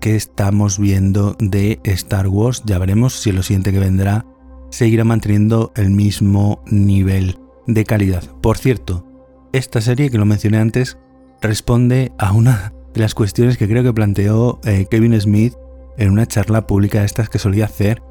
que 0.00 0.16
estamos 0.16 0.78
viendo 0.78 1.36
de 1.38 1.80
Star 1.84 2.28
Wars. 2.28 2.62
Ya 2.66 2.78
veremos 2.78 3.14
si 3.14 3.32
lo 3.32 3.42
siguiente 3.42 3.72
que 3.72 3.78
vendrá 3.78 4.26
seguirá 4.70 5.04
manteniendo 5.04 5.72
el 5.76 5.90
mismo 5.90 6.62
nivel 6.66 7.38
de 7.66 7.84
calidad. 7.84 8.24
Por 8.40 8.58
cierto, 8.58 9.06
esta 9.52 9.80
serie 9.80 10.10
que 10.10 10.18
lo 10.18 10.24
mencioné 10.24 10.58
antes 10.58 10.98
responde 11.40 12.12
a 12.18 12.32
una 12.32 12.72
de 12.92 13.00
las 13.00 13.14
cuestiones 13.14 13.56
que 13.56 13.68
creo 13.68 13.82
que 13.82 13.92
planteó 13.92 14.60
eh, 14.64 14.86
Kevin 14.90 15.20
Smith 15.20 15.54
en 15.96 16.10
una 16.10 16.26
charla 16.26 16.66
pública 16.66 17.00
de 17.00 17.06
estas 17.06 17.28
que 17.28 17.38
solía 17.38 17.66
hacer 17.66 18.02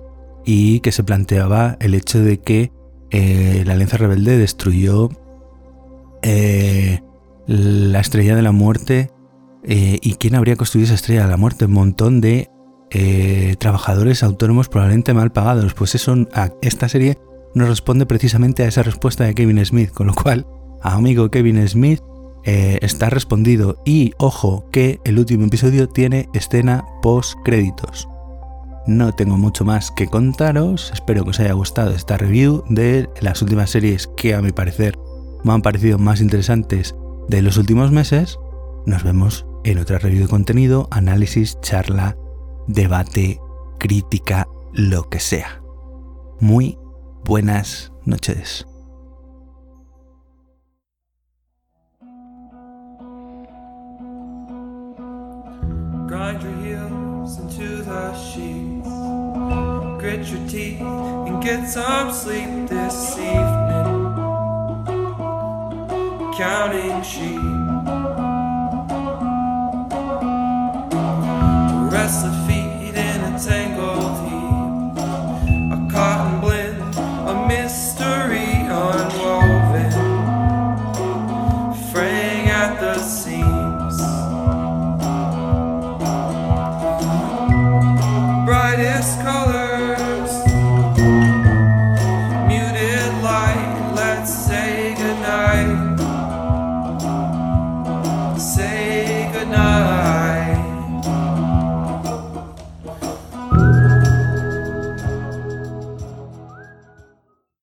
y 0.46 0.80
que 0.82 0.92
se 0.92 1.04
planteaba 1.04 1.78
el 1.80 1.96
hecho 1.96 2.20
de 2.20 2.40
que 2.40 2.72
eh, 3.12 3.64
la 3.66 3.74
Alianza 3.74 3.98
Rebelde 3.98 4.38
destruyó 4.38 5.10
eh, 6.22 7.02
la 7.46 8.00
Estrella 8.00 8.36
de 8.36 8.42
la 8.42 8.52
Muerte 8.52 9.12
y 9.66 10.16
quién 10.16 10.36
habría 10.36 10.56
construido 10.56 10.86
esa 10.86 10.96
Estrella 10.96 11.24
de 11.24 11.30
la 11.30 11.38
Muerte, 11.38 11.66
un 11.66 11.74
montón 11.74 12.22
de 12.22 12.50
trabajadores 13.60 14.24
autónomos 14.24 14.70
probablemente 14.70 15.14
mal 15.14 15.32
pagados. 15.32 15.74
Pues 15.74 15.96
eso, 15.96 16.16
esta 16.62 16.90
serie 16.90 17.18
nos 17.56 17.70
responde 17.70 18.06
precisamente 18.06 18.64
a 18.64 18.68
esa 18.68 18.84
respuesta 18.84 19.24
de 19.24 19.36
Kevin 19.36 19.64
Smith, 19.66 19.92
con 19.92 20.08
lo 20.08 20.14
cual, 20.14 20.46
amigo 20.82 21.30
Kevin 21.30 21.68
Smith, 21.68 22.02
eh, 22.46 22.80
está 22.82 23.10
respondido. 23.10 23.82
Y 23.86 24.14
ojo 24.18 24.66
que 24.72 25.00
el 25.06 25.20
último 25.20 25.46
episodio 25.46 25.88
tiene 25.88 26.30
escena 26.34 26.86
post 27.02 27.38
créditos. 27.44 28.08
No 28.86 29.14
tengo 29.14 29.38
mucho 29.38 29.64
más 29.64 29.92
que 29.92 30.08
contaros. 30.08 30.92
Espero 30.94 31.24
que 31.24 31.30
os 31.30 31.40
haya 31.40 31.54
gustado 31.54 31.92
esta 31.92 32.18
review 32.18 32.64
de 32.70 33.10
las 33.22 33.42
últimas 33.42 33.70
series 33.70 34.08
que 34.08 34.36
a 34.36 34.42
mi 34.42 34.52
parecer 34.52 34.98
me 35.44 35.54
han 35.54 35.62
parecido 35.62 35.98
más 35.98 36.20
interesantes 36.20 36.96
de 37.30 37.42
los 37.42 37.58
últimos 37.58 37.92
meses. 37.92 38.38
Nos 38.86 39.04
vemos 39.04 39.46
en 39.64 39.80
otra 39.80 39.98
review 39.98 40.24
de 40.24 40.28
contenido, 40.28 40.88
análisis, 40.92 41.60
charla, 41.62 42.18
debate, 42.68 43.40
crítica, 43.80 44.48
lo 44.74 45.10
que 45.10 45.20
sea. 45.20 45.62
Muy 46.40 46.78
buenas 47.26 47.92
noches. 48.06 48.66
grind 56.14 56.44
your 56.44 56.54
heels 56.64 57.40
into 57.40 57.82
the 57.82 58.14
sheets. 58.14 58.88
grit 60.04 60.28
your 60.28 60.48
teeth 60.50 60.82
and 60.82 61.42
get 61.42 61.68
some 61.68 62.12
sleep 62.12 62.68
this 62.68 63.18
evening. 63.18 64.14
Counting 66.38 67.02
sheep. 67.02 67.53
Rest 72.04 72.26
the 72.26 72.32
feet 72.46 72.96
in 72.98 73.22
a 73.22 73.40
tangled 73.40 73.83